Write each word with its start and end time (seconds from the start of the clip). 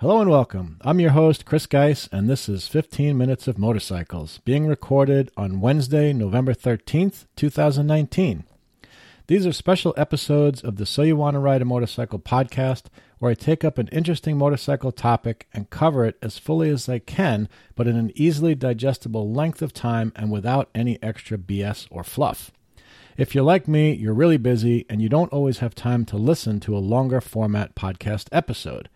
Hello 0.00 0.20
and 0.20 0.30
welcome. 0.30 0.76
I'm 0.82 1.00
your 1.00 1.10
host, 1.10 1.44
Chris 1.44 1.66
Geis, 1.66 2.08
and 2.12 2.30
this 2.30 2.48
is 2.48 2.68
15 2.68 3.18
Minutes 3.18 3.48
of 3.48 3.58
Motorcycles, 3.58 4.38
being 4.44 4.64
recorded 4.64 5.32
on 5.36 5.60
Wednesday, 5.60 6.12
November 6.12 6.54
13th, 6.54 7.26
2019. 7.34 8.44
These 9.26 9.44
are 9.44 9.52
special 9.52 9.94
episodes 9.96 10.62
of 10.62 10.76
the 10.76 10.86
So 10.86 11.02
You 11.02 11.16
Want 11.16 11.34
to 11.34 11.40
Ride 11.40 11.62
a 11.62 11.64
Motorcycle 11.64 12.20
podcast, 12.20 12.84
where 13.18 13.32
I 13.32 13.34
take 13.34 13.64
up 13.64 13.76
an 13.76 13.88
interesting 13.88 14.38
motorcycle 14.38 14.92
topic 14.92 15.48
and 15.52 15.68
cover 15.68 16.04
it 16.04 16.16
as 16.22 16.38
fully 16.38 16.70
as 16.70 16.88
I 16.88 17.00
can, 17.00 17.48
but 17.74 17.88
in 17.88 17.96
an 17.96 18.12
easily 18.14 18.54
digestible 18.54 19.32
length 19.32 19.62
of 19.62 19.72
time 19.72 20.12
and 20.14 20.30
without 20.30 20.70
any 20.76 21.02
extra 21.02 21.36
BS 21.36 21.88
or 21.90 22.04
fluff. 22.04 22.52
If 23.16 23.34
you're 23.34 23.42
like 23.42 23.66
me, 23.66 23.94
you're 23.94 24.14
really 24.14 24.36
busy 24.36 24.86
and 24.88 25.02
you 25.02 25.08
don't 25.08 25.32
always 25.32 25.58
have 25.58 25.74
time 25.74 26.04
to 26.04 26.16
listen 26.16 26.60
to 26.60 26.76
a 26.76 26.78
longer 26.78 27.20
format 27.20 27.74
podcast 27.74 28.28
episode. 28.30 28.88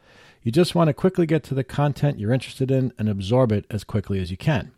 You 0.42 0.50
just 0.50 0.74
want 0.74 0.88
to 0.88 0.94
quickly 0.94 1.26
get 1.26 1.44
to 1.44 1.54
the 1.54 1.62
content 1.64 2.18
you're 2.18 2.32
interested 2.32 2.70
in 2.70 2.92
and 2.98 3.08
absorb 3.08 3.52
it 3.52 3.64
as 3.70 3.84
quickly 3.84 4.20
as 4.20 4.30
you 4.30 4.36
can. 4.36 4.72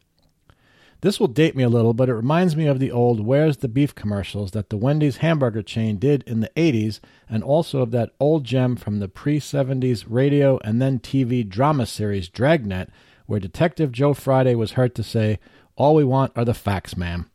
This 1.00 1.20
will 1.20 1.28
date 1.28 1.54
me 1.54 1.62
a 1.62 1.68
little, 1.68 1.92
but 1.92 2.08
it 2.08 2.14
reminds 2.14 2.56
me 2.56 2.66
of 2.66 2.78
the 2.78 2.90
old 2.90 3.20
Where's 3.20 3.58
the 3.58 3.68
Beef 3.68 3.94
commercials 3.94 4.52
that 4.52 4.70
the 4.70 4.76
Wendy's 4.76 5.18
hamburger 5.18 5.62
chain 5.62 5.98
did 5.98 6.22
in 6.22 6.40
the 6.40 6.50
80s, 6.56 7.00
and 7.28 7.42
also 7.42 7.80
of 7.80 7.90
that 7.90 8.14
old 8.18 8.44
gem 8.44 8.76
from 8.76 9.00
the 9.00 9.08
pre 9.08 9.38
70s 9.38 10.06
radio 10.08 10.58
and 10.64 10.80
then 10.80 10.98
TV 10.98 11.46
drama 11.46 11.84
series 11.84 12.28
Dragnet, 12.28 12.88
where 13.26 13.40
Detective 13.40 13.92
Joe 13.92 14.14
Friday 14.14 14.54
was 14.54 14.72
heard 14.72 14.94
to 14.94 15.02
say, 15.02 15.38
All 15.76 15.94
we 15.94 16.04
want 16.04 16.32
are 16.36 16.44
the 16.44 16.54
facts, 16.54 16.96
ma'am. 16.96 17.30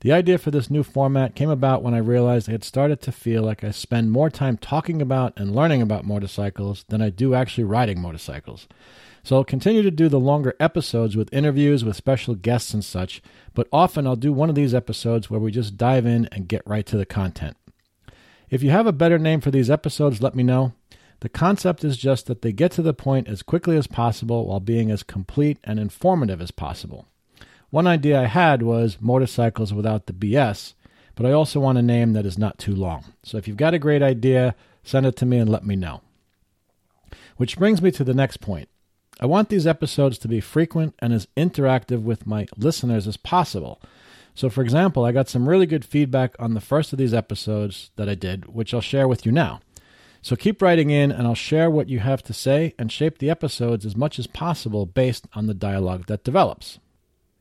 The 0.00 0.12
idea 0.12 0.38
for 0.38 0.52
this 0.52 0.70
new 0.70 0.84
format 0.84 1.34
came 1.34 1.50
about 1.50 1.82
when 1.82 1.92
I 1.92 1.98
realized 1.98 2.48
I 2.48 2.52
had 2.52 2.62
started 2.62 3.00
to 3.02 3.12
feel 3.12 3.42
like 3.42 3.64
I 3.64 3.72
spend 3.72 4.12
more 4.12 4.30
time 4.30 4.56
talking 4.56 5.02
about 5.02 5.32
and 5.36 5.56
learning 5.56 5.82
about 5.82 6.06
motorcycles 6.06 6.84
than 6.88 7.02
I 7.02 7.10
do 7.10 7.34
actually 7.34 7.64
riding 7.64 8.00
motorcycles. 8.00 8.68
So 9.24 9.36
I'll 9.36 9.44
continue 9.44 9.82
to 9.82 9.90
do 9.90 10.08
the 10.08 10.20
longer 10.20 10.54
episodes 10.60 11.16
with 11.16 11.32
interviews 11.34 11.84
with 11.84 11.96
special 11.96 12.36
guests 12.36 12.72
and 12.72 12.84
such, 12.84 13.20
but 13.54 13.66
often 13.72 14.06
I'll 14.06 14.14
do 14.14 14.32
one 14.32 14.48
of 14.48 14.54
these 14.54 14.72
episodes 14.72 15.28
where 15.28 15.40
we 15.40 15.50
just 15.50 15.76
dive 15.76 16.06
in 16.06 16.28
and 16.30 16.46
get 16.48 16.62
right 16.64 16.86
to 16.86 16.96
the 16.96 17.04
content. 17.04 17.56
If 18.50 18.62
you 18.62 18.70
have 18.70 18.86
a 18.86 18.92
better 18.92 19.18
name 19.18 19.40
for 19.40 19.50
these 19.50 19.68
episodes, 19.68 20.22
let 20.22 20.36
me 20.36 20.44
know. 20.44 20.74
The 21.20 21.28
concept 21.28 21.82
is 21.82 21.96
just 21.96 22.26
that 22.26 22.42
they 22.42 22.52
get 22.52 22.70
to 22.72 22.82
the 22.82 22.94
point 22.94 23.26
as 23.26 23.42
quickly 23.42 23.76
as 23.76 23.88
possible 23.88 24.46
while 24.46 24.60
being 24.60 24.92
as 24.92 25.02
complete 25.02 25.58
and 25.64 25.80
informative 25.80 26.40
as 26.40 26.52
possible. 26.52 27.08
One 27.70 27.86
idea 27.86 28.20
I 28.20 28.26
had 28.26 28.62
was 28.62 28.96
motorcycles 29.00 29.74
without 29.74 30.06
the 30.06 30.14
BS, 30.14 30.72
but 31.14 31.26
I 31.26 31.32
also 31.32 31.60
want 31.60 31.78
a 31.78 31.82
name 31.82 32.14
that 32.14 32.24
is 32.24 32.38
not 32.38 32.58
too 32.58 32.74
long. 32.74 33.04
So 33.22 33.36
if 33.36 33.46
you've 33.46 33.58
got 33.58 33.74
a 33.74 33.78
great 33.78 34.02
idea, 34.02 34.54
send 34.82 35.04
it 35.04 35.16
to 35.16 35.26
me 35.26 35.36
and 35.38 35.50
let 35.50 35.66
me 35.66 35.76
know. 35.76 36.00
Which 37.36 37.58
brings 37.58 37.82
me 37.82 37.90
to 37.90 38.04
the 38.04 38.14
next 38.14 38.38
point. 38.38 38.68
I 39.20 39.26
want 39.26 39.48
these 39.48 39.66
episodes 39.66 40.16
to 40.18 40.28
be 40.28 40.40
frequent 40.40 40.94
and 41.00 41.12
as 41.12 41.28
interactive 41.36 42.02
with 42.02 42.26
my 42.26 42.46
listeners 42.56 43.06
as 43.06 43.16
possible. 43.16 43.82
So, 44.34 44.48
for 44.48 44.62
example, 44.62 45.04
I 45.04 45.12
got 45.12 45.28
some 45.28 45.48
really 45.48 45.66
good 45.66 45.84
feedback 45.84 46.36
on 46.38 46.54
the 46.54 46.60
first 46.60 46.92
of 46.92 46.98
these 46.98 47.12
episodes 47.12 47.90
that 47.96 48.08
I 48.08 48.14
did, 48.14 48.54
which 48.54 48.72
I'll 48.72 48.80
share 48.80 49.08
with 49.08 49.26
you 49.26 49.32
now. 49.32 49.60
So 50.22 50.36
keep 50.36 50.62
writing 50.62 50.90
in, 50.90 51.10
and 51.10 51.26
I'll 51.26 51.34
share 51.34 51.70
what 51.70 51.88
you 51.88 51.98
have 51.98 52.22
to 52.24 52.32
say 52.32 52.74
and 52.78 52.90
shape 52.90 53.18
the 53.18 53.30
episodes 53.30 53.84
as 53.84 53.96
much 53.96 54.18
as 54.18 54.26
possible 54.26 54.86
based 54.86 55.26
on 55.34 55.46
the 55.46 55.54
dialogue 55.54 56.06
that 56.06 56.24
develops. 56.24 56.78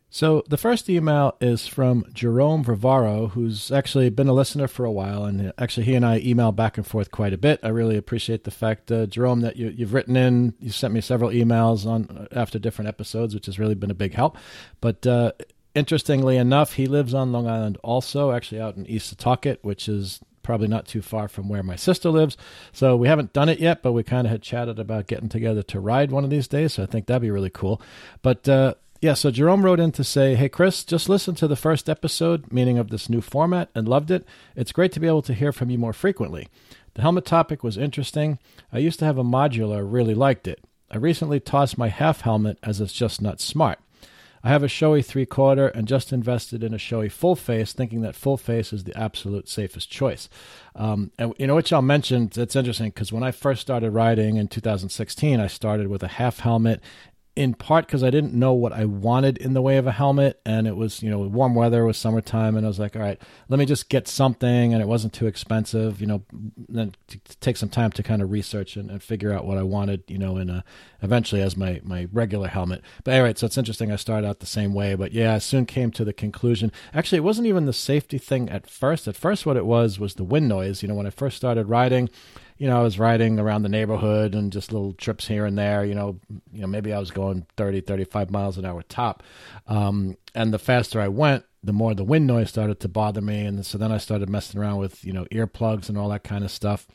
So 0.10 0.44
the 0.48 0.58
first 0.58 0.90
email 0.90 1.36
is 1.42 1.68
from 1.68 2.06
Jerome 2.14 2.64
Vivaro, 2.64 3.32
who's 3.32 3.72
actually 3.72 4.10
been 4.10 4.30
a 4.30 4.34
listener 4.34 4.68
for 4.68 4.86
a 4.86 4.92
while, 4.92 5.26
and 5.26 5.52
actually 5.58 5.86
he 5.86 5.96
and 5.96 6.06
I 6.06 6.20
email 6.20 6.54
back 6.54 6.78
and 6.78 6.88
forth 6.88 7.12
quite 7.12 7.34
a 7.34 7.38
bit. 7.38 7.60
I 7.62 7.68
really 7.68 7.98
appreciate 7.98 8.46
the 8.46 8.52
fact, 8.52 8.90
uh, 8.92 9.06
Jerome, 9.06 9.42
that 9.42 9.58
you, 9.58 9.70
have 9.80 9.94
written 9.94 10.16
in. 10.16 10.54
You 10.60 10.72
sent 10.72 10.94
me 10.94 11.02
several 11.02 11.32
emails 11.32 11.86
on 11.86 12.28
after 12.32 12.58
different 12.58 12.88
episodes, 12.88 13.36
which 13.36 13.48
has 13.48 13.60
really 13.60 13.76
been 13.76 13.92
a 13.92 13.96
big 13.96 14.14
help. 14.14 14.38
But 14.80 15.06
uh, 15.06 15.34
interestingly 15.76 16.38
enough, 16.38 16.74
he 16.74 16.86
lives 16.86 17.14
on 17.14 17.34
Long 17.34 17.48
Island 17.48 17.78
also, 17.84 18.32
actually 18.32 18.62
out 18.62 18.78
in 18.78 18.86
East 18.88 19.16
Setauket, 19.16 19.58
which 19.62 19.90
is 19.90 20.22
probably 20.42 20.70
not 20.70 20.88
too 20.88 21.02
far 21.02 21.28
from 21.28 21.50
where 21.50 21.62
my 21.62 21.76
sister 21.76 22.10
lives. 22.10 22.38
So 22.72 22.96
we 22.96 23.10
haven't 23.10 23.34
done 23.34 23.50
it 23.50 23.60
yet, 23.60 23.84
but 23.84 23.92
we 23.92 24.02
kind 24.02 24.26
of 24.26 24.32
had 24.32 24.42
chatted 24.42 24.80
about 24.80 25.08
getting 25.08 25.28
together 25.28 25.62
to 25.64 25.82
ride 25.82 26.10
one 26.10 26.24
of 26.24 26.30
these 26.30 26.48
days. 26.48 26.74
So 26.74 26.84
I 26.84 26.86
think 26.86 27.06
that'd 27.06 27.22
be 27.22 27.30
really 27.30 27.50
cool. 27.50 27.82
But 28.22 28.48
uh, 28.48 28.76
yeah, 29.02 29.14
so 29.14 29.32
Jerome 29.32 29.64
wrote 29.64 29.80
in 29.80 29.92
to 29.94 30.04
say, 30.04 30.36
Hey, 30.36 30.50
Chris, 30.50 30.84
just 30.84 31.10
listen 31.10 31.36
to 31.36 31.48
the 31.48 31.56
first 31.56 31.90
episode, 31.90 32.52
meaning 32.52 32.78
of 32.78 32.90
this 32.90 33.10
new 33.10 33.22
format, 33.22 33.70
and 33.76 33.88
loved 33.88 34.12
it. 34.12 34.26
It's 34.56 34.72
great 34.72 34.92
to 34.94 35.00
be 35.00 35.08
able 35.08 35.22
to 35.24 35.34
hear 35.34 35.52
from 35.52 35.70
you 35.70 35.78
more 35.78 35.94
frequently. 35.94 36.48
The 36.96 37.02
helmet 37.04 37.26
topic 37.26 37.64
was 37.64 37.78
interesting. 37.78 38.40
I 38.74 38.80
used 38.80 39.00
to 39.00 39.06
have 39.06 39.18
a 39.18 39.24
modular, 39.24 39.86
really 39.88 40.16
liked 40.16 40.48
it. 40.48 40.64
I 40.90 40.98
recently 40.98 41.40
tossed 41.40 41.78
my 41.78 41.90
half 41.90 42.22
helmet 42.22 42.58
as 42.64 42.82
it's 42.82 42.94
just 42.94 43.22
not 43.22 43.40
smart. 43.40 43.80
I 44.44 44.50
have 44.50 44.64
a 44.64 44.68
Shoei 44.68 45.04
three 45.04 45.26
quarter 45.26 45.68
and 45.68 45.88
just 45.88 46.14
invested 46.14 46.64
in 46.64 46.74
a 46.74 46.78
Shoei 46.78 47.12
full 47.12 47.36
face, 47.36 47.74
thinking 47.74 48.02
that 48.02 48.16
full 48.16 48.38
face 48.38 48.72
is 48.72 48.84
the 48.84 48.98
absolute 48.98 49.50
safest 49.50 49.90
choice. 49.90 50.30
Um, 50.76 51.12
and 51.20 51.34
you 51.38 51.48
know 51.48 51.56
what 51.56 51.70
y'all 51.70 51.82
mentioned? 51.82 52.38
It's 52.38 52.56
interesting 52.56 52.90
because 52.90 53.12
when 53.12 53.24
I 53.24 53.32
first 53.32 53.62
started 53.62 53.92
riding 53.92 54.38
in 54.38 54.48
2016, 54.48 55.40
I 55.40 55.48
started 55.48 55.88
with 55.88 56.02
a 56.04 56.08
half 56.08 56.40
helmet 56.40 56.82
in 57.38 57.54
part 57.54 57.86
because 57.86 58.04
I 58.04 58.10
didn't 58.10 58.34
know 58.34 58.54
what 58.54 58.74
I 58.74 58.86
wanted 58.86 59.38
in 59.38 59.54
the 59.54 59.62
way 59.62 59.78
of 59.78 59.86
a 59.86 59.92
helmet, 59.92 60.42
and 60.44 60.66
it 60.66 60.76
was 60.76 61.04
you 61.04 61.10
know 61.12 61.20
warm 61.20 61.54
weather, 61.54 61.84
it 61.84 61.86
was 61.86 61.96
summertime, 61.96 62.58
and 62.58 62.66
I 62.66 62.68
was 62.68 62.80
like, 62.80 62.96
all 62.96 63.02
right, 63.04 63.22
let 63.48 63.60
me 63.60 63.66
just 63.68 63.90
get 63.90 64.08
something, 64.08 64.74
and 64.74 64.82
it 64.82 64.88
wasn't 64.88 65.14
too 65.14 65.28
expensive, 65.28 66.02
you 66.02 66.08
know, 66.08 66.24
then 66.68 66.96
take 67.40 67.56
some 67.56 67.70
time 67.70 67.92
to 67.92 68.02
kind 68.02 68.24
of 68.24 68.32
research 68.32 68.76
and, 68.76 68.90
and, 68.90 69.04
figure 69.04 69.32
out 69.32 69.46
what 69.46 69.60
I 69.60 69.62
wanted, 69.62 70.04
you 70.08 70.18
know, 70.18 70.38
in 70.38 70.50
a 70.50 70.64
eventually 71.04 71.44
as 71.44 71.56
my 71.56 71.80
my 71.84 72.08
regular 72.12 72.48
helmet. 72.48 72.82
But 73.04 73.14
anyway, 73.14 73.36
so 73.36 73.46
it's 73.46 73.58
interesting. 73.58 73.92
I 73.92 73.98
started 73.98 74.28
out 74.28 74.40
the 74.40 74.48
same 74.48 74.74
way, 74.74 74.96
but 74.96 75.12
yeah, 75.12 75.36
I 75.36 75.38
soon 75.38 75.68
came 75.68 75.92
to 75.92 76.04
the 76.04 76.14
conclusion. 76.14 76.72
Actually, 76.92 77.20
it 77.20 77.24
wasn't 77.24 77.48
even 77.48 77.68
the 77.68 77.74
safety 77.74 78.18
thing 78.18 78.50
at 78.50 78.68
first. 78.68 79.08
At 79.08 79.16
first, 79.16 79.46
what 79.46 79.58
it 79.58 79.68
was 79.68 80.00
was 80.00 80.16
the 80.16 80.24
wind 80.24 80.50
noise. 80.50 80.82
You 80.82 80.88
know, 80.88 80.96
when 80.96 81.06
I 81.06 81.12
first 81.12 81.38
started 81.38 81.70
riding 81.70 82.10
you 82.58 82.68
know, 82.68 82.80
I 82.80 82.84
was 82.84 82.98
riding 82.98 83.40
around 83.40 83.64
the 83.64 83.70
neighborhood 83.70 84.34
and 84.34 84.52
just 84.52 84.72
little 84.72 84.94
trips 84.94 85.28
here 85.28 85.46
and 85.46 85.58
there, 85.58 85.86
you 85.86 85.94
know, 85.94 86.20
you 86.52 86.62
know, 86.62 86.68
maybe 86.68 86.92
I 86.92 87.00
was 87.00 87.12
going 87.12 87.46
30, 87.56 87.82
35 87.82 88.32
miles 88.32 88.58
an 88.58 88.66
hour 88.66 88.82
top. 88.84 89.24
Um, 89.68 90.18
and 90.34 90.54
the 90.54 90.60
faster 90.60 91.00
I 91.00 91.08
went, 91.08 91.46
the 91.64 91.74
more 91.74 91.94
the 91.94 92.04
wind 92.04 92.26
noise 92.26 92.50
started 92.50 92.80
to 92.80 92.88
bother 92.88 93.22
me. 93.22 93.46
And 93.46 93.66
so 93.66 93.78
then 93.78 93.92
I 93.92 93.98
started 93.98 94.30
messing 94.30 94.60
around 94.60 94.78
with, 94.78 95.04
you 95.06 95.14
know, 95.14 95.26
earplugs 95.26 95.90
and 95.90 95.98
all 95.98 96.10
that 96.10 96.24
kind 96.24 96.44
of 96.44 96.52
stuff. 96.52 96.88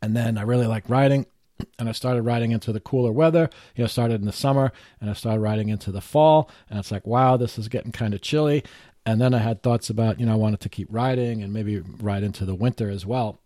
And 0.00 0.16
then 0.16 0.38
I 0.38 0.42
really 0.42 0.66
liked 0.66 0.88
riding 0.88 1.26
and 1.78 1.88
I 1.88 1.92
started 1.92 2.22
riding 2.22 2.52
into 2.52 2.72
the 2.72 2.80
cooler 2.80 3.10
weather. 3.10 3.50
You 3.74 3.82
know, 3.82 3.88
started 3.88 4.20
in 4.20 4.26
the 4.26 4.32
summer 4.32 4.72
and 5.00 5.10
I 5.10 5.14
started 5.14 5.40
riding 5.40 5.70
into 5.70 5.90
the 5.90 6.00
fall. 6.00 6.50
And 6.70 6.78
it's 6.78 6.92
like, 6.92 7.06
wow, 7.06 7.36
this 7.36 7.58
is 7.58 7.68
getting 7.68 7.90
kind 7.90 8.14
of 8.14 8.20
chilly. 8.20 8.62
And 9.04 9.20
then 9.20 9.34
I 9.34 9.38
had 9.38 9.62
thoughts 9.62 9.90
about, 9.90 10.20
you 10.20 10.26
know, 10.26 10.32
I 10.32 10.36
wanted 10.36 10.60
to 10.60 10.68
keep 10.68 10.86
riding 10.90 11.42
and 11.42 11.52
maybe 11.52 11.80
ride 11.80 12.22
into 12.22 12.44
the 12.44 12.54
winter 12.54 12.90
as 12.90 13.06
well. 13.06 13.40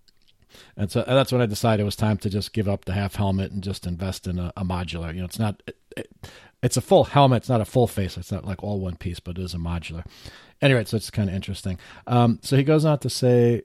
And 0.77 0.91
so 0.91 1.03
and 1.07 1.17
that's 1.17 1.33
when 1.33 1.41
I 1.41 1.47
decided 1.47 1.83
it 1.83 1.87
was 1.87 1.97
time 1.97 2.19
to 2.19 2.31
just 2.31 2.53
give 2.53 2.69
up 2.69 2.85
the 2.85 2.93
half 2.93 3.17
helmet 3.17 3.53
and 3.53 3.63
just 3.63 3.87
invest 3.87 4.27
in 4.27 4.39
a, 4.39 4.53
a 4.57 4.65
modular. 4.65 5.15
You 5.15 5.21
know, 5.21 5.27
it's 5.27 5.39
not 5.39 5.63
it, 5.67 5.77
it, 5.97 6.31
it's 6.63 6.77
a 6.77 6.81
full 6.81 7.05
helmet. 7.05 7.39
It's 7.39 7.49
not 7.49 7.61
a 7.61 7.67
full 7.67 7.87
face. 7.87 8.17
It's 8.17 8.33
not 8.33 8.45
like 8.45 8.63
all 8.63 8.81
one 8.81 8.97
piece, 8.97 9.21
but 9.21 9.39
it 9.39 9.43
is 9.43 9.55
a 9.55 9.59
modular. 9.59 10.05
Anyway, 10.61 10.85
so 10.85 10.97
it's 10.97 11.11
kind 11.11 11.29
of 11.29 11.35
interesting. 11.35 11.79
Um, 12.07 12.39
so 12.43 12.57
he 12.57 12.63
goes 12.63 12.85
on 12.85 13.01
to 13.01 13.11
say, 13.11 13.63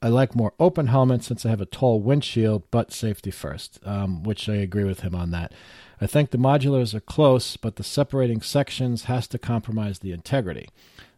I 0.00 0.08
like 0.08 0.36
more 0.36 0.52
open 0.60 0.86
helmets 0.86 1.26
since 1.26 1.44
I 1.44 1.50
have 1.50 1.60
a 1.60 1.66
tall 1.66 2.00
windshield, 2.00 2.70
but 2.70 2.92
safety 2.92 3.30
first, 3.30 3.80
um, 3.84 4.22
which 4.22 4.48
I 4.48 4.54
agree 4.56 4.84
with 4.84 5.00
him 5.00 5.14
on 5.14 5.30
that. 5.32 5.52
I 6.00 6.06
think 6.06 6.30
the 6.30 6.38
modulars 6.38 6.94
are 6.94 7.00
close, 7.00 7.56
but 7.56 7.76
the 7.76 7.82
separating 7.82 8.42
sections 8.42 9.04
has 9.04 9.26
to 9.28 9.38
compromise 9.38 9.98
the 9.98 10.12
integrity. 10.12 10.68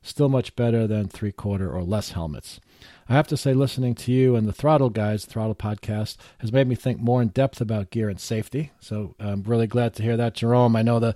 Still 0.02 0.28
much 0.28 0.56
better 0.56 0.86
than 0.86 1.08
three 1.08 1.32
quarter 1.32 1.70
or 1.70 1.82
less 1.82 2.12
helmets. 2.12 2.60
I 3.08 3.14
have 3.14 3.26
to 3.28 3.36
say, 3.36 3.54
listening 3.54 3.94
to 3.96 4.12
you 4.12 4.36
and 4.36 4.46
the 4.46 4.52
Throttle 4.52 4.90
Guys, 4.90 5.24
Throttle 5.24 5.54
Podcast, 5.54 6.16
has 6.38 6.52
made 6.52 6.68
me 6.68 6.74
think 6.74 7.00
more 7.00 7.22
in 7.22 7.28
depth 7.28 7.60
about 7.60 7.90
gear 7.90 8.08
and 8.08 8.20
safety. 8.20 8.70
So 8.80 9.14
I'm 9.18 9.42
really 9.42 9.66
glad 9.66 9.94
to 9.94 10.02
hear 10.02 10.16
that, 10.18 10.34
Jerome. 10.34 10.76
I 10.76 10.82
know 10.82 11.00
the, 11.00 11.14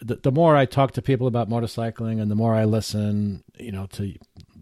the, 0.00 0.16
the 0.16 0.32
more 0.32 0.56
I 0.56 0.64
talk 0.64 0.92
to 0.92 1.02
people 1.02 1.26
about 1.26 1.50
motorcycling 1.50 2.20
and 2.20 2.30
the 2.30 2.34
more 2.34 2.54
I 2.54 2.64
listen, 2.64 3.44
you 3.58 3.72
know, 3.72 3.86
to 3.92 4.14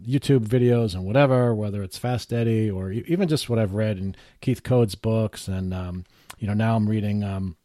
YouTube 0.05 0.45
videos 0.45 0.93
and 0.93 1.05
whatever, 1.05 1.55
whether 1.55 1.81
it's 1.81 1.97
Fast 1.97 2.33
Eddie 2.33 2.69
or 2.69 2.91
even 2.91 3.27
just 3.27 3.49
what 3.49 3.59
I've 3.59 3.73
read 3.73 3.97
in 3.97 4.15
Keith 4.41 4.63
Code's 4.63 4.95
books, 4.95 5.47
and 5.47 5.73
um, 5.73 6.05
you 6.37 6.47
know, 6.47 6.53
now 6.53 6.75
I'm 6.75 6.89
reading 6.89 7.23
um, 7.23 7.55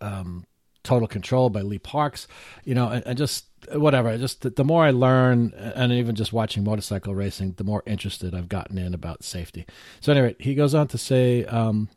um, 0.00 0.44
Total 0.82 1.08
Control 1.08 1.50
by 1.50 1.62
Lee 1.62 1.78
Parks, 1.78 2.26
you 2.64 2.74
know, 2.74 2.88
and, 2.88 3.06
and 3.06 3.18
just 3.18 3.46
whatever. 3.72 4.16
Just 4.18 4.42
the, 4.42 4.50
the, 4.50 4.64
more 4.64 4.84
I 4.84 4.90
learn, 4.90 5.52
and 5.56 5.92
even 5.92 6.14
just 6.14 6.32
watching 6.32 6.64
motorcycle 6.64 7.14
racing, 7.14 7.52
the 7.52 7.64
more 7.64 7.82
interested 7.86 8.34
I've 8.34 8.48
gotten 8.48 8.78
in 8.78 8.94
about 8.94 9.22
safety. 9.22 9.66
So 10.00 10.12
anyway, 10.12 10.36
he 10.38 10.54
goes 10.54 10.74
on 10.74 10.88
to 10.88 10.98
say, 10.98 11.44
um, 11.44 11.88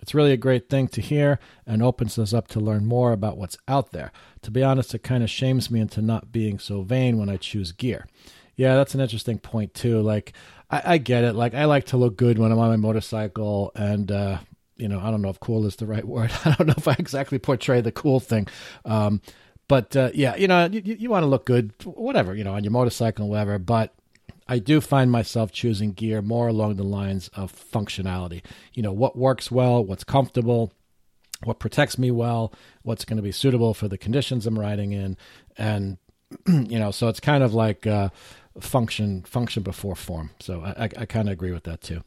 it's 0.00 0.14
really 0.14 0.32
a 0.32 0.36
great 0.36 0.68
thing 0.68 0.88
to 0.88 1.00
hear 1.00 1.38
and 1.66 1.82
opens 1.82 2.18
us 2.18 2.34
up 2.34 2.48
to 2.48 2.60
learn 2.60 2.84
more 2.84 3.12
about 3.12 3.38
what's 3.38 3.56
out 3.68 3.92
there. 3.92 4.12
To 4.42 4.50
be 4.50 4.62
honest, 4.62 4.94
it 4.94 5.02
kind 5.02 5.22
of 5.22 5.30
shames 5.30 5.70
me 5.70 5.80
into 5.80 6.02
not 6.02 6.32
being 6.32 6.58
so 6.58 6.82
vain 6.82 7.18
when 7.18 7.30
I 7.30 7.36
choose 7.36 7.72
gear. 7.72 8.06
Yeah, 8.56 8.76
that's 8.76 8.94
an 8.94 9.00
interesting 9.00 9.38
point 9.38 9.74
too. 9.74 10.00
Like, 10.00 10.32
I, 10.70 10.82
I 10.84 10.98
get 10.98 11.24
it. 11.24 11.34
Like, 11.34 11.54
I 11.54 11.64
like 11.64 11.86
to 11.86 11.96
look 11.96 12.16
good 12.16 12.38
when 12.38 12.52
I'm 12.52 12.58
on 12.58 12.70
my 12.70 12.76
motorcycle, 12.76 13.72
and 13.74 14.10
uh, 14.12 14.38
you 14.76 14.88
know, 14.88 15.00
I 15.00 15.10
don't 15.10 15.22
know 15.22 15.28
if 15.28 15.40
cool 15.40 15.66
is 15.66 15.76
the 15.76 15.86
right 15.86 16.04
word. 16.14 16.32
I 16.44 16.54
don't 16.54 16.66
know 16.66 16.74
if 16.76 16.88
I 16.88 16.96
exactly 16.98 17.38
portray 17.38 17.80
the 17.80 17.92
cool 17.92 18.20
thing. 18.20 18.46
Um, 18.84 19.20
but 19.68 19.96
uh, 19.96 20.10
yeah, 20.14 20.36
you 20.36 20.46
know, 20.46 20.66
you, 20.66 20.82
you 20.84 21.10
want 21.10 21.22
to 21.22 21.28
look 21.28 21.46
good, 21.46 21.72
whatever, 21.84 22.34
you 22.34 22.44
know, 22.44 22.54
on 22.54 22.64
your 22.64 22.70
motorcycle, 22.70 23.28
whatever. 23.28 23.58
But 23.58 23.94
I 24.46 24.58
do 24.58 24.80
find 24.80 25.10
myself 25.10 25.52
choosing 25.52 25.92
gear 25.92 26.20
more 26.20 26.48
along 26.48 26.76
the 26.76 26.82
lines 26.84 27.28
of 27.28 27.52
functionality. 27.52 28.42
You 28.74 28.82
know, 28.82 28.92
what 28.92 29.16
works 29.16 29.50
well, 29.50 29.82
what's 29.82 30.04
comfortable, 30.04 30.72
what 31.44 31.58
protects 31.58 31.98
me 31.98 32.10
well, 32.10 32.52
what's 32.82 33.04
going 33.04 33.16
to 33.16 33.22
be 33.22 33.32
suitable 33.32 33.72
for 33.72 33.88
the 33.88 33.98
conditions 33.98 34.46
I'm 34.46 34.58
riding 34.58 34.92
in, 34.92 35.16
and 35.56 35.98
you 36.46 36.78
know, 36.78 36.90
so 36.90 37.08
it's 37.08 37.20
kind 37.20 37.42
of 37.42 37.54
like 37.54 37.86
uh, 37.86 38.10
function 38.60 39.22
function 39.22 39.62
before 39.62 39.96
form. 39.96 40.30
So 40.40 40.60
I, 40.60 40.84
I, 40.84 40.88
I 40.98 41.06
kind 41.06 41.28
of 41.28 41.32
agree 41.32 41.52
with 41.52 41.64
that 41.64 41.80
too. 41.80 42.02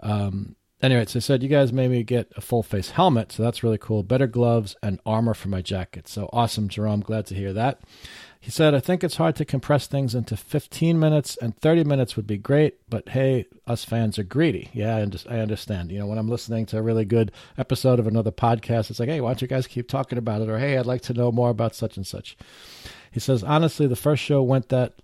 Um, 0.00 0.54
anyway, 0.82 1.04
so 1.06 1.18
I 1.18 1.20
said 1.20 1.42
you 1.42 1.48
guys 1.48 1.72
made 1.72 1.90
me 1.90 2.02
get 2.02 2.32
a 2.36 2.40
full 2.40 2.62
face 2.62 2.90
helmet, 2.90 3.32
so 3.32 3.42
that's 3.42 3.62
really 3.62 3.78
cool. 3.78 4.02
Better 4.02 4.26
gloves 4.26 4.76
and 4.82 5.00
armor 5.04 5.34
for 5.34 5.48
my 5.48 5.62
jacket. 5.62 6.08
So 6.08 6.28
awesome, 6.32 6.68
Jerome. 6.68 7.00
Glad 7.00 7.26
to 7.26 7.34
hear 7.34 7.52
that. 7.52 7.80
He 8.42 8.50
said, 8.50 8.74
I 8.74 8.80
think 8.80 9.04
it's 9.04 9.16
hard 9.16 9.36
to 9.36 9.44
compress 9.44 9.86
things 9.86 10.14
into 10.14 10.34
15 10.34 10.98
minutes 10.98 11.36
and 11.36 11.54
30 11.54 11.84
minutes 11.84 12.16
would 12.16 12.26
be 12.26 12.38
great, 12.38 12.78
but 12.88 13.10
hey, 13.10 13.44
us 13.66 13.84
fans 13.84 14.18
are 14.18 14.22
greedy. 14.22 14.70
Yeah, 14.72 14.96
and 14.96 15.22
I, 15.28 15.40
understand. 15.40 15.92
You 15.92 15.98
know, 15.98 16.06
when 16.06 16.16
I'm 16.16 16.28
listening 16.28 16.64
to 16.66 16.78
a 16.78 16.82
really 16.82 17.04
good 17.04 17.32
episode 17.58 17.98
of 17.98 18.06
another 18.06 18.32
podcast, 18.32 18.88
it's 18.88 18.98
like, 18.98 19.10
hey, 19.10 19.20
why 19.20 19.28
don't 19.28 19.42
you 19.42 19.48
guys 19.48 19.66
keep 19.66 19.88
talking 19.88 20.16
about 20.16 20.40
it? 20.40 20.48
Or 20.48 20.58
hey, 20.58 20.78
I'd 20.78 20.86
like 20.86 21.02
to 21.02 21.12
know 21.12 21.30
more 21.30 21.50
about 21.50 21.74
such 21.74 21.98
and 21.98 22.06
such. 22.06 22.38
He 23.10 23.20
says, 23.20 23.44
honestly, 23.44 23.86
the 23.86 23.94
first 23.94 24.22
show 24.22 24.42
went 24.42 24.70
that 24.70 24.94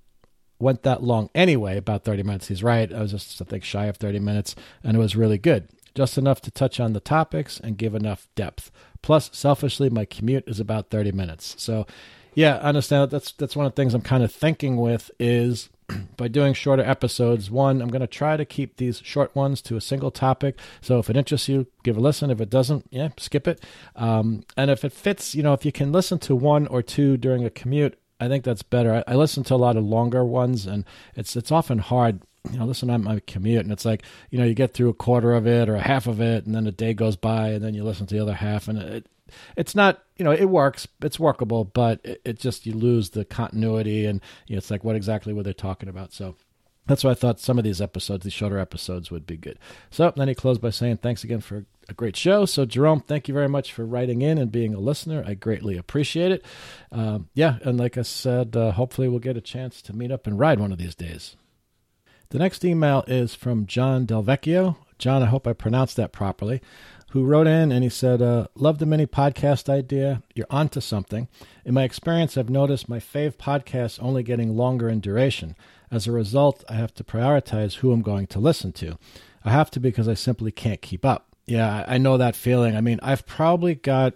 went 0.59 0.83
that 0.83 1.03
long 1.03 1.31
anyway, 1.35 1.77
about 1.77 2.05
30 2.05 2.23
minutes. 2.23 2.49
He's 2.49 2.63
right. 2.63 2.93
I 2.93 3.01
was 3.01 3.13
just, 3.13 3.41
I 3.41 3.45
think, 3.45 3.65
shy 3.65 3.87
of 3.87 3.97
30 3.97 4.21
minutes, 4.21 4.55
and 4.83 4.97
it 4.97 5.01
was 5.01 5.17
really 5.17 5.39
good. 5.39 5.69
Just 5.95 6.19
enough 6.19 6.41
to 6.43 6.51
touch 6.51 6.79
on 6.79 6.93
the 6.93 7.01
topics 7.01 7.59
and 7.59 7.79
give 7.79 7.95
enough 7.95 8.29
depth. 8.35 8.71
Plus, 9.03 9.31
selfishly, 9.33 9.89
my 9.89 10.05
commute 10.05 10.45
is 10.47 10.61
about 10.61 10.91
30 10.91 11.13
minutes. 11.13 11.55
So 11.59 11.87
yeah, 12.37 12.59
I 12.59 12.69
understand. 12.69 13.11
That's 13.11 13.33
that's 13.33 13.57
one 13.57 13.65
of 13.65 13.75
the 13.75 13.81
things 13.81 13.95
I'm 13.95 14.03
kind 14.03 14.23
of 14.23 14.31
thinking 14.31 14.77
with 14.77 15.11
is 15.19 15.71
by 16.19 16.29
doing 16.29 16.53
shorter 16.53 16.83
episodes. 16.83 17.51
One, 17.51 17.81
I'm 17.81 17.89
going 17.89 18.03
to 18.03 18.07
try 18.07 18.37
to 18.37 18.45
keep 18.45 18.77
these 18.77 19.01
short 19.03 19.35
ones 19.35 19.63
to 19.63 19.77
a 19.77 19.81
single 19.81 20.11
topic. 20.11 20.59
So 20.83 20.99
if 20.99 21.09
it 21.09 21.17
interests 21.17 21.49
you, 21.49 21.67
give 21.83 21.97
a 21.97 22.01
listen. 22.01 22.31
If 22.31 22.43
it 22.43 22.51
doesn't, 22.51 22.89
yeah, 22.91 23.09
skip 23.17 23.49
it. 23.49 23.65
Um, 23.97 24.45
and 24.55 24.71
if 24.71 24.85
it 24.85 24.93
fits, 24.93 25.35
you 25.35 25.43
know, 25.43 25.55
if 25.55 25.65
you 25.65 25.73
can 25.73 25.93
listen 25.93 26.19
to 26.21 26.37
one 26.37 26.67
or 26.67 26.83
two 26.83 27.17
during 27.17 27.43
a 27.43 27.51
commute, 27.51 27.99
I 28.19 28.29
think 28.29 28.45
that's 28.45 28.63
better. 28.63 28.95
I, 29.07 29.13
I 29.13 29.15
listen 29.15 29.45
to 29.45 29.55
a 29.55 29.57
lot 29.57 29.77
of 29.77 29.85
longer 29.85 30.25
ones, 30.25 30.67
and 30.67 30.85
it's 31.15 31.37
it's 31.37 31.53
often 31.53 31.79
hard 31.79 32.23
you 32.53 32.59
know, 32.59 32.65
listen 32.65 32.91
I'm 32.91 33.07
on 33.07 33.15
my 33.15 33.21
commute, 33.27 33.63
and 33.63 33.73
it's 33.73 33.85
like, 33.85 34.05
you 34.31 34.39
know, 34.39 34.45
you 34.45 34.55
get 34.55 34.73
through 34.73 34.89
a 34.89 34.95
quarter 34.95 35.33
of 35.35 35.49
it 35.49 35.69
or 35.69 35.75
a 35.75 35.81
half 35.81 36.07
of 36.07 36.21
it, 36.21 36.47
and 36.47 36.55
then 36.55 36.67
a 36.67 36.73
day 36.73 36.95
goes 36.95 37.17
by, 37.17 37.49
and 37.49 37.65
then 37.65 37.75
you 37.75 37.83
listen 37.83 38.07
to 38.07 38.15
the 38.15 38.23
other 38.23 38.35
half, 38.35 38.69
and 38.69 38.79
it, 38.79 39.07
it's 39.57 39.75
not 39.75 40.05
you 40.17 40.25
know 40.25 40.31
it 40.31 40.49
works 40.49 40.87
it's 41.03 41.19
workable 41.19 41.65
but 41.65 42.01
it, 42.05 42.21
it, 42.25 42.39
just 42.39 42.67
you 42.67 42.73
lose 42.73 43.11
the 43.11 43.25
continuity 43.25 44.07
and 44.07 44.21
you 44.47 44.55
know, 44.55 44.59
it's 44.59 44.71
like 44.71 44.85
what 44.85 44.97
exactly 44.97 45.33
were 45.33 45.43
they 45.43 45.53
talking 45.53 45.89
about 45.89 46.13
so 46.13 46.37
that's 46.87 47.05
why 47.05 47.11
i 47.11 47.15
thought 47.15 47.41
some 47.41 47.59
of 47.59 47.65
these 47.65 47.81
episodes 47.81 48.25
these 48.25 48.33
shorter 48.33 48.59
episodes 48.59 49.11
would 49.11 49.27
be 49.27 49.37
good 49.37 49.59
so 49.91 50.13
then 50.17 50.29
he 50.29 50.35
closed 50.35 50.61
by 50.61 50.71
saying 50.71 50.97
thanks 50.97 51.25
again 51.25 51.41
for 51.41 51.65
a 51.89 51.95
great 51.95 52.17
show 52.17 52.45
so 52.45 52.65
jerome 52.65 53.01
thank 53.01 53.29
you 53.29 53.35
very 53.35 53.49
much 53.49 53.73
for 53.73 53.85
writing 53.85 54.23
in 54.23 54.39
and 54.39 54.51
being 54.53 54.75
a 54.75 54.81
listener 54.81 55.23
i 55.27 55.35
greatly 55.35 55.77
appreciate 55.77 56.33
it 56.33 56.45
um, 56.93 57.29
yeah 57.35 57.59
and 57.63 57.79
like 57.79 57.97
i 57.97 58.03
said 58.03 58.57
uh, 58.57 58.73
hopefully 58.73 59.09
we'll 59.09 59.19
get 59.19 59.37
a 59.37 59.43
chance 59.43 59.81
to 59.83 59.95
meet 59.95 60.11
up 60.11 60.27
and 60.27 60.39
ride 60.39 60.61
one 60.61 60.73
of 60.73 60.79
these 60.79 60.95
days 60.95 61.37
the 62.31 62.39
next 62.39 62.65
email 62.65 63.05
is 63.07 63.35
from 63.35 63.67
john 63.67 64.07
delvecchio 64.07 64.77
john 64.99 65.23
i 65.23 65.27
hope 65.27 65.47
i 65.47 65.53
pronounced 65.53 65.97
that 65.97 66.13
properly 66.13 66.61
who 67.11 67.25
wrote 67.25 67.47
in 67.47 67.73
and 67.73 67.83
he 67.83 67.89
said, 67.89 68.21
uh, 68.21 68.47
Love 68.55 68.79
the 68.79 68.85
mini 68.85 69.07
podcast 69.07 69.71
idea. 69.71 70.23
You're 70.35 70.47
onto 70.51 70.81
something. 70.81 71.29
In 71.65 71.73
my 71.73 71.85
experience, 71.85 72.37
I've 72.37 72.51
noticed 72.51 72.91
my 72.91 72.99
fave 72.99 73.37
podcasts 73.37 74.03
only 74.03 74.23
getting 74.23 74.55
longer 74.55 74.89
in 74.89 75.01
duration. 75.01 75.57
As 75.91 76.07
a 76.07 76.13
result, 76.13 76.65
I 76.69 76.75
have 76.75 76.95
to 76.95 77.05
prioritize 77.05 77.77
who 77.77 77.93
I'm 77.93 78.03
going 78.03 78.27
to 78.29 78.41
listen 78.41 78.73
to. 78.75 78.99
I 79.45 79.51
have 79.51 79.71
to 79.73 79.81
because 79.81 80.09
I 80.09 80.15
simply 80.15 80.51
can't 80.51 80.83
keep 80.83 81.05
up. 81.05 81.37
Yeah, 81.47 81.85
I 81.87 81.99
know 81.99 82.17
that 82.17 82.35
feeling. 82.35 82.77
I 82.77 82.81
mean, 82.81 82.99
I've 83.03 83.25
probably 83.25 83.77
got 83.77 84.15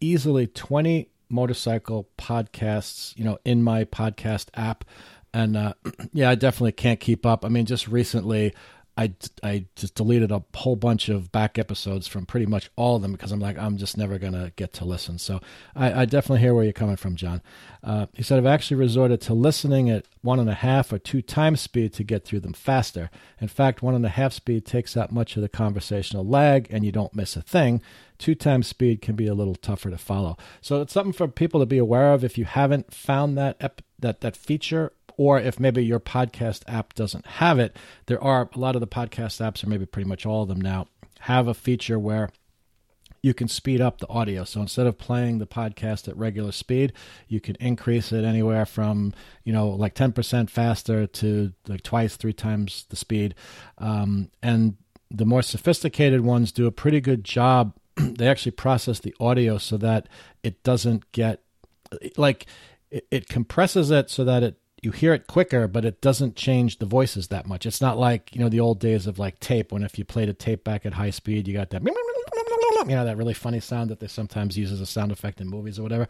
easily 0.00 0.46
20 0.46 1.08
motorcycle 1.28 2.08
podcasts, 2.18 3.16
you 3.16 3.24
know, 3.24 3.38
in 3.44 3.62
my 3.62 3.84
podcast 3.84 4.48
app. 4.54 4.84
And 5.32 5.56
uh, 5.56 5.74
yeah, 6.12 6.30
I 6.30 6.34
definitely 6.34 6.72
can't 6.72 7.00
keep 7.00 7.24
up. 7.24 7.44
I 7.44 7.48
mean, 7.48 7.66
just 7.66 7.88
recently, 7.88 8.54
I, 8.98 9.12
I 9.42 9.66
just 9.76 9.94
deleted 9.94 10.32
a 10.32 10.42
whole 10.54 10.76
bunch 10.76 11.10
of 11.10 11.30
back 11.30 11.58
episodes 11.58 12.06
from 12.06 12.24
pretty 12.24 12.46
much 12.46 12.70
all 12.76 12.96
of 12.96 13.02
them 13.02 13.12
because 13.12 13.30
I'm 13.30 13.40
like, 13.40 13.58
I'm 13.58 13.76
just 13.76 13.98
never 13.98 14.18
going 14.18 14.32
to 14.32 14.52
get 14.56 14.72
to 14.74 14.86
listen. 14.86 15.18
So 15.18 15.40
I, 15.74 16.02
I, 16.02 16.04
definitely 16.06 16.40
hear 16.40 16.54
where 16.54 16.64
you're 16.64 16.72
coming 16.72 16.96
from, 16.96 17.14
John. 17.14 17.42
Uh, 17.84 18.06
he 18.14 18.22
said, 18.22 18.38
I've 18.38 18.46
actually 18.46 18.78
resorted 18.78 19.20
to 19.22 19.34
listening 19.34 19.90
at 19.90 20.06
one 20.22 20.40
and 20.40 20.48
a 20.48 20.54
half 20.54 20.94
or 20.94 20.98
two 20.98 21.20
times 21.20 21.60
speed 21.60 21.92
to 21.94 22.04
get 22.04 22.24
through 22.24 22.40
them 22.40 22.54
faster. 22.54 23.10
In 23.38 23.48
fact, 23.48 23.82
one 23.82 23.94
and 23.94 24.06
a 24.06 24.10
half 24.10 24.32
speed 24.32 24.64
takes 24.64 24.96
out 24.96 25.12
much 25.12 25.36
of 25.36 25.42
the 25.42 25.48
conversational 25.50 26.26
lag 26.26 26.66
and 26.70 26.82
you 26.82 26.90
don't 26.90 27.14
miss 27.14 27.36
a 27.36 27.42
thing. 27.42 27.82
Two 28.16 28.34
times 28.34 28.66
speed 28.66 29.02
can 29.02 29.14
be 29.14 29.26
a 29.26 29.34
little 29.34 29.56
tougher 29.56 29.90
to 29.90 29.98
follow. 29.98 30.38
So 30.62 30.80
it's 30.80 30.94
something 30.94 31.12
for 31.12 31.28
people 31.28 31.60
to 31.60 31.66
be 31.66 31.76
aware 31.76 32.14
of. 32.14 32.24
If 32.24 32.38
you 32.38 32.46
haven't 32.46 32.94
found 32.94 33.36
that, 33.36 33.58
ep- 33.60 33.82
that, 33.98 34.22
that 34.22 34.36
feature 34.36 34.92
or 35.16 35.38
if 35.38 35.58
maybe 35.58 35.84
your 35.84 36.00
podcast 36.00 36.62
app 36.66 36.94
doesn't 36.94 37.26
have 37.26 37.58
it, 37.58 37.76
there 38.06 38.22
are 38.22 38.48
a 38.54 38.58
lot 38.58 38.74
of 38.74 38.80
the 38.80 38.86
podcast 38.86 39.40
apps, 39.40 39.64
or 39.64 39.68
maybe 39.68 39.86
pretty 39.86 40.08
much 40.08 40.26
all 40.26 40.42
of 40.42 40.48
them 40.48 40.60
now, 40.60 40.86
have 41.20 41.48
a 41.48 41.54
feature 41.54 41.98
where 41.98 42.30
you 43.22 43.34
can 43.34 43.48
speed 43.48 43.80
up 43.80 43.98
the 43.98 44.08
audio. 44.08 44.44
So 44.44 44.60
instead 44.60 44.86
of 44.86 44.98
playing 44.98 45.38
the 45.38 45.46
podcast 45.46 46.06
at 46.06 46.16
regular 46.16 46.52
speed, 46.52 46.92
you 47.26 47.40
can 47.40 47.56
increase 47.58 48.12
it 48.12 48.24
anywhere 48.24 48.64
from, 48.64 49.14
you 49.42 49.52
know, 49.52 49.68
like 49.68 49.94
10% 49.94 50.48
faster 50.48 51.06
to 51.06 51.52
like 51.66 51.82
twice, 51.82 52.16
three 52.16 52.32
times 52.32 52.86
the 52.88 52.96
speed. 52.96 53.34
Um, 53.78 54.30
and 54.42 54.76
the 55.10 55.24
more 55.24 55.42
sophisticated 55.42 56.20
ones 56.20 56.52
do 56.52 56.66
a 56.66 56.72
pretty 56.72 57.00
good 57.00 57.24
job. 57.24 57.74
they 57.96 58.28
actually 58.28 58.52
process 58.52 59.00
the 59.00 59.14
audio 59.18 59.58
so 59.58 59.76
that 59.78 60.08
it 60.42 60.62
doesn't 60.62 61.10
get 61.12 61.42
like 62.16 62.46
it, 62.90 63.06
it 63.10 63.28
compresses 63.28 63.90
it 63.90 64.10
so 64.10 64.24
that 64.24 64.42
it 64.42 64.56
you 64.82 64.90
hear 64.90 65.14
it 65.14 65.26
quicker, 65.26 65.66
but 65.66 65.84
it 65.84 66.00
doesn't 66.00 66.36
change 66.36 66.78
the 66.78 66.86
voices 66.86 67.28
that 67.28 67.46
much. 67.46 67.66
It's 67.66 67.80
not 67.80 67.98
like 67.98 68.34
you 68.34 68.40
know 68.40 68.48
the 68.48 68.60
old 68.60 68.80
days 68.80 69.06
of 69.06 69.18
like 69.18 69.40
tape 69.40 69.72
when 69.72 69.82
if 69.82 69.98
you 69.98 70.04
played 70.04 70.28
a 70.28 70.34
tape 70.34 70.64
back 70.64 70.84
at 70.86 70.94
high 70.94 71.10
speed, 71.10 71.48
you 71.48 71.54
got 71.54 71.70
that 71.70 71.82
you 72.88 72.94
know 72.94 73.04
that 73.04 73.16
really 73.16 73.34
funny 73.34 73.60
sound 73.60 73.90
that 73.90 74.00
they 74.00 74.06
sometimes 74.06 74.56
use 74.56 74.70
as 74.70 74.80
a 74.80 74.86
sound 74.86 75.12
effect 75.12 75.40
in 75.40 75.48
movies 75.48 75.78
or 75.78 75.82
whatever. 75.82 76.06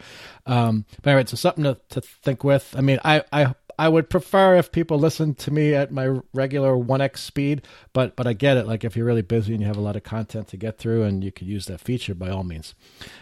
Um, 0.46 0.84
but 1.02 1.10
anyway, 1.10 1.24
so 1.26 1.36
something 1.36 1.64
to, 1.64 1.78
to 1.90 2.00
think 2.00 2.44
with. 2.44 2.74
I 2.76 2.80
mean, 2.80 2.98
I 3.04 3.22
I 3.32 3.54
I 3.78 3.88
would 3.88 4.08
prefer 4.08 4.56
if 4.56 4.72
people 4.72 4.98
listen 4.98 5.34
to 5.34 5.50
me 5.50 5.74
at 5.74 5.90
my 5.90 6.20
regular 6.32 6.72
1x 6.72 7.18
speed, 7.18 7.62
but 7.92 8.16
but 8.16 8.26
I 8.26 8.32
get 8.32 8.56
it. 8.56 8.66
Like 8.66 8.84
if 8.84 8.96
you're 8.96 9.06
really 9.06 9.22
busy 9.22 9.52
and 9.52 9.60
you 9.60 9.66
have 9.66 9.76
a 9.76 9.82
lot 9.82 9.96
of 9.96 10.02
content 10.02 10.48
to 10.48 10.56
get 10.56 10.78
through 10.78 11.02
and 11.02 11.22
you 11.22 11.30
could 11.30 11.46
use 11.46 11.66
that 11.66 11.80
feature 11.80 12.14
by 12.14 12.30
all 12.30 12.44
means. 12.44 12.74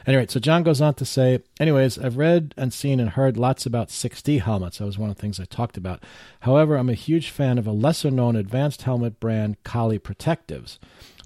Anyway, 0.06 0.26
so 0.28 0.38
John 0.38 0.62
goes 0.62 0.80
on 0.80 0.94
to 0.94 1.04
say, 1.04 1.42
anyways, 1.58 1.98
I've 1.98 2.16
read 2.16 2.54
and 2.56 2.72
seen 2.72 3.00
and 3.00 3.10
heard 3.10 3.36
lots 3.36 3.66
about 3.66 3.88
6D 3.88 4.40
helmets. 4.42 4.78
That 4.78 4.86
was 4.86 4.98
one 4.98 5.10
of 5.10 5.16
the 5.16 5.22
things 5.22 5.33
I 5.40 5.44
talked 5.44 5.76
about. 5.76 6.02
However, 6.40 6.76
I'm 6.76 6.88
a 6.88 6.94
huge 6.94 7.30
fan 7.30 7.58
of 7.58 7.66
a 7.66 7.72
lesser 7.72 8.10
known 8.10 8.36
advanced 8.36 8.82
helmet 8.82 9.20
brand, 9.20 9.62
Kali 9.64 9.98
Protectives. 9.98 10.78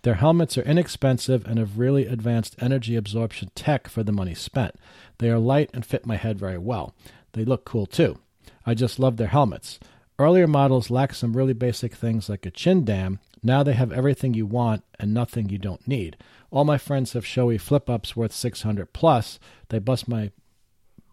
Their 0.02 0.14
helmets 0.14 0.56
are 0.56 0.62
inexpensive 0.62 1.46
and 1.46 1.58
have 1.58 1.78
really 1.78 2.06
advanced 2.06 2.56
energy 2.60 2.96
absorption 2.96 3.50
tech 3.54 3.88
for 3.88 4.02
the 4.02 4.12
money 4.12 4.34
spent. 4.34 4.76
They 5.18 5.30
are 5.30 5.38
light 5.38 5.70
and 5.74 5.84
fit 5.84 6.06
my 6.06 6.16
head 6.16 6.38
very 6.38 6.58
well. 6.58 6.94
They 7.32 7.44
look 7.44 7.64
cool 7.64 7.86
too. 7.86 8.18
I 8.64 8.74
just 8.74 8.98
love 8.98 9.16
their 9.16 9.28
helmets. 9.28 9.78
Earlier 10.18 10.46
models 10.46 10.90
lacked 10.90 11.16
some 11.16 11.36
really 11.36 11.52
basic 11.52 11.94
things 11.94 12.28
like 12.28 12.44
a 12.44 12.50
chin 12.50 12.84
dam. 12.84 13.20
Now 13.42 13.62
they 13.62 13.74
have 13.74 13.92
everything 13.92 14.34
you 14.34 14.46
want 14.46 14.84
and 14.98 15.14
nothing 15.14 15.48
you 15.48 15.58
don't 15.58 15.86
need. 15.86 16.16
All 16.50 16.64
my 16.64 16.78
friends 16.78 17.12
have 17.12 17.24
Shoei 17.24 17.60
flip 17.60 17.88
ups 17.88 18.16
worth 18.16 18.32
600 18.32 18.92
plus. 18.92 19.38
They 19.68 19.78
bust 19.78 20.08
my 20.08 20.32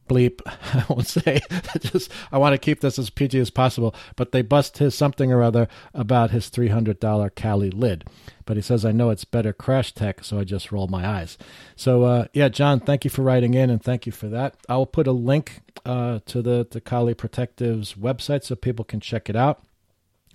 bleep. 0.07 0.41
I 0.45 0.85
won't 0.89 1.07
say. 1.07 1.41
Just 1.79 2.11
I 2.31 2.37
want 2.37 2.53
to 2.53 2.57
keep 2.57 2.81
this 2.81 2.99
as 2.99 3.09
PG 3.09 3.39
as 3.39 3.49
possible. 3.49 3.95
But 4.15 4.31
they 4.31 4.41
bust 4.41 4.77
his 4.77 4.95
something 4.95 5.31
or 5.31 5.43
other 5.43 5.67
about 5.93 6.31
his 6.31 6.49
three 6.49 6.69
hundred 6.69 6.99
dollar 6.99 7.29
Kali 7.29 7.69
lid. 7.69 8.05
But 8.45 8.57
he 8.57 8.61
says 8.61 8.85
I 8.85 8.91
know 8.91 9.09
it's 9.09 9.25
better 9.25 9.53
crash 9.53 9.93
tech, 9.93 10.23
so 10.23 10.39
I 10.39 10.43
just 10.43 10.71
roll 10.71 10.87
my 10.87 11.07
eyes. 11.07 11.37
So 11.75 12.03
uh, 12.03 12.25
yeah, 12.33 12.49
John, 12.49 12.79
thank 12.79 13.03
you 13.03 13.09
for 13.09 13.21
writing 13.21 13.53
in 13.53 13.69
and 13.69 13.81
thank 13.81 14.05
you 14.05 14.11
for 14.11 14.27
that. 14.29 14.55
I 14.69 14.77
will 14.77 14.85
put 14.85 15.07
a 15.07 15.11
link 15.11 15.61
uh, 15.85 16.19
to 16.27 16.41
the 16.41 16.67
the 16.69 16.81
Kali 16.81 17.13
Protectives 17.13 17.93
website 17.93 18.43
so 18.43 18.55
people 18.55 18.85
can 18.85 18.99
check 18.99 19.29
it 19.29 19.35
out. 19.35 19.61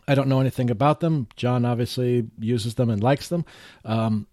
I 0.09 0.15
don't 0.15 0.29
know 0.29 0.41
anything 0.41 0.71
about 0.71 1.01
them. 1.01 1.29
John 1.37 1.65
obviously 1.65 2.27
uses 2.39 2.75
them 2.75 2.91
and 2.91 3.03
likes 3.03 3.29
them. 3.29 3.45
Um, 3.85 4.27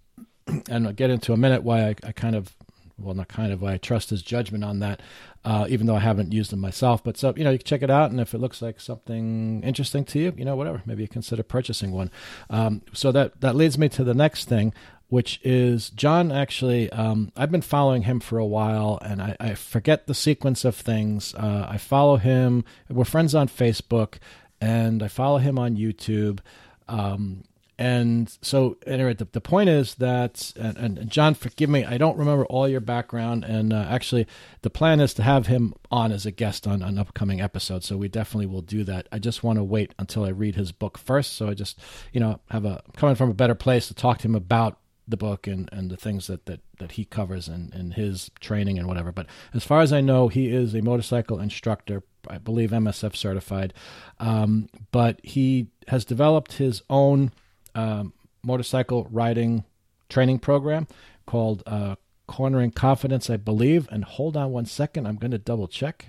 and 0.70 0.88
I'll 0.88 0.94
get 0.94 1.10
into 1.10 1.34
a 1.34 1.38
minute 1.38 1.62
why 1.63 1.89
I, 1.89 1.96
I 2.03 2.12
kind 2.13 2.36
of 2.36 2.56
well, 3.00 3.13
not 3.13 3.27
kind 3.27 3.51
of, 3.54 3.63
I 3.63 3.77
trust 3.77 4.10
his 4.10 4.22
judgment 4.22 4.63
on 4.63 4.80
that, 4.80 5.01
uh, 5.46 5.66
even 5.70 5.88
though 5.88 5.96
I 5.96 6.00
haven't 6.00 6.34
used 6.34 6.51
them 6.51 6.60
myself. 6.60 7.04
But 7.04 7.18
so, 7.18 7.34
you 7.38 7.44
know, 7.44 7.51
you 7.51 7.60
can 7.60 7.66
check 7.66 7.84
it 7.84 7.89
out. 7.89 8.12
And 8.12 8.20
if 8.20 8.34
it 8.34 8.39
looks 8.39 8.62
like 8.62 8.80
something 8.80 9.62
interesting 9.63 10.04
to 10.06 10.20
you, 10.20 10.34
you 10.38 10.46
know, 10.46 10.56
whatever, 10.56 10.82
maybe 10.86 11.04
you 11.04 11.08
consider 11.08 11.44
purchasing 11.44 11.92
one. 11.92 12.10
Um, 12.50 12.82
so 12.94 13.12
that, 13.12 13.39
that 13.42 13.56
leads 13.56 13.77
me 13.77 13.88
to 13.89 14.04
the 14.04 14.13
next 14.13 14.46
thing. 14.50 14.74
which 15.10 15.39
is 15.44 15.89
John. 15.92 16.32
Actually, 16.32 16.89
um, 16.92 17.32
I've 17.36 17.51
been 17.51 17.62
following 17.62 18.04
him 18.04 18.20
for 18.20 18.38
a 18.38 18.46
while, 18.46 19.00
and 19.01 19.22
I, 19.22 19.36
I 19.39 19.54
forget 19.56 20.08
the 20.08 20.13
sequence 20.13 20.66
of 20.66 20.75
things. 20.75 21.34
Uh, 21.36 21.66
I 21.70 21.77
follow 21.77 22.18
him. 22.18 22.66
We're 22.89 23.06
friends 23.06 23.34
on 23.34 23.48
Facebook, 23.48 24.16
and 24.60 25.01
I 25.01 25.08
follow 25.08 25.38
him 25.38 25.58
on 25.58 25.77
YouTube. 25.77 26.39
Um, 26.88 27.44
and 27.80 28.36
so, 28.42 28.78
anyway, 28.88 29.14
the, 29.14 29.28
the 29.32 29.42
point 29.42 29.70
is 29.70 29.96
that, 29.96 30.52
and, 30.56 30.98
and, 30.98 31.10
John, 31.12 31.36
forgive 31.36 31.70
me, 31.70 31.86
I 31.86 32.00
don't 32.00 32.18
remember 32.18 32.44
all 32.48 32.68
your 32.68 32.80
background. 32.80 33.44
And 33.44 33.72
uh, 33.72 33.86
actually, 33.88 34.26
the 34.64 34.72
plan 34.72 35.00
is 35.00 35.14
to 35.16 35.24
have 35.24 35.46
him 35.46 35.76
on 35.92 36.12
as 36.12 36.26
a 36.26 36.32
guest 36.32 36.66
on 36.66 36.82
an 36.82 36.98
upcoming 36.98 37.40
episode. 37.40 37.84
So 37.84 37.96
we 37.96 38.08
definitely 38.08 38.48
will 38.48 38.64
do 38.64 38.84
that. 38.86 39.08
I 39.12 39.20
just 39.20 39.44
want 39.44 39.60
to 39.60 39.64
wait 39.64 39.94
until 40.00 40.26
I 40.26 40.30
read 40.30 40.56
his 40.56 40.72
book 40.72 40.98
first. 40.98 41.34
So 41.34 41.50
I 41.50 41.54
just, 41.54 41.80
you 42.12 42.20
know, 42.20 42.40
have 42.50 42.66
a 42.66 42.82
coming 42.96 43.16
from 43.16 43.30
a 43.30 43.36
better 43.36 43.56
place 43.56 43.88
to 43.90 43.94
talk 43.94 44.18
to 44.20 44.28
him 44.28 44.36
about 44.36 44.80
the 45.08 45.18
book 45.18 45.46
and, 45.46 45.70
and 45.72 45.92
the 45.92 45.98
things 45.98 46.28
that, 46.28 46.48
that, 46.48 46.62
that 46.80 46.94
he 46.94 47.06
covers 47.06 47.48
in, 47.48 47.72
in 47.76 47.92
his 47.92 48.32
training 48.40 48.80
and 48.80 48.88
whatever. 48.88 49.12
But 49.12 49.28
as 49.54 49.64
far 49.64 49.82
as 49.82 49.94
I 49.94 50.02
know, 50.02 50.30
he 50.30 50.50
is 50.50 50.74
a 50.74 50.82
motorcycle 50.82 51.40
instructor, 51.40 52.02
I 52.28 52.40
believe 52.40 52.72
MSF 52.72 53.16
certified. 53.16 53.74
Um, 54.20 54.68
but 54.92 55.20
he 55.24 55.68
has 55.90 56.04
developed 56.04 56.54
his 56.54 56.82
own 56.90 57.32
um, 57.78 58.14
motorcycle 58.44 59.08
riding 59.12 59.64
training 60.10 60.40
program 60.40 60.88
called 61.26 61.64
uh, 61.66 61.96
Cornering 62.28 62.72
Confidence, 62.72 63.30
I 63.30 63.38
believe. 63.38 63.88
And 63.92 64.04
hold 64.04 64.36
on 64.36 64.52
one 64.52 64.66
second, 64.66 65.06
I'm 65.06 65.18
going 65.18 65.32
to 65.32 65.38
double 65.38 65.68
check. 65.68 66.08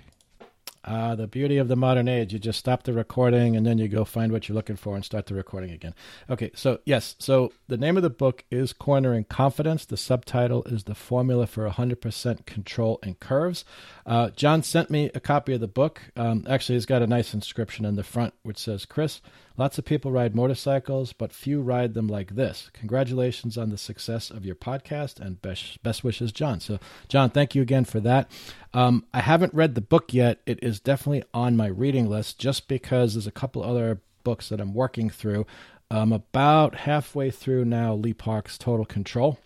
Uh, 0.85 1.13
the 1.13 1.27
beauty 1.27 1.57
of 1.57 1.67
the 1.67 1.75
modern 1.75 2.07
age, 2.07 2.31
you 2.31 2.39
just 2.39 2.57
stop 2.57 2.83
the 2.83 2.93
recording 2.93 3.55
and 3.55 3.65
then 3.65 3.77
you 3.77 3.89
go 3.89 4.05
find 4.05 4.31
what 4.31 4.47
you're 4.47 4.55
looking 4.55 4.77
for 4.77 4.95
and 4.95 5.03
start 5.03 5.25
the 5.25 5.35
recording 5.35 5.71
again. 5.71 5.93
Okay, 6.29 6.51
so 6.55 6.79
yes, 6.85 7.15
so 7.19 7.51
the 7.67 7.77
name 7.77 7.97
of 7.97 8.01
the 8.01 8.09
book 8.09 8.45
is 8.49 8.71
Cornering 8.71 9.25
Confidence. 9.25 9.85
The 9.85 9.97
subtitle 9.97 10.63
is 10.63 10.85
The 10.85 10.95
Formula 10.95 11.45
for 11.45 11.69
100% 11.69 12.45
Control 12.45 12.97
and 13.03 13.19
Curves. 13.19 13.65
Uh, 14.05 14.29
John 14.29 14.63
sent 14.63 14.89
me 14.89 15.11
a 15.13 15.19
copy 15.19 15.53
of 15.53 15.59
the 15.59 15.67
book. 15.67 16.01
Um, 16.15 16.47
actually, 16.49 16.75
he's 16.75 16.85
got 16.85 17.01
a 17.01 17.07
nice 17.07 17.33
inscription 17.33 17.83
in 17.83 17.95
the 17.95 18.03
front 18.03 18.33
which 18.43 18.57
says, 18.57 18.85
Chris, 18.85 19.19
Lots 19.59 19.77
of 19.77 19.83
people 19.83 20.09
ride 20.09 20.37
motorcycles, 20.37 21.11
but 21.11 21.33
few 21.33 21.61
ride 21.61 21.93
them 21.93 22.07
like 22.07 22.35
this. 22.35 22.69
Congratulations 22.71 23.57
on 23.57 23.71
the 23.71 23.77
success 23.77 24.31
of 24.31 24.45
your 24.45 24.55
podcast 24.55 25.19
and 25.19 25.41
best, 25.41 25.83
best 25.83 26.01
wishes, 26.01 26.31
John. 26.31 26.61
So, 26.61 26.79
John, 27.09 27.29
thank 27.29 27.55
you 27.55 27.61
again 27.61 27.83
for 27.83 27.99
that. 27.99 28.31
Um, 28.73 29.05
I 29.13 29.19
haven't 29.19 29.53
read 29.53 29.75
the 29.75 29.81
book 29.81 30.13
yet. 30.13 30.39
It 30.45 30.59
is 30.63 30.79
definitely 30.79 31.25
on 31.33 31.57
my 31.57 31.67
reading 31.67 32.09
list 32.09 32.39
just 32.39 32.69
because 32.69 33.15
there's 33.15 33.27
a 33.27 33.31
couple 33.31 33.61
other 33.61 33.99
books 34.23 34.47
that 34.47 34.61
I'm 34.61 34.73
working 34.73 35.09
through. 35.09 35.45
I'm 35.91 36.13
about 36.13 36.75
halfway 36.75 37.29
through 37.29 37.65
now 37.65 37.93
Lee 37.93 38.13
Park's 38.13 38.57
Total 38.57 38.85
Control. 38.85 39.39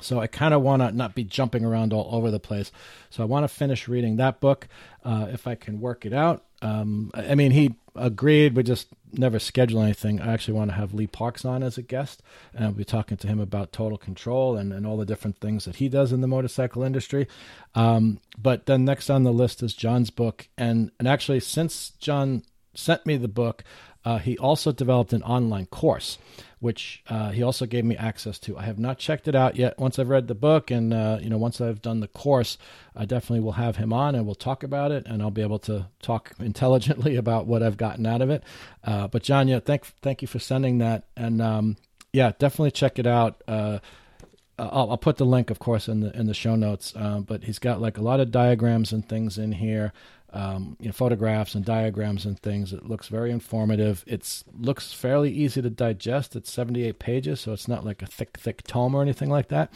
So 0.00 0.20
I 0.20 0.28
kind 0.28 0.54
of 0.54 0.62
want 0.62 0.82
to 0.82 0.92
not 0.92 1.16
be 1.16 1.24
jumping 1.24 1.64
around 1.64 1.92
all 1.92 2.14
over 2.14 2.30
the 2.30 2.38
place. 2.38 2.70
So 3.10 3.24
I 3.24 3.26
want 3.26 3.42
to 3.42 3.48
finish 3.48 3.88
reading 3.88 4.18
that 4.18 4.38
book 4.38 4.68
uh, 5.04 5.26
if 5.32 5.48
I 5.48 5.56
can 5.56 5.80
work 5.80 6.06
it 6.06 6.12
out. 6.12 6.44
Um, 6.62 7.10
I 7.12 7.34
mean, 7.34 7.50
he 7.50 7.74
agreed. 7.94 8.56
We 8.56 8.62
just 8.62 8.88
never 9.12 9.38
schedule 9.38 9.82
anything. 9.82 10.20
I 10.20 10.32
actually 10.32 10.54
want 10.54 10.70
to 10.70 10.76
have 10.76 10.94
Lee 10.94 11.06
Parks 11.06 11.44
on 11.44 11.62
as 11.62 11.76
a 11.76 11.82
guest, 11.82 12.22
and 12.54 12.64
I'll 12.64 12.72
be 12.72 12.84
talking 12.84 13.16
to 13.18 13.26
him 13.26 13.40
about 13.40 13.72
total 13.72 13.98
control 13.98 14.56
and, 14.56 14.72
and 14.72 14.86
all 14.86 14.96
the 14.96 15.04
different 15.04 15.38
things 15.38 15.64
that 15.66 15.76
he 15.76 15.88
does 15.88 16.12
in 16.12 16.20
the 16.20 16.28
motorcycle 16.28 16.82
industry. 16.82 17.26
Um, 17.74 18.20
but 18.38 18.66
then 18.66 18.84
next 18.84 19.10
on 19.10 19.24
the 19.24 19.32
list 19.32 19.62
is 19.62 19.74
John's 19.74 20.10
book, 20.10 20.48
and 20.56 20.90
and 20.98 21.06
actually 21.06 21.40
since 21.40 21.90
John 21.98 22.44
sent 22.74 23.04
me 23.04 23.16
the 23.16 23.28
book, 23.28 23.64
uh, 24.04 24.18
he 24.18 24.36
also 24.38 24.72
developed 24.72 25.12
an 25.12 25.22
online 25.22 25.66
course 25.66 26.18
which 26.62 27.02
uh, 27.08 27.30
he 27.30 27.42
also 27.42 27.66
gave 27.66 27.84
me 27.84 27.96
access 27.96 28.38
to. 28.38 28.56
I 28.56 28.62
have 28.62 28.78
not 28.78 28.96
checked 28.96 29.26
it 29.26 29.34
out 29.34 29.56
yet. 29.56 29.80
Once 29.80 29.98
I've 29.98 30.08
read 30.08 30.28
the 30.28 30.34
book 30.36 30.70
and 30.70 30.94
uh, 30.94 31.18
you 31.20 31.28
know 31.28 31.36
once 31.36 31.60
I've 31.60 31.82
done 31.82 31.98
the 31.98 32.06
course, 32.06 32.56
I 32.94 33.04
definitely 33.04 33.40
will 33.40 33.52
have 33.52 33.76
him 33.76 33.92
on 33.92 34.14
and 34.14 34.26
we'll 34.26 34.36
talk 34.36 34.62
about 34.62 34.92
it, 34.92 35.04
and 35.06 35.20
I'll 35.20 35.32
be 35.32 35.42
able 35.42 35.58
to 35.60 35.88
talk 36.02 36.30
intelligently 36.38 37.16
about 37.16 37.46
what 37.46 37.64
I've 37.64 37.76
gotten 37.76 38.06
out 38.06 38.22
of 38.22 38.30
it. 38.30 38.44
Uh, 38.84 39.08
but 39.08 39.24
John, 39.24 39.48
yeah, 39.48 39.58
thank 39.58 39.86
thank 40.02 40.22
you 40.22 40.28
for 40.28 40.38
sending 40.38 40.78
that, 40.78 41.02
and 41.16 41.42
um, 41.42 41.76
yeah, 42.12 42.30
definitely 42.38 42.70
check 42.70 43.00
it 43.00 43.08
out. 43.08 43.42
Uh, 43.48 43.80
I'll, 44.56 44.90
I'll, 44.90 44.98
put 44.98 45.16
the 45.16 45.24
link, 45.24 45.50
of 45.50 45.58
course, 45.58 45.88
in 45.88 45.98
the 45.98 46.16
in 46.16 46.26
the 46.28 46.34
show 46.34 46.54
notes. 46.54 46.94
Uh, 46.94 47.18
but 47.18 47.42
he's 47.42 47.58
got 47.58 47.80
like 47.80 47.98
a 47.98 48.02
lot 48.02 48.20
of 48.20 48.30
diagrams 48.30 48.92
and 48.92 49.08
things 49.08 49.36
in 49.36 49.50
here 49.50 49.92
um, 50.32 50.76
you 50.80 50.86
know, 50.86 50.92
photographs 50.92 51.54
and 51.54 51.64
diagrams 51.64 52.24
and 52.24 52.38
things. 52.38 52.72
It 52.72 52.86
looks 52.86 53.08
very 53.08 53.30
informative. 53.30 54.04
It 54.06 54.44
looks 54.58 54.92
fairly 54.92 55.30
easy 55.30 55.60
to 55.60 55.70
digest. 55.70 56.34
It's 56.34 56.50
78 56.50 56.98
pages, 56.98 57.40
so 57.40 57.52
it's 57.52 57.68
not 57.68 57.84
like 57.84 58.02
a 58.02 58.06
thick, 58.06 58.38
thick 58.38 58.62
tome 58.62 58.94
or 58.94 59.02
anything 59.02 59.30
like 59.30 59.48
that. 59.48 59.72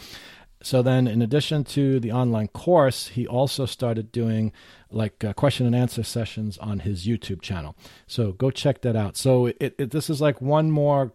So 0.63 0.83
then, 0.83 1.07
in 1.07 1.21
addition 1.21 1.65
to 1.65 2.01
the 2.01 2.13
online 2.13 2.49
course, 2.49 3.09
he 3.09 3.27
also 3.27 3.67
started 3.67 4.11
doing 4.11 4.53
like 4.91 5.23
uh, 5.23 5.35
question 5.35 5.67
and 5.67 5.77
answer 5.77 6.03
sessions 6.03 6.57
on 6.59 6.81
his 6.81 7.07
YouTube 7.07 7.43
channel. 7.43 7.77
So 8.07 8.33
go 8.33 8.51
check 8.51 8.81
that 8.81 8.97
out. 8.97 9.17
So 9.17 9.47
it, 9.47 9.75
it 9.79 9.91
this 9.91 10.09
is 10.09 10.21
like 10.21 10.41
one 10.41 10.71
more 10.71 11.13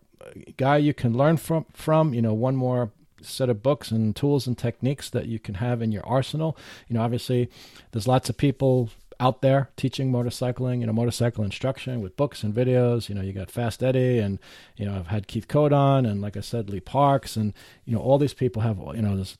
guy 0.58 0.78
you 0.78 0.94
can 0.94 1.18
learn 1.18 1.38
from. 1.38 1.66
From 1.74 2.14
you 2.14 2.22
know, 2.22 2.34
one 2.34 2.56
more 2.56 2.92
set 3.22 3.50
of 3.50 3.64
books 3.64 3.92
and 3.92 4.16
tools 4.16 4.48
and 4.48 4.58
techniques 4.58 5.10
that 5.10 5.26
you 5.26 5.40
can 5.40 5.56
have 5.56 5.82
in 5.82 5.92
your 5.92 6.06
arsenal. 6.06 6.56
You 6.88 6.96
know, 6.96 7.02
obviously, 7.02 7.50
there's 7.92 8.08
lots 8.08 8.30
of 8.30 8.38
people 8.38 8.90
out 9.22 9.42
there 9.42 9.70
teaching 9.78 10.12
motorcycling, 10.12 10.82
you 10.82 10.88
know, 10.88 10.94
motorcycle 10.94 11.44
instruction 11.44 12.02
with 12.02 12.18
books 12.18 12.44
and 12.44 12.54
videos. 12.54 13.08
You 13.08 13.16
know, 13.16 13.22
you 13.22 13.32
got 13.32 13.52
Fast 13.52 13.84
Eddie, 13.84 14.18
and 14.18 14.40
you 14.76 14.86
know, 14.86 14.96
I've 14.96 15.08
had 15.08 15.28
Keith 15.28 15.48
Code 15.48 15.72
on, 15.72 16.06
and 16.06 16.22
like 16.22 16.36
I 16.36 16.42
said, 16.42 16.70
Lee 16.70 16.80
Parks, 16.80 17.38
and 17.38 17.54
you 17.86 17.94
know, 17.94 18.02
all 18.02 18.18
these 18.18 18.34
people 18.34 18.64
have, 18.64 18.80
you 18.96 19.02
know, 19.02 19.16
this 19.16 19.38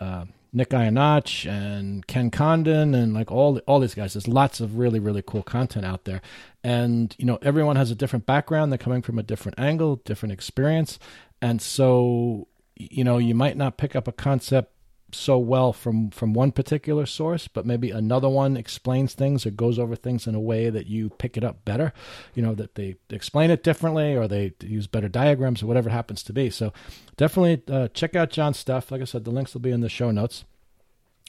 uh, 0.00 0.24
Nick 0.52 0.70
Ienatsch 0.70 1.48
and 1.48 2.06
Ken 2.06 2.30
Condon, 2.30 2.94
and 2.94 3.14
like 3.14 3.30
all 3.30 3.58
all 3.68 3.78
these 3.78 3.94
guys. 3.94 4.14
There's 4.14 4.28
lots 4.28 4.60
of 4.60 4.76
really 4.76 4.98
really 4.98 5.22
cool 5.22 5.44
content 5.44 5.86
out 5.86 6.04
there, 6.04 6.20
and 6.64 7.14
you 7.16 7.24
know, 7.24 7.38
everyone 7.42 7.76
has 7.76 7.92
a 7.92 7.94
different 7.94 8.26
background. 8.26 8.72
They're 8.72 8.78
coming 8.78 9.02
from 9.02 9.20
a 9.20 9.22
different 9.22 9.58
angle, 9.58 9.96
different 10.04 10.32
experience, 10.32 10.98
and 11.40 11.62
so 11.62 12.48
you 12.74 13.04
know, 13.04 13.18
you 13.18 13.36
might 13.36 13.56
not 13.56 13.76
pick 13.76 13.94
up 13.94 14.08
a 14.08 14.12
concept 14.12 14.72
so 15.12 15.38
well 15.38 15.72
from 15.72 16.10
from 16.10 16.32
one 16.32 16.52
particular 16.52 17.06
source 17.06 17.48
but 17.48 17.66
maybe 17.66 17.90
another 17.90 18.28
one 18.28 18.56
explains 18.56 19.14
things 19.14 19.44
or 19.44 19.50
goes 19.50 19.78
over 19.78 19.94
things 19.94 20.26
in 20.26 20.34
a 20.34 20.40
way 20.40 20.70
that 20.70 20.86
you 20.86 21.10
pick 21.10 21.36
it 21.36 21.44
up 21.44 21.64
better 21.64 21.92
you 22.34 22.42
know 22.42 22.54
that 22.54 22.74
they 22.74 22.96
explain 23.10 23.50
it 23.50 23.62
differently 23.62 24.16
or 24.16 24.26
they 24.26 24.52
use 24.60 24.86
better 24.86 25.08
diagrams 25.08 25.62
or 25.62 25.66
whatever 25.66 25.88
it 25.88 25.92
happens 25.92 26.22
to 26.24 26.32
be. 26.32 26.50
So 26.50 26.72
definitely 27.16 27.62
uh, 27.72 27.88
check 27.88 28.16
out 28.16 28.30
john's 28.30 28.58
stuff. 28.58 28.90
Like 28.90 29.02
i 29.02 29.04
said 29.04 29.24
the 29.24 29.30
links 29.30 29.54
will 29.54 29.60
be 29.60 29.70
in 29.70 29.80
the 29.80 29.88
show 29.88 30.10
notes. 30.10 30.44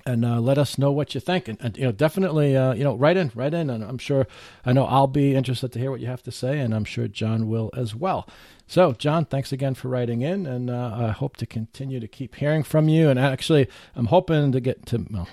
And 0.05 0.25
uh, 0.25 0.41
let 0.41 0.57
us 0.57 0.77
know 0.77 0.91
what 0.91 1.15
you 1.15 1.21
think. 1.21 1.47
And, 1.47 1.57
and 1.61 1.77
you 1.77 1.85
know, 1.85 1.93
definitely, 1.93 2.57
uh, 2.57 2.73
you 2.73 2.83
know, 2.83 2.93
write 2.93 3.15
in, 3.15 3.31
write 3.35 3.53
in, 3.53 3.69
and 3.69 3.81
I'm 3.81 3.97
sure 3.97 4.27
I 4.65 4.73
know 4.73 4.83
I'll 4.83 5.07
be 5.07 5.33
interested 5.33 5.71
to 5.71 5.79
hear 5.79 5.91
what 5.91 6.01
you 6.01 6.07
have 6.07 6.23
to 6.23 6.31
say, 6.31 6.59
and 6.59 6.75
I'm 6.75 6.83
sure 6.83 7.07
John 7.07 7.47
will 7.47 7.69
as 7.73 7.95
well. 7.95 8.27
So, 8.73 8.93
John, 8.93 9.25
thanks 9.25 9.51
again 9.51 9.75
for 9.75 9.87
writing 9.87 10.23
in, 10.23 10.47
and 10.47 10.67
uh, 10.67 10.97
I 10.97 11.11
hope 11.11 11.37
to 11.37 11.45
continue 11.45 11.99
to 11.99 12.07
keep 12.07 12.33
hearing 12.33 12.63
from 12.63 12.89
you. 12.89 13.07
And 13.07 13.19
actually, 13.19 13.67
I'm 13.95 14.07
hoping 14.07 14.51
to 14.51 14.59
get 14.59 14.87
to 14.87 15.05
well, 15.11 15.27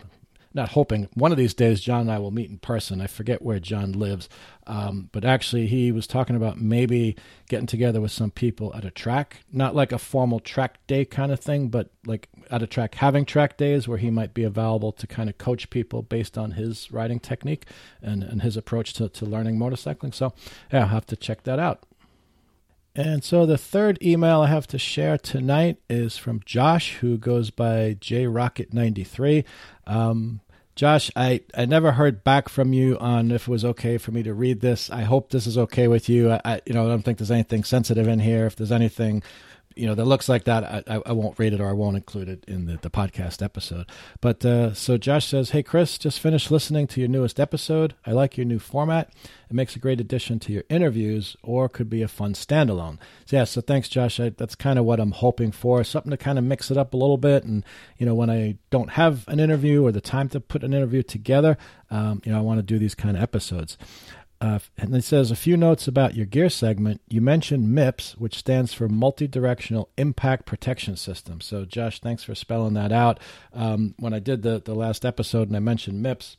not 0.53 0.69
hoping 0.69 1.09
one 1.15 1.33
of 1.33 1.39
these 1.39 1.55
days 1.55 1.81
John 1.81 2.03
and 2.03 2.13
I 2.13 2.19
will 2.19 2.33
meet 2.33 2.51
in 2.51 2.59
person. 2.59 3.01
I 3.01 3.07
forget 3.07 3.41
where 3.41 3.59
John 3.59 3.93
lives, 3.93 4.29
um, 4.67 5.09
but 5.11 5.25
actually 5.25 5.69
he 5.69 5.91
was 5.91 6.07
talking 6.07 6.37
about 6.37 6.61
maybe 6.61 7.17
getting 7.49 7.67
together 7.67 8.03
with 8.03 8.13
some 8.13 8.31
people 8.31 8.75
at 8.75 8.85
a 8.85 8.91
track, 8.91 9.39
not 9.51 9.75
like 9.75 9.93
a 9.93 9.99
formal 9.99 10.41
track 10.41 10.87
day 10.87 11.07
kind 11.07 11.33
of 11.33 11.41
thing, 11.41 11.69
but 11.69 11.89
like 12.05 12.29
at 12.51 12.63
a 12.63 12.67
track 12.67 12.97
having 12.97 13.25
track 13.25 13.57
days 13.57 13.89
where 13.89 13.97
he 13.97 14.11
might 14.11 14.35
be 14.35 14.45
available 14.45 14.93
to 14.93 15.07
kind 15.07 15.31
of 15.31 15.39
coach 15.39 15.71
people 15.71 16.03
based 16.03 16.37
on 16.37 16.51
his 16.51 16.93
riding 16.93 17.19
technique 17.19 17.65
and, 18.03 18.23
and 18.23 18.43
his 18.43 18.59
approach 18.59 18.93
to, 18.93 19.09
to 19.09 19.25
learning 19.25 19.57
motorcycling. 19.57 20.13
So 20.13 20.35
yeah, 20.71 20.81
I'll 20.81 20.89
have 20.89 21.07
to 21.07 21.17
check 21.17 21.45
that 21.45 21.59
out. 21.59 21.87
And 23.01 23.25
so 23.25 23.47
the 23.47 23.57
third 23.57 23.99
email 24.03 24.43
I 24.43 24.49
have 24.49 24.67
to 24.69 24.79
share 24.79 25.17
tonight 25.17 25.79
is 25.89 26.19
from 26.19 26.43
Josh, 26.45 26.97
who 26.97 27.17
goes 27.17 27.51
by 27.51 27.97
JRocket93. 27.99 29.45
Um, 29.87 30.41
Josh, 30.77 31.11
I, 31.17 31.41
I 31.55 31.65
never 31.65 31.93
heard 31.93 32.23
back 32.25 32.51
from 32.51 32.73
you 32.75 32.99
on 32.99 33.31
if 33.31 33.49
it 33.49 33.51
was 33.51 33.65
okay 33.65 33.97
for 33.97 34.13
me 34.13 34.23
to 34.23 34.35
read 34.35 34.61
this. 34.61 34.91
I 34.91 35.03
hope 35.03 35.31
this 35.31 35.47
is 35.47 35.57
okay 35.57 35.89
with 35.89 36.09
you. 36.11 36.33
I, 36.33 36.41
I 36.45 36.61
you 36.67 36.75
know 36.75 36.85
I 36.85 36.89
don't 36.89 37.03
think 37.03 37.19
there's 37.19 37.31
anything 37.31 37.65
sensitive 37.65 38.07
in 38.07 38.21
here. 38.21 38.47
If 38.47 38.57
there's 38.57 38.73
anything 38.73 39.23
you 39.81 39.87
know 39.87 39.95
that 39.95 40.05
looks 40.05 40.29
like 40.29 40.45
that, 40.45 40.85
I, 40.87 41.01
I 41.07 41.13
won't 41.13 41.39
rate 41.39 41.55
it 41.55 41.61
or 41.61 41.67
I 41.67 41.73
won't 41.73 41.97
include 41.97 42.29
it 42.29 42.45
in 42.47 42.67
the, 42.67 42.77
the 42.77 42.91
podcast 42.91 43.43
episode. 43.43 43.87
But 44.21 44.45
uh, 44.45 44.75
so 44.75 44.99
Josh 44.99 45.27
says, 45.27 45.51
"Hey 45.51 45.63
Chris, 45.63 45.97
just 45.97 46.21
finished 46.21 46.51
listening 46.51 46.87
to 46.89 47.01
your 47.01 47.09
newest 47.09 47.41
episode. 47.41 47.95
I 48.05 48.13
like 48.13 48.37
your 48.37 48.45
new 48.45 48.59
format. 48.59 49.11
It 49.49 49.55
makes 49.55 49.75
a 49.75 49.79
great 49.79 49.99
addition 49.99 50.39
to 50.41 50.53
your 50.53 50.65
interviews, 50.69 51.35
or 51.43 51.67
could 51.71 51.89
be 51.89 52.03
a 52.03 52.09
fun 52.09 52.35
standalone." 52.35 52.99
So 53.25 53.37
yeah, 53.37 53.45
so 53.45 53.63
thanks, 53.63 53.89
Josh. 53.89 54.21
I, 54.21 54.29
that's 54.29 54.55
kind 54.55 54.79
of 54.79 54.85
what 54.85 55.01
I'm 55.01 55.13
hoping 55.13 55.51
for, 55.51 55.83
something 55.83 56.11
to 56.11 56.19
kind 56.19 56.39
of 56.39 56.45
mix 56.45 56.71
it 56.71 56.77
up 56.77 56.93
a 56.93 56.99
little 56.99 57.17
bit. 57.17 57.45
And 57.45 57.65
you 57.97 58.05
know, 58.05 58.15
when 58.15 58.29
I 58.29 58.59
don't 58.69 58.91
have 58.91 59.27
an 59.29 59.41
interview 59.41 59.83
or 59.83 59.93
the 59.93 60.03
time 60.03 60.29
to 60.29 60.41
put 60.41 60.63
an 60.63 60.75
interview 60.75 61.03
together, 61.03 61.57
um, 61.91 62.21
you 62.27 62.33
know, 62.33 62.39
I 62.39 62.43
want 62.43 62.59
to 62.59 62.63
do 62.63 62.79
these 62.79 62.95
kind 62.95 63.17
of 63.17 63.23
episodes. 63.23 63.79
Uh, 64.41 64.59
and 64.79 64.95
it 64.95 65.05
says 65.05 65.31
a 65.31 65.37
few 65.37 65.57
notes 65.57 65.87
about 65.87 66.15
your 66.15 66.25
gear 66.25 66.49
segment. 66.49 67.03
You 67.09 67.21
mentioned 67.21 67.69
MIPS, 67.69 68.13
which 68.13 68.39
stands 68.39 68.73
for 68.73 68.89
Multi-Directional 68.89 69.91
Impact 69.99 70.47
Protection 70.47 70.97
System. 70.97 71.43
So, 71.43 71.67
Josh, 71.67 72.01
thanks 72.01 72.25
for 72.25 72.35
spelling 72.35 72.73
that 72.75 72.91
out. 72.91 73.21
Um, 73.53 73.95
when 73.99 74.15
I 74.15 74.19
did 74.19 74.43
the, 74.43 74.59
the 74.59 74.75
last 74.75 75.05
episode 75.05 75.49
and 75.49 75.57
I 75.57 75.61
mentioned 75.61 76.03
MIPS, 76.03 76.39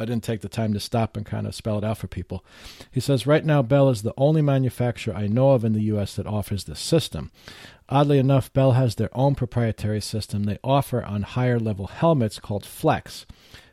I 0.00 0.06
didn't 0.06 0.24
take 0.24 0.40
the 0.40 0.48
time 0.48 0.72
to 0.72 0.80
stop 0.80 1.16
and 1.16 1.26
kind 1.26 1.46
of 1.46 1.54
spell 1.54 1.76
it 1.76 1.84
out 1.84 1.98
for 1.98 2.08
people. 2.08 2.42
He 2.90 3.00
says, 3.00 3.26
Right 3.26 3.44
now, 3.44 3.60
Bell 3.60 3.90
is 3.90 4.00
the 4.02 4.14
only 4.16 4.40
manufacturer 4.40 5.14
I 5.14 5.26
know 5.26 5.50
of 5.50 5.62
in 5.62 5.74
the 5.74 5.82
U.S. 5.82 6.16
that 6.16 6.26
offers 6.26 6.64
this 6.64 6.80
system. 6.80 7.30
Oddly 7.90 8.18
enough, 8.18 8.52
Bell 8.52 8.72
has 8.72 8.94
their 8.94 9.10
own 9.12 9.34
proprietary 9.34 10.00
system 10.00 10.44
they 10.44 10.58
offer 10.62 11.02
on 11.02 11.22
higher 11.22 11.58
level 11.58 11.88
helmets 11.88 12.38
called 12.38 12.64
Flex. 12.64 13.26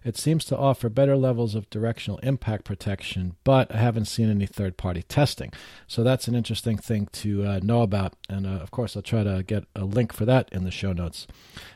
It 0.04 0.18
seems 0.18 0.44
to 0.46 0.58
offer 0.58 0.90
better 0.90 1.16
levels 1.16 1.54
of 1.54 1.70
directional 1.70 2.18
impact 2.20 2.64
protection, 2.64 3.36
but 3.44 3.72
I 3.72 3.78
haven't 3.78 4.06
seen 4.06 4.32
any 4.32 4.48
third 4.48 4.76
party 4.76 5.04
testing. 5.04 5.54
So 5.86 6.04
that's 6.04 6.28
an 6.28 6.34
interesting 6.34 6.78
thing 6.78 7.10
to 7.12 7.46
uh, 7.46 7.60
know 7.62 7.84
about. 7.84 8.14
And 8.28 8.48
uh, 8.48 8.52
of 8.52 8.72
course, 8.72 8.96
I'll 8.96 9.04
try 9.04 9.24
to 9.24 9.44
get 9.44 9.66
a 9.76 9.84
link 9.84 10.14
for 10.14 10.26
that 10.26 10.50
in 10.52 10.64
the 10.64 10.72
show 10.72 10.94
notes. 10.94 11.28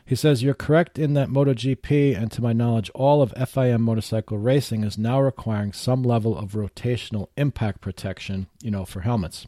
He 0.04 0.16
says, 0.16 0.42
You're 0.42 0.54
correct 0.54 0.98
in 0.98 1.14
that 1.14 1.28
MotoGP, 1.28 2.16
and 2.16 2.32
to 2.32 2.42
my 2.42 2.52
knowledge, 2.52 2.90
all 2.94 3.22
of 3.22 3.32
FIM 3.34 3.82
motorcycle 3.82 4.38
racing 4.38 4.82
is 4.82 4.98
now 4.98 5.20
requiring 5.20 5.72
some 5.72 6.02
level 6.02 6.36
of 6.36 6.52
rotational 6.52 7.28
impact 7.36 7.80
protection, 7.80 8.48
you 8.62 8.70
know, 8.72 8.84
for 8.84 9.02
helmets. 9.02 9.46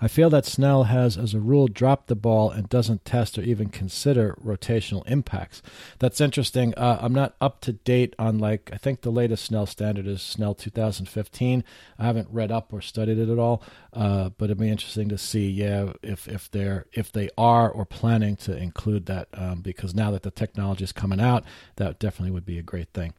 I 0.00 0.08
feel 0.08 0.30
that 0.30 0.46
Snell 0.46 0.84
has, 0.84 1.16
as 1.16 1.34
a 1.34 1.40
rule, 1.40 1.68
dropped 1.68 2.08
the 2.08 2.14
ball 2.14 2.50
and 2.50 2.68
doesn't 2.68 3.04
test 3.04 3.38
or 3.38 3.42
even 3.42 3.68
consider 3.68 4.36
rotational 4.44 5.06
impacts. 5.06 5.62
That's 5.98 6.20
interesting. 6.20 6.74
Uh, 6.76 6.98
I'm 7.00 7.14
not 7.14 7.34
up 7.40 7.60
to 7.62 7.72
date 7.72 8.14
on 8.18 8.38
like 8.38 8.70
I 8.72 8.76
think 8.76 9.00
the 9.00 9.10
latest 9.10 9.44
Snell 9.44 9.66
standard 9.66 10.06
is 10.06 10.22
Snell 10.22 10.54
2015. 10.54 11.64
I 11.98 12.04
haven't 12.04 12.28
read 12.30 12.52
up 12.52 12.72
or 12.72 12.80
studied 12.80 13.18
it 13.18 13.28
at 13.28 13.38
all, 13.38 13.62
uh, 13.92 14.30
but 14.30 14.46
it'd 14.46 14.58
be 14.58 14.68
interesting 14.68 15.08
to 15.08 15.18
see, 15.18 15.48
yeah, 15.48 15.92
if 16.02 16.28
if 16.28 16.50
they're 16.50 16.86
if 16.92 17.12
they 17.12 17.30
are 17.38 17.70
or 17.70 17.84
planning 17.84 18.36
to 18.36 18.56
include 18.56 19.06
that 19.06 19.28
um, 19.34 19.60
because 19.60 19.94
now 19.94 20.10
that 20.10 20.22
the 20.22 20.30
technology 20.30 20.84
is 20.84 20.92
coming 20.92 21.20
out, 21.20 21.44
that 21.76 21.98
definitely 21.98 22.32
would 22.32 22.46
be 22.46 22.58
a 22.58 22.62
great 22.62 22.88
thing. 22.92 23.14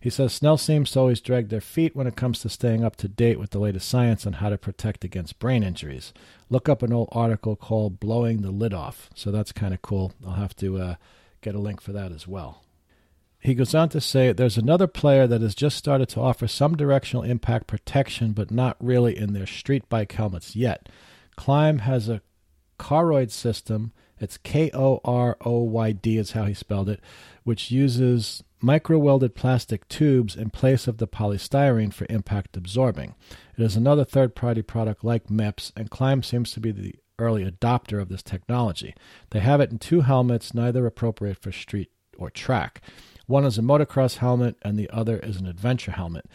He 0.00 0.10
says 0.10 0.32
Snell 0.32 0.56
seems 0.56 0.90
to 0.90 1.00
always 1.00 1.20
drag 1.20 1.48
their 1.48 1.60
feet 1.60 1.96
when 1.96 2.06
it 2.06 2.16
comes 2.16 2.40
to 2.40 2.48
staying 2.48 2.84
up 2.84 2.96
to 2.96 3.08
date 3.08 3.38
with 3.38 3.50
the 3.50 3.58
latest 3.58 3.88
science 3.88 4.26
on 4.26 4.34
how 4.34 4.48
to 4.48 4.58
protect 4.58 5.04
against 5.04 5.38
brain 5.38 5.62
injuries. 5.62 6.12
Look 6.48 6.68
up 6.68 6.82
an 6.82 6.92
old 6.92 7.08
article 7.12 7.56
called 7.56 8.00
Blowing 8.00 8.42
the 8.42 8.50
Lid 8.50 8.74
Off. 8.74 9.10
So 9.14 9.30
that's 9.30 9.52
kind 9.52 9.74
of 9.74 9.82
cool. 9.82 10.12
I'll 10.26 10.34
have 10.34 10.56
to 10.56 10.78
uh, 10.78 10.94
get 11.40 11.54
a 11.54 11.60
link 11.60 11.80
for 11.80 11.92
that 11.92 12.12
as 12.12 12.26
well. 12.28 12.62
He 13.38 13.54
goes 13.54 13.74
on 13.74 13.90
to 13.90 14.00
say 14.00 14.32
there's 14.32 14.58
another 14.58 14.86
player 14.86 15.26
that 15.26 15.40
has 15.40 15.54
just 15.54 15.76
started 15.76 16.08
to 16.10 16.20
offer 16.20 16.48
some 16.48 16.76
directional 16.76 17.22
impact 17.22 17.66
protection, 17.66 18.32
but 18.32 18.50
not 18.50 18.76
really 18.80 19.16
in 19.16 19.34
their 19.34 19.46
street 19.46 19.88
bike 19.88 20.12
helmets 20.12 20.56
yet. 20.56 20.88
Klim 21.36 21.80
has 21.80 22.08
a 22.08 22.22
Koroyd 22.78 23.30
system. 23.30 23.92
It's 24.18 24.38
K 24.38 24.70
O 24.72 25.00
R 25.04 25.36
O 25.42 25.60
Y 25.60 25.92
D, 25.92 26.18
is 26.18 26.32
how 26.32 26.44
he 26.44 26.54
spelled 26.54 26.88
it, 26.88 27.00
which 27.44 27.70
uses 27.70 28.42
micro 28.60 28.98
welded 28.98 29.34
plastic 29.34 29.86
tubes 29.88 30.36
in 30.36 30.50
place 30.50 30.86
of 30.86 30.98
the 30.98 31.08
polystyrene 31.08 31.92
for 31.92 32.06
impact 32.08 32.56
absorbing. 32.56 33.14
It 33.56 33.62
is 33.62 33.76
another 33.76 34.04
third 34.04 34.34
party 34.34 34.62
product 34.62 35.04
like 35.04 35.30
MIPS, 35.30 35.72
and 35.76 35.90
Klim 35.90 36.22
seems 36.22 36.52
to 36.52 36.60
be 36.60 36.72
the 36.72 36.94
early 37.18 37.48
adopter 37.48 38.00
of 38.00 38.08
this 38.08 38.22
technology. 38.22 38.94
They 39.30 39.40
have 39.40 39.60
it 39.60 39.70
in 39.70 39.78
two 39.78 40.02
helmets, 40.02 40.54
neither 40.54 40.86
appropriate 40.86 41.38
for 41.38 41.52
street 41.52 41.90
or 42.18 42.30
track. 42.30 42.80
One 43.26 43.44
is 43.44 43.58
a 43.58 43.62
motocross 43.62 44.16
helmet, 44.16 44.56
and 44.62 44.78
the 44.78 44.90
other 44.90 45.18
is 45.18 45.36
an 45.36 45.46
adventure 45.46 45.92
helmet. 45.92 46.26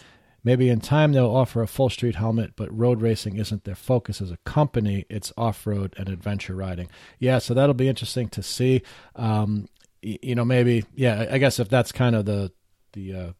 Maybe 0.43 0.69
in 0.69 0.79
time 0.79 1.13
they'll 1.13 1.35
offer 1.35 1.61
a 1.61 1.67
full 1.67 1.89
street 1.89 2.15
helmet, 2.15 2.53
but 2.55 2.75
road 2.75 3.01
racing 3.01 3.37
isn't 3.37 3.63
their 3.63 3.75
focus 3.75 4.21
as 4.21 4.31
a 4.31 4.37
company. 4.37 5.05
It's 5.09 5.31
off 5.37 5.67
road 5.67 5.93
and 5.97 6.09
adventure 6.09 6.55
riding. 6.55 6.89
Yeah, 7.19 7.37
so 7.37 7.53
that'll 7.53 7.75
be 7.75 7.87
interesting 7.87 8.27
to 8.29 8.41
see. 8.41 8.81
Um, 9.15 9.67
you 10.01 10.35
know, 10.35 10.45
maybe 10.45 10.85
yeah. 10.95 11.27
I 11.31 11.37
guess 11.37 11.59
if 11.59 11.69
that's 11.69 11.91
kind 11.91 12.15
of 12.15 12.25
the 12.25 12.51
the 12.93 13.13
uh, 13.13 13.31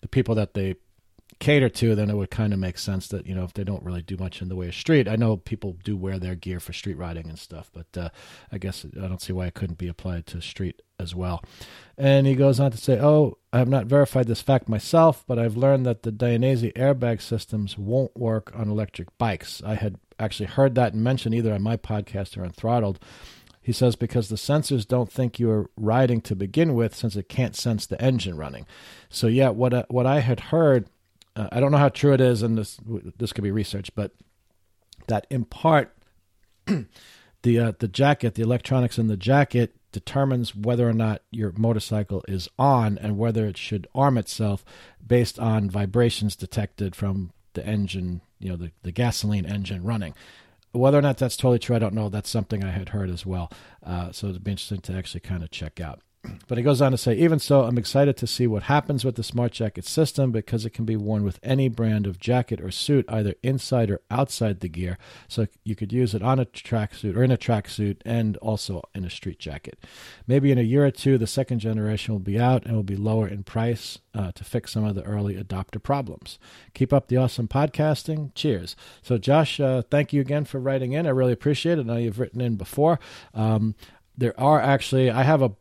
the 0.00 0.08
people 0.08 0.34
that 0.36 0.54
they 0.54 0.76
cater 1.38 1.68
to, 1.68 1.94
then 1.96 2.08
it 2.08 2.16
would 2.16 2.30
kind 2.30 2.52
of 2.52 2.58
make 2.58 2.78
sense 2.78 3.08
that 3.08 3.26
you 3.26 3.34
know 3.34 3.44
if 3.44 3.52
they 3.52 3.64
don't 3.64 3.82
really 3.82 4.02
do 4.02 4.16
much 4.16 4.40
in 4.40 4.48
the 4.48 4.56
way 4.56 4.68
of 4.68 4.74
street. 4.74 5.08
I 5.08 5.16
know 5.16 5.36
people 5.36 5.76
do 5.82 5.96
wear 5.96 6.18
their 6.18 6.34
gear 6.34 6.60
for 6.60 6.72
street 6.72 6.96
riding 6.96 7.28
and 7.28 7.38
stuff, 7.38 7.70
but 7.72 8.00
uh, 8.00 8.08
I 8.50 8.58
guess 8.58 8.86
I 8.96 9.08
don't 9.08 9.20
see 9.20 9.32
why 9.32 9.46
it 9.46 9.54
couldn't 9.54 9.78
be 9.78 9.88
applied 9.88 10.26
to 10.28 10.40
street 10.40 10.80
as 10.98 11.14
well. 11.14 11.42
And 11.98 12.26
he 12.26 12.34
goes 12.34 12.60
on 12.60 12.70
to 12.70 12.76
say, 12.78 12.98
"Oh, 13.00 13.38
I 13.52 13.58
have 13.58 13.68
not 13.68 13.86
verified 13.86 14.28
this 14.28 14.40
fact 14.40 14.68
myself, 14.68 15.24
but 15.26 15.38
I've 15.38 15.56
learned 15.56 15.84
that 15.86 16.04
the 16.04 16.12
Dainese 16.12 16.72
airbag 16.74 17.20
systems 17.20 17.76
won't 17.76 18.16
work 18.16 18.52
on 18.54 18.70
electric 18.70 19.16
bikes. 19.18 19.62
I 19.64 19.74
had 19.74 19.96
actually 20.18 20.46
heard 20.46 20.74
that 20.76 20.94
mentioned 20.94 21.34
either 21.34 21.52
on 21.52 21.62
my 21.62 21.76
podcast 21.76 22.38
or 22.38 22.44
on 22.44 22.52
Throttled." 22.52 22.98
He 23.62 23.72
says 23.72 23.94
because 23.94 24.28
the 24.28 24.36
sensors 24.36 24.86
don't 24.86 25.10
think 25.10 25.38
you 25.38 25.48
are 25.50 25.70
riding 25.76 26.20
to 26.22 26.34
begin 26.34 26.74
with, 26.74 26.96
since 26.96 27.14
it 27.14 27.28
can't 27.28 27.54
sense 27.54 27.86
the 27.86 28.00
engine 28.02 28.36
running. 28.36 28.66
So 29.08 29.28
yeah, 29.28 29.50
what 29.50 29.72
uh, 29.72 29.84
what 29.88 30.04
I 30.04 30.20
had 30.20 30.40
heard, 30.40 30.88
uh, 31.36 31.48
I 31.52 31.60
don't 31.60 31.70
know 31.70 31.78
how 31.78 31.88
true 31.88 32.12
it 32.12 32.20
is, 32.20 32.42
and 32.42 32.58
this 32.58 32.78
this 33.18 33.32
could 33.32 33.44
be 33.44 33.52
research, 33.52 33.94
but 33.94 34.12
that 35.06 35.26
in 35.30 35.44
part, 35.44 35.94
the 37.42 37.58
uh, 37.58 37.72
the 37.78 37.88
jacket, 37.88 38.34
the 38.34 38.42
electronics 38.42 38.98
in 38.98 39.06
the 39.06 39.16
jacket 39.16 39.76
determines 39.92 40.56
whether 40.56 40.88
or 40.88 40.94
not 40.94 41.22
your 41.30 41.52
motorcycle 41.56 42.24
is 42.26 42.48
on 42.58 42.98
and 42.98 43.18
whether 43.18 43.46
it 43.46 43.58
should 43.58 43.86
arm 43.94 44.18
itself 44.18 44.64
based 45.06 45.38
on 45.38 45.70
vibrations 45.70 46.34
detected 46.34 46.96
from 46.96 47.30
the 47.52 47.64
engine, 47.64 48.22
you 48.38 48.48
know, 48.48 48.56
the, 48.56 48.72
the 48.82 48.90
gasoline 48.90 49.44
engine 49.44 49.84
running. 49.84 50.14
Whether 50.72 50.98
or 50.98 51.02
not 51.02 51.18
that's 51.18 51.36
totally 51.36 51.58
true, 51.58 51.76
I 51.76 51.78
don't 51.78 51.94
know. 51.94 52.08
That's 52.08 52.30
something 52.30 52.64
I 52.64 52.70
had 52.70 52.90
heard 52.90 53.10
as 53.10 53.26
well. 53.26 53.50
Uh, 53.84 54.10
so 54.12 54.28
it'd 54.28 54.42
be 54.42 54.52
interesting 54.52 54.80
to 54.80 54.94
actually 54.94 55.20
kind 55.20 55.42
of 55.42 55.50
check 55.50 55.80
out. 55.80 56.00
But 56.46 56.56
he 56.56 56.62
goes 56.62 56.80
on 56.80 56.92
to 56.92 56.98
say, 56.98 57.14
even 57.14 57.40
so, 57.40 57.62
I'm 57.62 57.78
excited 57.78 58.16
to 58.18 58.26
see 58.28 58.46
what 58.46 58.64
happens 58.64 59.04
with 59.04 59.16
the 59.16 59.24
Smart 59.24 59.52
Jacket 59.52 59.84
system 59.84 60.30
because 60.30 60.64
it 60.64 60.70
can 60.70 60.84
be 60.84 60.96
worn 60.96 61.24
with 61.24 61.40
any 61.42 61.68
brand 61.68 62.06
of 62.06 62.20
jacket 62.20 62.60
or 62.60 62.70
suit, 62.70 63.04
either 63.08 63.34
inside 63.42 63.90
or 63.90 64.00
outside 64.08 64.60
the 64.60 64.68
gear. 64.68 64.98
So 65.26 65.48
you 65.64 65.74
could 65.74 65.92
use 65.92 66.14
it 66.14 66.22
on 66.22 66.38
a 66.38 66.44
tracksuit 66.44 67.16
or 67.16 67.24
in 67.24 67.32
a 67.32 67.36
tracksuit 67.36 67.98
and 68.04 68.36
also 68.36 68.82
in 68.94 69.04
a 69.04 69.10
street 69.10 69.40
jacket. 69.40 69.84
Maybe 70.26 70.52
in 70.52 70.58
a 70.58 70.62
year 70.62 70.86
or 70.86 70.92
two, 70.92 71.18
the 71.18 71.26
second 71.26 71.58
generation 71.58 72.14
will 72.14 72.20
be 72.20 72.38
out 72.38 72.66
and 72.66 72.76
will 72.76 72.82
be 72.84 72.96
lower 72.96 73.26
in 73.26 73.42
price 73.42 73.98
uh, 74.14 74.30
to 74.32 74.44
fix 74.44 74.72
some 74.72 74.84
of 74.84 74.94
the 74.94 75.02
early 75.02 75.34
adopter 75.34 75.82
problems. 75.82 76.38
Keep 76.72 76.92
up 76.92 77.08
the 77.08 77.16
awesome 77.16 77.48
podcasting. 77.48 78.32
Cheers. 78.34 78.76
So, 79.02 79.18
Josh, 79.18 79.58
uh, 79.58 79.82
thank 79.90 80.12
you 80.12 80.20
again 80.20 80.44
for 80.44 80.60
writing 80.60 80.92
in. 80.92 81.06
I 81.06 81.10
really 81.10 81.32
appreciate 81.32 81.78
it. 81.78 81.82
I 81.82 81.84
know 81.84 81.96
you've 81.96 82.20
written 82.20 82.40
in 82.40 82.54
before. 82.54 83.00
Um, 83.34 83.74
there 84.16 84.38
are 84.38 84.60
actually, 84.60 85.10
I 85.10 85.22
have 85.22 85.42
a 85.42 85.52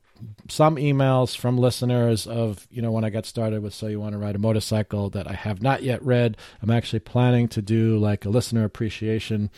some 0.49 0.75
emails 0.75 1.35
from 1.35 1.57
listeners 1.57 2.27
of 2.27 2.67
you 2.69 2.81
know 2.81 2.91
when 2.91 3.03
I 3.03 3.09
got 3.09 3.25
started 3.25 3.63
with 3.63 3.73
so 3.73 3.87
you 3.87 3.99
want 3.99 4.13
to 4.13 4.17
ride 4.17 4.35
a 4.35 4.39
motorcycle 4.39 5.09
that 5.11 5.27
I 5.27 5.33
have 5.33 5.61
not 5.61 5.83
yet 5.83 6.03
read. 6.03 6.37
I'm 6.61 6.71
actually 6.71 6.99
planning 6.99 7.47
to 7.49 7.61
do 7.61 7.97
like 7.97 8.25
a 8.25 8.29
listener 8.29 8.63
appreciation 8.63 9.49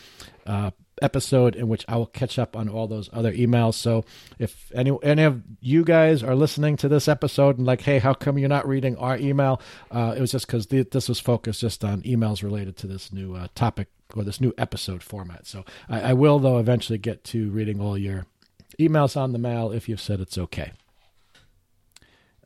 uh, 0.46 0.70
episode 1.02 1.56
in 1.56 1.68
which 1.68 1.84
I 1.88 1.96
will 1.96 2.06
catch 2.06 2.38
up 2.38 2.56
on 2.56 2.68
all 2.68 2.86
those 2.86 3.10
other 3.12 3.32
emails. 3.32 3.74
So 3.74 4.04
if 4.38 4.70
any 4.74 4.96
any 5.02 5.22
of 5.22 5.42
you 5.60 5.84
guys 5.84 6.22
are 6.22 6.34
listening 6.34 6.76
to 6.78 6.88
this 6.88 7.08
episode 7.08 7.58
and 7.58 7.66
like, 7.66 7.82
hey, 7.82 7.98
how 7.98 8.14
come 8.14 8.38
you're 8.38 8.48
not 8.48 8.66
reading 8.66 8.96
our 8.96 9.16
email? 9.16 9.60
Uh, 9.90 10.14
it 10.16 10.20
was 10.20 10.32
just 10.32 10.46
because 10.46 10.66
this 10.66 11.08
was 11.08 11.20
focused 11.20 11.60
just 11.60 11.84
on 11.84 12.02
emails 12.02 12.42
related 12.42 12.76
to 12.78 12.86
this 12.86 13.12
new 13.12 13.34
uh, 13.34 13.48
topic 13.54 13.88
or 14.14 14.22
this 14.22 14.40
new 14.40 14.52
episode 14.58 15.02
format. 15.02 15.46
So 15.46 15.64
I, 15.88 16.00
I 16.00 16.12
will 16.12 16.38
though 16.38 16.58
eventually 16.58 16.98
get 16.98 17.24
to 17.24 17.50
reading 17.50 17.80
all 17.80 17.98
your 17.98 18.26
emails 18.78 19.16
on 19.16 19.32
the 19.32 19.38
mail 19.38 19.70
if 19.70 19.88
you've 19.88 20.00
said 20.00 20.20
it's 20.20 20.38
okay. 20.38 20.72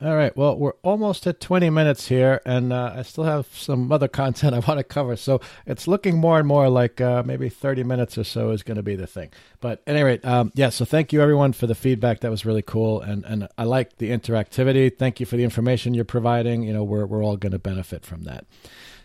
All 0.00 0.14
right. 0.14 0.36
Well, 0.36 0.56
we're 0.56 0.74
almost 0.84 1.26
at 1.26 1.40
20 1.40 1.70
minutes 1.70 2.06
here, 2.06 2.40
and 2.46 2.72
uh, 2.72 2.92
I 2.96 3.02
still 3.02 3.24
have 3.24 3.48
some 3.52 3.90
other 3.90 4.06
content 4.08 4.54
I 4.54 4.60
want 4.60 4.78
to 4.78 4.84
cover. 4.84 5.16
So 5.16 5.40
it's 5.66 5.88
looking 5.88 6.18
more 6.18 6.38
and 6.38 6.46
more 6.46 6.68
like 6.68 7.00
uh, 7.00 7.24
maybe 7.26 7.48
30 7.48 7.82
minutes 7.82 8.16
or 8.16 8.22
so 8.22 8.50
is 8.50 8.62
going 8.62 8.76
to 8.76 8.82
be 8.82 8.94
the 8.94 9.08
thing. 9.08 9.30
But 9.60 9.82
at 9.88 9.96
any 9.96 10.04
rate, 10.04 10.24
um, 10.24 10.52
yeah, 10.54 10.68
so 10.68 10.84
thank 10.84 11.12
you 11.12 11.20
everyone 11.20 11.52
for 11.52 11.66
the 11.66 11.74
feedback. 11.74 12.20
That 12.20 12.30
was 12.30 12.46
really 12.46 12.62
cool. 12.62 13.00
And, 13.00 13.24
and 13.24 13.48
I 13.58 13.64
like 13.64 13.96
the 13.96 14.10
interactivity. 14.10 14.96
Thank 14.96 15.18
you 15.18 15.26
for 15.26 15.36
the 15.36 15.42
information 15.42 15.94
you're 15.94 16.04
providing. 16.04 16.62
You 16.62 16.74
know, 16.74 16.84
we're, 16.84 17.04
we're 17.04 17.24
all 17.24 17.36
going 17.36 17.52
to 17.52 17.58
benefit 17.58 18.06
from 18.06 18.22
that. 18.22 18.46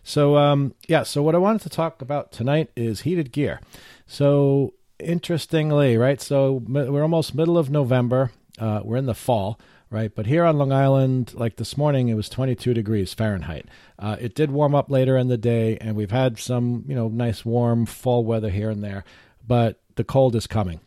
So, 0.04 0.38
um, 0.38 0.76
yeah, 0.88 1.04
so 1.04 1.24
what 1.24 1.34
I 1.34 1.40
wanted 1.40 1.62
to 1.62 1.70
talk 1.70 2.04
about 2.04 2.32
tonight 2.32 2.70
is 2.76 3.02
heated 3.02 3.32
gear. 3.32 3.62
So, 4.06 4.74
interestingly, 5.00 5.98
right? 5.98 6.22
So 6.22 6.64
we're 6.68 7.02
almost 7.02 7.36
middle 7.36 7.58
of 7.58 7.70
November. 7.70 8.32
Uh, 8.60 8.82
we're 8.84 8.98
in 8.98 9.06
the 9.06 9.16
fall 9.16 9.60
right? 9.94 10.14
But 10.14 10.26
here 10.26 10.44
on 10.44 10.58
Long 10.58 10.72
Island, 10.72 11.36
like 11.36 11.58
this 11.58 11.78
morning, 11.78 12.10
it 12.10 12.16
was 12.16 12.28
22 12.28 12.74
degrees 12.74 13.14
Fahrenheit. 13.14 13.68
Uh, 14.00 14.18
it 14.20 14.34
did 14.34 14.50
warm 14.50 14.74
up 14.74 14.90
later 14.90 15.16
in 15.16 15.28
the 15.28 15.38
day, 15.38 15.78
and 15.78 15.96
we've 15.96 16.12
had 16.12 16.40
some, 16.40 16.84
you 16.88 16.96
know, 16.96 17.08
nice 17.10 17.46
warm 17.46 17.86
fall 17.86 18.26
weather 18.26 18.50
here 18.50 18.72
and 18.72 18.84
there, 18.84 19.06
but 19.46 19.80
the 19.96 20.04
cold 20.04 20.36
is 20.36 20.48
coming. 20.48 20.80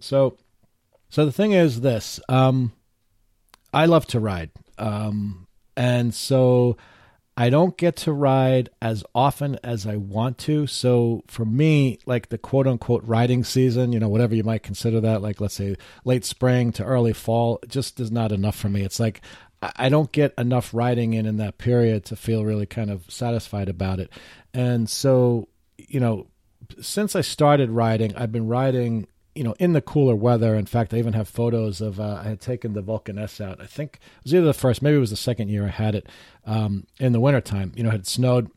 So, 0.00 0.38
so 1.10 1.26
the 1.26 1.32
thing 1.32 1.52
is 1.52 1.82
this: 1.82 2.18
um, 2.30 2.72
I 3.72 3.84
love 3.84 4.06
to 4.08 4.18
ride, 4.18 4.50
um, 4.78 5.46
and 5.76 6.14
so 6.14 6.78
I 7.36 7.50
don't 7.50 7.76
get 7.76 7.96
to 7.96 8.12
ride 8.12 8.70
as 8.80 9.02
often 9.14 9.58
as 9.64 9.86
I 9.86 9.96
want 9.96 10.38
to. 10.38 10.68
So 10.68 11.24
for 11.26 11.44
me, 11.44 11.98
like 12.06 12.28
the 12.28 12.38
quote 12.38 12.66
unquote 12.66 13.02
riding 13.04 13.42
season, 13.42 13.92
you 13.92 13.98
know, 13.98 14.08
whatever 14.08 14.34
you 14.36 14.44
might 14.44 14.62
consider 14.62 15.00
that, 15.00 15.20
like 15.20 15.40
let's 15.40 15.54
say 15.54 15.76
late 16.04 16.24
spring 16.24 16.70
to 16.72 16.84
early 16.84 17.12
fall, 17.12 17.58
just 17.68 17.98
is 17.98 18.12
not 18.12 18.30
enough 18.30 18.54
for 18.54 18.68
me. 18.68 18.82
It's 18.82 19.00
like 19.00 19.20
I 19.76 19.88
don't 19.88 20.12
get 20.12 20.34
enough 20.38 20.72
riding 20.72 21.14
in 21.14 21.26
in 21.26 21.38
that 21.38 21.58
period 21.58 22.04
to 22.06 22.16
feel 22.16 22.44
really 22.44 22.66
kind 22.66 22.90
of 22.90 23.10
satisfied 23.10 23.68
about 23.68 23.98
it. 23.98 24.10
And 24.52 24.88
so, 24.88 25.48
you 25.76 26.00
know, 26.00 26.28
since 26.80 27.16
I 27.16 27.22
started 27.22 27.70
riding, 27.70 28.14
I've 28.16 28.32
been 28.32 28.46
riding 28.46 29.06
you 29.34 29.42
know, 29.42 29.54
in 29.58 29.72
the 29.72 29.80
cooler 29.80 30.14
weather. 30.14 30.54
In 30.54 30.66
fact, 30.66 30.94
I 30.94 30.98
even 30.98 31.12
have 31.12 31.28
photos 31.28 31.80
of 31.80 31.98
uh, 31.98 32.20
I 32.24 32.28
had 32.28 32.40
taken 32.40 32.72
the 32.72 32.82
Vulcan 32.82 33.18
S 33.18 33.40
out. 33.40 33.60
I 33.60 33.66
think 33.66 33.98
it 34.18 34.24
was 34.24 34.34
either 34.34 34.46
the 34.46 34.54
first, 34.54 34.82
maybe 34.82 34.96
it 34.96 35.00
was 35.00 35.10
the 35.10 35.16
second 35.16 35.48
year 35.48 35.64
I 35.64 35.70
had 35.70 35.94
it 35.94 36.08
um, 36.44 36.86
in 36.98 37.12
the 37.12 37.20
wintertime. 37.20 37.72
You 37.74 37.82
know, 37.82 37.88
it 37.88 37.92
had 37.92 38.06
snowed, 38.06 38.50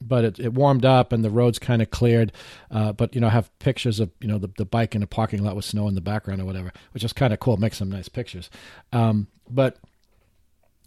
but 0.00 0.24
it, 0.24 0.40
it 0.40 0.52
warmed 0.52 0.84
up 0.84 1.12
and 1.12 1.24
the 1.24 1.30
roads 1.30 1.58
kind 1.58 1.82
of 1.82 1.90
cleared. 1.90 2.32
Uh, 2.70 2.92
but 2.92 3.14
you 3.14 3.20
know, 3.20 3.28
I 3.28 3.30
have 3.30 3.56
pictures 3.58 4.00
of 4.00 4.10
you 4.20 4.28
know 4.28 4.38
the, 4.38 4.50
the 4.56 4.64
bike 4.64 4.94
in 4.94 5.00
the 5.00 5.06
parking 5.06 5.42
lot 5.42 5.56
with 5.56 5.64
snow 5.64 5.88
in 5.88 5.94
the 5.94 6.00
background 6.00 6.40
or 6.40 6.46
whatever, 6.46 6.72
which 6.92 7.04
is 7.04 7.12
kind 7.12 7.32
of 7.32 7.40
cool. 7.40 7.56
Make 7.56 7.74
some 7.74 7.90
nice 7.90 8.08
pictures. 8.08 8.50
Um, 8.92 9.28
but 9.48 9.78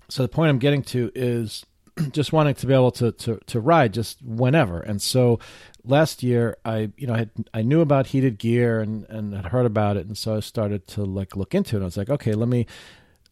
so 0.10 0.24
the 0.24 0.30
point 0.30 0.50
I'm 0.50 0.60
getting 0.60 0.84
to 0.84 1.12
is 1.16 1.66
just 2.12 2.34
wanting 2.34 2.56
to 2.56 2.68
be 2.68 2.74
able 2.74 2.92
to, 2.92 3.12
to, 3.12 3.40
to 3.48 3.60
ride 3.60 3.94
just 3.94 4.22
whenever. 4.22 4.80
And 4.80 5.02
so 5.02 5.40
last 5.84 6.22
year 6.22 6.58
I 6.66 6.92
you 6.98 7.08
know 7.08 7.14
I, 7.14 7.20
had, 7.20 7.30
I 7.54 7.62
knew 7.62 7.82
about 7.82 8.08
heated 8.08 8.38
gear 8.38 8.82
and 8.82 9.06
and 9.10 9.34
had 9.34 9.46
heard 9.46 9.66
about 9.66 9.96
it 9.96 10.06
and 10.06 10.18
so 10.18 10.36
I 10.36 10.42
started 10.42 10.86
to 10.90 11.04
like 11.04 11.36
look 11.36 11.56
into 11.56 11.78
it. 11.78 11.82
I 11.82 11.86
was 11.86 11.98
like, 11.98 12.10
okay, 12.10 12.34
let 12.34 12.50
me 12.50 12.68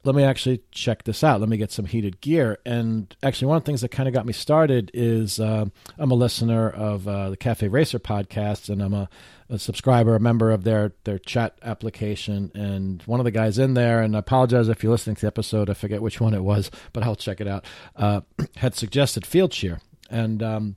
let 0.05 0.15
me 0.15 0.23
actually 0.23 0.61
check 0.71 1.03
this 1.03 1.23
out. 1.23 1.39
Let 1.39 1.49
me 1.49 1.57
get 1.57 1.71
some 1.71 1.85
heated 1.85 2.21
gear. 2.21 2.59
And 2.63 3.13
actually, 3.23 3.47
one 3.47 3.57
of 3.57 3.63
the 3.63 3.65
things 3.65 3.81
that 3.81 3.89
kind 3.89 4.07
of 4.07 4.13
got 4.13 4.25
me 4.25 4.33
started 4.33 4.91
is 4.93 5.39
uh, 5.39 5.65
I'm 5.97 6.11
a 6.11 6.15
listener 6.15 6.69
of 6.69 7.07
uh, 7.07 7.31
the 7.31 7.37
Cafe 7.37 7.67
Racer 7.67 7.97
podcast, 7.97 8.69
and 8.69 8.83
I'm 8.83 8.93
a, 8.93 9.09
a, 9.49 9.59
subscriber, 9.59 10.15
a 10.15 10.19
member 10.19 10.51
of 10.51 10.63
their 10.63 10.93
their 11.03 11.19
chat 11.19 11.57
application. 11.61 12.51
And 12.53 13.01
one 13.03 13.19
of 13.19 13.23
the 13.23 13.31
guys 13.31 13.57
in 13.57 13.73
there, 13.73 14.01
and 14.01 14.15
I 14.15 14.19
apologize 14.19 14.69
if 14.69 14.83
you're 14.83 14.91
listening 14.91 15.15
to 15.17 15.21
the 15.21 15.27
episode, 15.27 15.69
I 15.69 15.73
forget 15.73 16.01
which 16.01 16.21
one 16.21 16.33
it 16.33 16.43
was, 16.43 16.71
but 16.93 17.03
I'll 17.03 17.15
check 17.15 17.41
it 17.41 17.47
out. 17.47 17.65
Uh, 17.95 18.21
had 18.57 18.75
suggested 18.75 19.25
field 19.25 19.51
Fieldsheer, 19.51 19.79
and 20.09 20.41
um, 20.41 20.75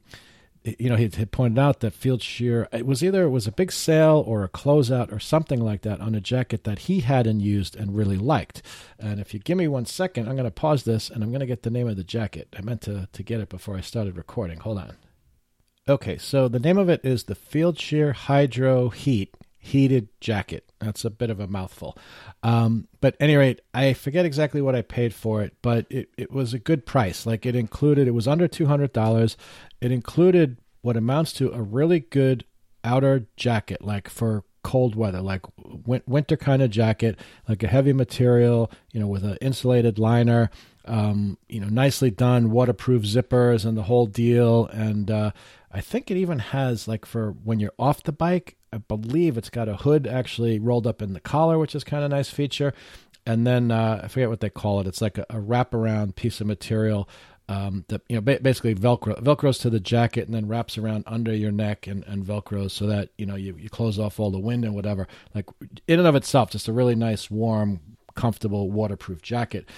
you 0.78 0.88
know, 0.90 0.96
he 0.96 1.08
had 1.08 1.30
pointed 1.30 1.58
out 1.58 1.80
that 1.80 1.98
Fieldsheer, 1.98 2.66
it 2.72 2.86
was 2.86 3.02
either 3.02 3.22
it 3.24 3.30
was 3.30 3.46
a 3.46 3.52
big 3.52 3.72
sale 3.72 4.22
or 4.26 4.44
a 4.44 4.48
closeout 4.48 5.12
or 5.12 5.18
something 5.18 5.60
like 5.60 5.82
that 5.82 6.00
on 6.00 6.14
a 6.14 6.20
jacket 6.20 6.64
that 6.64 6.80
he 6.80 7.00
hadn't 7.00 7.40
used 7.40 7.76
and 7.76 7.96
really 7.96 8.16
liked. 8.16 8.62
And 8.98 9.20
if 9.20 9.32
you 9.32 9.40
give 9.40 9.56
me 9.56 9.68
one 9.68 9.86
second, 9.86 10.28
I'm 10.28 10.34
going 10.34 10.44
to 10.44 10.50
pause 10.50 10.84
this 10.84 11.10
and 11.10 11.22
I'm 11.22 11.30
going 11.30 11.40
to 11.40 11.46
get 11.46 11.62
the 11.62 11.70
name 11.70 11.88
of 11.88 11.96
the 11.96 12.04
jacket. 12.04 12.48
I 12.56 12.62
meant 12.62 12.82
to, 12.82 13.08
to 13.12 13.22
get 13.22 13.40
it 13.40 13.48
before 13.48 13.76
I 13.76 13.80
started 13.80 14.16
recording. 14.16 14.60
Hold 14.60 14.78
on. 14.78 14.96
Okay, 15.88 16.18
so 16.18 16.48
the 16.48 16.58
name 16.58 16.76
of 16.76 16.90
it 16.90 17.00
is 17.02 17.24
the 17.24 17.34
Fieldsheer 17.34 18.12
Hydro 18.12 18.90
Heat 18.90 19.34
heated 19.56 20.08
jacket. 20.20 20.70
That's 20.80 21.04
a 21.04 21.10
bit 21.10 21.30
of 21.30 21.40
a 21.40 21.46
mouthful. 21.46 21.96
Um, 22.42 22.88
but 23.00 23.16
any 23.18 23.36
rate, 23.36 23.62
I 23.72 23.94
forget 23.94 24.26
exactly 24.26 24.60
what 24.60 24.74
I 24.74 24.82
paid 24.82 25.14
for 25.14 25.42
it, 25.42 25.56
but 25.62 25.86
it, 25.88 26.10
it 26.18 26.30
was 26.30 26.52
a 26.52 26.58
good 26.58 26.84
price. 26.84 27.24
Like 27.24 27.46
it 27.46 27.56
included, 27.56 28.06
it 28.06 28.12
was 28.12 28.28
under 28.28 28.46
$200. 28.46 29.36
It 29.80 29.90
included 29.90 30.58
what 30.82 30.96
amounts 30.96 31.32
to 31.34 31.52
a 31.52 31.62
really 31.62 32.00
good 32.00 32.44
outer 32.84 33.26
jacket, 33.36 33.82
like 33.82 34.10
for 34.10 34.44
cold 34.62 34.94
weather, 34.94 35.22
like 35.22 35.42
winter 35.86 36.36
kind 36.36 36.60
of 36.60 36.70
jacket, 36.70 37.18
like 37.48 37.62
a 37.62 37.68
heavy 37.68 37.94
material, 37.94 38.70
you 38.92 39.00
know, 39.00 39.06
with 39.06 39.24
an 39.24 39.38
insulated 39.40 39.98
liner, 39.98 40.50
um, 40.84 41.38
you 41.48 41.60
know, 41.60 41.68
nicely 41.68 42.10
done, 42.10 42.50
waterproof 42.50 43.02
zippers 43.02 43.64
and 43.64 43.76
the 43.76 43.84
whole 43.84 44.06
deal. 44.06 44.66
And 44.66 45.10
uh, 45.10 45.30
I 45.70 45.80
think 45.80 46.10
it 46.10 46.16
even 46.16 46.38
has 46.38 46.88
like 46.88 47.04
for 47.04 47.32
when 47.44 47.60
you're 47.60 47.72
off 47.78 48.02
the 48.02 48.12
bike, 48.12 48.56
I 48.72 48.78
believe 48.78 49.36
it's 49.36 49.50
got 49.50 49.68
a 49.68 49.76
hood 49.76 50.06
actually 50.06 50.58
rolled 50.58 50.86
up 50.86 51.02
in 51.02 51.12
the 51.12 51.20
collar, 51.20 51.58
which 51.58 51.74
is 51.74 51.84
kind 51.84 52.04
of 52.04 52.10
nice 52.10 52.30
feature. 52.30 52.72
And 53.26 53.46
then 53.46 53.70
uh, 53.70 54.00
I 54.04 54.08
forget 54.08 54.30
what 54.30 54.40
they 54.40 54.48
call 54.48 54.80
it. 54.80 54.86
It's 54.86 55.02
like 55.02 55.18
a, 55.18 55.26
a 55.28 55.34
wraparound 55.36 56.14
piece 56.14 56.40
of 56.40 56.46
material 56.46 57.08
um, 57.48 57.84
that 57.88 58.02
you 58.08 58.16
know 58.16 58.20
ba- 58.20 58.40
basically 58.42 58.74
velcro 58.74 59.20
velcros 59.22 59.60
to 59.62 59.70
the 59.70 59.80
jacket 59.80 60.26
and 60.26 60.34
then 60.34 60.48
wraps 60.48 60.76
around 60.76 61.04
under 61.06 61.34
your 61.34 61.50
neck 61.50 61.86
and, 61.86 62.04
and 62.04 62.24
velcros 62.24 62.72
so 62.72 62.86
that 62.86 63.08
you 63.16 63.24
know 63.24 63.36
you, 63.36 63.56
you 63.58 63.70
close 63.70 63.98
off 63.98 64.20
all 64.20 64.30
the 64.30 64.38
wind 64.38 64.64
and 64.64 64.74
whatever. 64.74 65.08
Like 65.34 65.46
in 65.86 65.98
and 65.98 66.08
of 66.08 66.14
itself, 66.14 66.50
just 66.50 66.68
a 66.68 66.72
really 66.72 66.94
nice, 66.94 67.30
warm, 67.30 67.80
comfortable, 68.14 68.70
waterproof 68.70 69.22
jacket. 69.22 69.68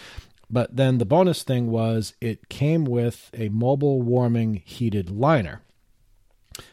But 0.53 0.75
then 0.75 0.99
the 0.99 1.05
bonus 1.05 1.45
thing 1.45 1.71
was 1.71 2.15
it 2.21 2.49
came 2.49 2.85
with 2.85 3.31
a 3.35 3.49
mobile 3.51 4.03
warming 4.03 4.63
heated 4.65 5.11
liner, 5.11 5.63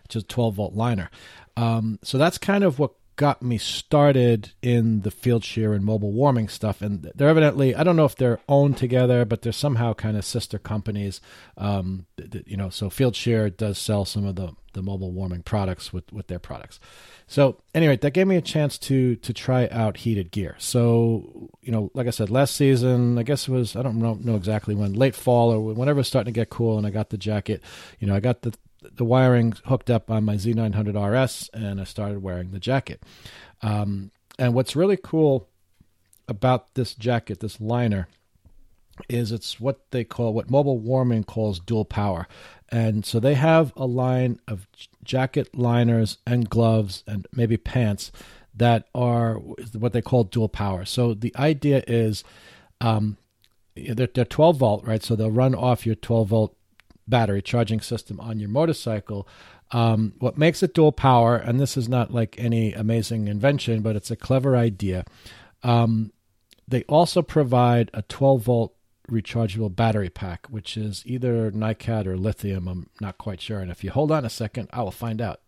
which 0.04 0.16
is 0.16 0.24
a 0.24 0.28
12 0.28 0.56
volt 0.56 0.74
liner. 0.74 1.10
Um, 1.56 2.00
so 2.04 2.18
that's 2.18 2.38
kind 2.38 2.64
of 2.64 2.80
what 2.80 2.94
got 3.18 3.42
me 3.42 3.58
started 3.58 4.52
in 4.62 5.02
the 5.02 5.10
Fieldsheer 5.10 5.76
and 5.76 5.84
mobile 5.84 6.12
warming 6.12 6.48
stuff. 6.48 6.84
And 6.84 7.12
they're 7.16 7.30
evidently, 7.30 7.76
I 7.76 7.84
don't 7.84 7.96
know 7.96 8.06
if 8.06 8.16
they're 8.16 8.40
owned 8.48 8.78
together, 8.78 9.26
but 9.26 9.42
they're 9.42 9.52
somehow 9.52 9.94
kind 9.94 10.16
of 10.16 10.24
sister 10.24 10.60
companies. 10.60 11.20
Um, 11.58 12.06
you 12.46 12.56
know, 12.56 12.70
so 12.70 12.90
Fieldsheer 12.90 13.56
does 13.56 13.80
sell 13.80 14.06
some 14.06 14.24
of 14.24 14.36
the, 14.36 14.52
the 14.74 14.84
mobile 14.84 15.12
warming 15.12 15.42
products 15.42 15.92
with, 15.92 16.14
with 16.14 16.28
their 16.28 16.38
products. 16.38 16.80
So 17.26 17.58
anyway, 17.74 17.98
that 17.98 18.12
gave 18.12 18.28
me 18.28 18.38
a 18.38 18.42
chance 18.42 18.78
to 18.80 19.18
to 19.18 19.34
try 19.34 19.68
out 19.68 19.98
heated 19.98 20.32
gear. 20.32 20.56
So 20.60 21.50
you 21.62 21.74
know, 21.74 21.92
like 21.94 22.08
I 22.08 22.12
said, 22.12 22.30
last 22.30 22.56
season, 22.56 23.18
I 23.18 23.24
guess 23.24 23.50
it 23.50 23.52
was 23.52 23.76
I 23.76 23.82
don't 23.82 24.00
know, 24.00 24.14
know 24.14 24.36
exactly 24.36 24.76
when, 24.76 24.94
late 24.94 25.14
fall 25.14 25.52
or 25.52 25.60
whenever 25.60 25.98
it 25.98 26.02
was 26.02 26.08
starting 26.08 26.34
to 26.34 26.40
get 26.40 26.50
cool, 26.50 26.78
and 26.78 26.88
I 26.88 26.90
got 26.90 27.10
the 27.10 27.18
jacket. 27.18 27.62
You 28.00 28.08
know, 28.08 28.16
I 28.16 28.22
got 28.22 28.44
the 28.44 28.54
the 28.98 29.06
wiring 29.06 29.54
hooked 29.66 29.90
up 29.90 30.12
on 30.12 30.26
my 30.26 30.36
Z900 30.36 30.96
RS, 30.96 31.50
and 31.54 31.80
I 31.80 31.84
started 31.84 32.22
wearing 32.22 32.52
the 32.52 32.60
jacket. 32.60 33.02
Um, 33.62 34.12
and 34.38 34.54
what's 34.54 34.76
really 34.76 34.98
cool 35.02 35.48
about 36.28 36.74
this 36.74 36.94
jacket, 36.94 37.40
this 37.40 37.62
liner, 37.62 38.08
is 39.10 39.32
it's 39.32 39.60
what 39.60 39.80
they 39.92 40.04
call 40.04 40.34
what 40.34 40.50
mobile 40.50 40.80
warming 40.80 41.24
calls 41.24 41.60
dual 41.60 41.86
power. 41.86 42.28
And 42.70 43.06
so 43.06 43.20
they 43.20 43.36
have 43.36 43.72
a 43.76 43.86
line 43.86 44.40
of 44.48 44.68
jacket 45.04 45.56
liners 45.56 46.18
and 46.26 46.50
gloves 46.50 47.04
and 47.08 47.28
maybe 47.32 47.58
pants 47.58 48.12
that 48.56 48.88
are 48.96 49.36
what 49.36 49.94
they 49.94 50.02
call 50.02 50.24
dual 50.24 50.50
power. 50.50 50.84
So 50.84 51.14
the 51.14 51.36
idea 51.38 51.84
is 51.88 52.24
um, 52.82 53.18
they're, 53.76 54.08
they're 54.08 54.26
12 54.26 54.58
volt, 54.58 54.86
right? 54.86 55.04
So 55.04 55.16
they'll 55.16 55.32
run 55.32 55.56
off 55.56 55.86
your 55.86 55.96
12 55.96 56.28
volt 56.28 56.58
battery 57.08 57.42
charging 57.42 57.82
system 57.82 58.20
on 58.20 58.40
your 58.40 58.50
motorcycle. 58.50 59.28
Um, 59.72 60.14
what 60.20 60.38
makes 60.38 60.64
it 60.64 60.74
dual 60.74 60.92
power, 60.92 61.36
and 61.36 61.60
this 61.60 61.76
is 61.76 61.90
not 61.90 62.14
like 62.14 62.36
any 62.38 62.74
amazing 62.74 63.28
invention, 63.28 63.82
but 63.82 63.96
it's 63.96 64.12
a 64.12 64.16
clever 64.16 64.56
idea. 64.56 65.06
Um, 65.64 66.12
they 66.68 66.84
also 66.84 67.22
provide 67.22 67.90
a 67.94 68.02
12 68.04 68.42
volt 68.44 68.74
rechargeable 69.10 69.74
battery 69.74 70.10
pack, 70.10 70.48
which 70.48 70.78
is 70.78 71.04
either 71.06 71.52
NiCad 71.52 72.06
or 72.06 72.18
lithium. 72.18 72.68
I'm 72.68 72.90
not 73.00 73.18
quite 73.18 73.42
sure. 73.42 73.60
And 73.60 73.72
if 73.72 73.84
you 73.84 73.92
hold 73.92 74.12
on 74.12 74.26
a 74.26 74.30
second, 74.30 74.70
I 74.74 74.82
will 74.82 74.92
find 74.92 75.22
out. 75.22 75.42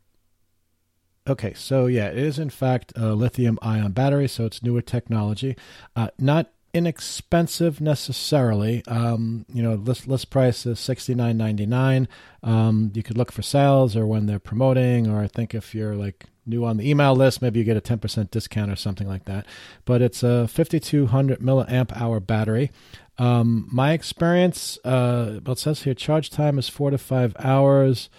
Okay, 1.27 1.53
so 1.53 1.85
yeah, 1.85 2.07
it 2.07 2.17
is 2.17 2.39
in 2.39 2.49
fact 2.49 2.91
a 2.95 3.13
lithium 3.13 3.59
ion 3.61 3.91
battery, 3.91 4.27
so 4.27 4.45
it's 4.45 4.63
newer 4.63 4.81
technology. 4.81 5.55
Uh, 5.95 6.07
not 6.17 6.51
inexpensive 6.73 7.81
necessarily. 7.81 8.83
Um, 8.87 9.45
you 9.53 9.63
know, 9.63 9.73
list 9.73 10.07
list 10.07 10.29
price 10.29 10.65
is 10.65 10.79
sixty 10.79 11.15
nine 11.15 11.37
ninety 11.37 11.65
nine. 11.65 12.07
Um, 12.43 12.91
you 12.93 13.03
could 13.03 13.17
look 13.17 13.31
for 13.31 13.41
sales 13.41 13.95
or 13.95 14.05
when 14.05 14.25
they're 14.25 14.39
promoting, 14.39 15.07
or 15.07 15.21
I 15.21 15.27
think 15.27 15.53
if 15.53 15.73
you're 15.73 15.95
like 15.95 16.25
new 16.45 16.65
on 16.65 16.77
the 16.77 16.89
email 16.89 17.15
list, 17.15 17.41
maybe 17.41 17.59
you 17.59 17.65
get 17.65 17.77
a 17.77 17.81
ten 17.81 17.99
percent 17.99 18.31
discount 18.31 18.71
or 18.71 18.75
something 18.75 19.07
like 19.07 19.25
that. 19.25 19.45
But 19.85 20.01
it's 20.01 20.23
a 20.23 20.47
fifty 20.47 20.79
two 20.79 21.07
hundred 21.07 21.39
milliamp 21.39 21.95
hour 21.99 22.19
battery. 22.19 22.71
Um, 23.17 23.67
my 23.71 23.91
experience, 23.91 24.77
uh, 24.85 25.41
well, 25.43 25.53
it 25.53 25.59
says 25.59 25.83
here 25.83 25.93
charge 25.93 26.29
time 26.29 26.57
is 26.57 26.69
four 26.69 26.89
to 26.89 26.97
five 26.97 27.35
hours. 27.39 28.09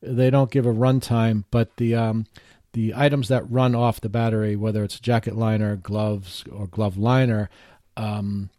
They 0.00 0.30
don't 0.30 0.50
give 0.50 0.66
a 0.66 0.72
run 0.72 1.00
time, 1.00 1.44
but 1.50 1.76
the 1.76 1.94
um, 1.94 2.26
the 2.72 2.94
items 2.94 3.28
that 3.28 3.50
run 3.50 3.74
off 3.74 4.00
the 4.00 4.08
battery, 4.08 4.54
whether 4.54 4.84
it's 4.84 5.00
jacket 5.00 5.34
liner, 5.34 5.76
gloves, 5.76 6.44
or 6.52 6.66
glove 6.66 6.98
liner, 6.98 7.48
um, 7.96 8.50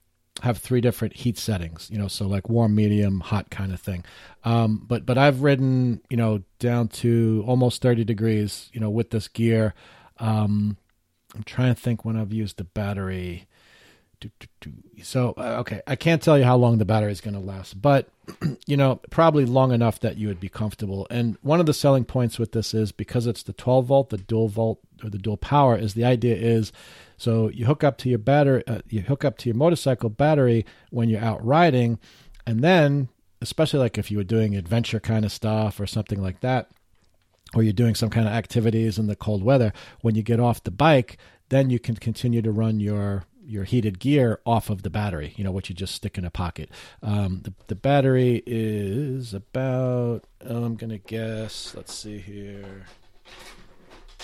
have 0.42 0.58
three 0.58 0.82
different 0.82 1.16
heat 1.16 1.38
settings, 1.38 1.90
you 1.92 1.98
know, 1.98 2.08
so 2.08 2.28
like 2.28 2.50
warm, 2.50 2.76
medium, 2.76 3.20
hot 3.20 3.50
kind 3.50 3.74
of 3.74 3.80
thing. 3.80 4.04
Um, 4.44 4.84
but 4.88 5.06
but 5.06 5.18
I've 5.18 5.42
ridden, 5.42 6.02
you 6.10 6.18
know, 6.18 6.44
down 6.60 6.90
to 6.90 7.44
almost 7.48 7.82
30 7.82 8.04
degrees, 8.04 8.70
you 8.74 8.80
know, 8.80 8.90
with 8.90 9.10
this 9.10 9.28
gear. 9.28 9.74
Um, 10.20 10.78
I'm 11.36 11.44
trying 11.44 11.74
to 11.74 11.80
think 11.80 12.06
when 12.06 12.18
I've 12.18 12.34
used 12.34 12.58
the 12.58 12.64
battery. 12.64 13.48
So 15.04 15.36
uh, 15.38 15.58
okay, 15.60 15.82
I 15.86 15.96
can't 15.96 16.22
tell 16.22 16.40
you 16.40 16.44
how 16.44 16.58
long 16.58 16.80
the 16.80 16.86
battery 16.86 17.12
is 17.12 17.22
going 17.22 17.36
to 17.36 17.40
last, 17.40 17.80
but 17.80 18.10
you 18.66 18.76
know, 18.76 19.00
probably 19.12 19.46
long 19.46 19.72
enough 19.72 20.00
that 20.00 20.18
you 20.18 20.28
would 20.28 20.40
be 20.40 20.50
comfortable. 20.50 21.06
And 21.12 21.38
one 21.42 21.60
of 21.60 21.68
the 21.68 21.74
selling 21.74 22.04
points 22.04 22.40
with 22.40 22.52
this 22.52 22.74
is 22.74 22.92
because 22.92 23.28
it's 23.28 23.44
the 23.44 23.54
12 23.54 23.86
volt, 23.86 24.10
the 24.10 24.18
dual 24.18 24.48
volt 24.48 24.80
or 25.04 25.10
the 25.10 25.20
dual 25.20 25.38
power 25.38 25.78
is 25.78 25.94
the 25.94 26.06
idea 26.06 26.36
is 26.36 26.72
so 27.18 27.50
you 27.50 27.66
hook 27.66 27.84
up 27.84 27.98
to 28.00 28.10
your 28.10 28.20
battery, 28.20 28.64
uh, 28.68 28.80
you 28.90 29.02
hook 29.02 29.26
up 29.26 29.38
to 29.40 29.50
your 29.50 29.56
motorcycle 29.56 30.10
battery 30.10 30.66
when 30.92 31.10
you're 31.10 31.24
out 31.24 31.44
riding, 31.46 32.00
and 32.46 32.64
then 32.64 33.10
especially 33.42 33.80
like 33.80 33.98
if 33.98 34.10
you 34.10 34.18
were 34.18 34.24
doing 34.24 34.56
adventure 34.56 35.00
kind 35.00 35.26
of 35.26 35.32
stuff 35.32 35.80
or 35.80 35.88
something 35.88 36.22
like 36.22 36.40
that, 36.42 36.70
or 37.54 37.64
you're 37.64 37.74
doing 37.74 37.96
some 37.96 38.10
kind 38.10 38.28
of 38.28 38.34
activities 38.34 38.98
in 38.98 39.08
the 39.08 39.16
cold 39.16 39.44
weather, 39.44 39.74
when 40.02 40.16
you 40.16 40.24
get 40.24 40.40
off 40.40 40.64
the 40.64 40.72
bike, 40.72 41.18
then 41.50 41.70
you 41.70 41.80
can 41.80 41.96
continue 41.96 42.42
to 42.42 42.52
run 42.52 42.80
your 42.80 43.26
your 43.48 43.64
heated 43.64 43.98
gear 44.00 44.42
off 44.46 44.70
of 44.70 44.84
the 44.84 44.90
battery, 44.90 45.34
you 45.38 45.44
know, 45.44 45.52
what 45.52 45.70
you 45.70 45.76
just 45.76 45.96
stick 45.96 46.18
in 46.18 46.26
a 46.26 46.30
pocket. 46.30 46.70
Um, 47.02 47.40
the, 47.44 47.54
the 47.68 47.76
battery 47.76 48.44
is 48.46 49.34
about, 49.34 50.26
I'm 50.42 50.76
to 50.76 50.98
guess, 50.98 51.74
let's 51.74 51.94
see 51.94 52.18
here. 52.18 52.86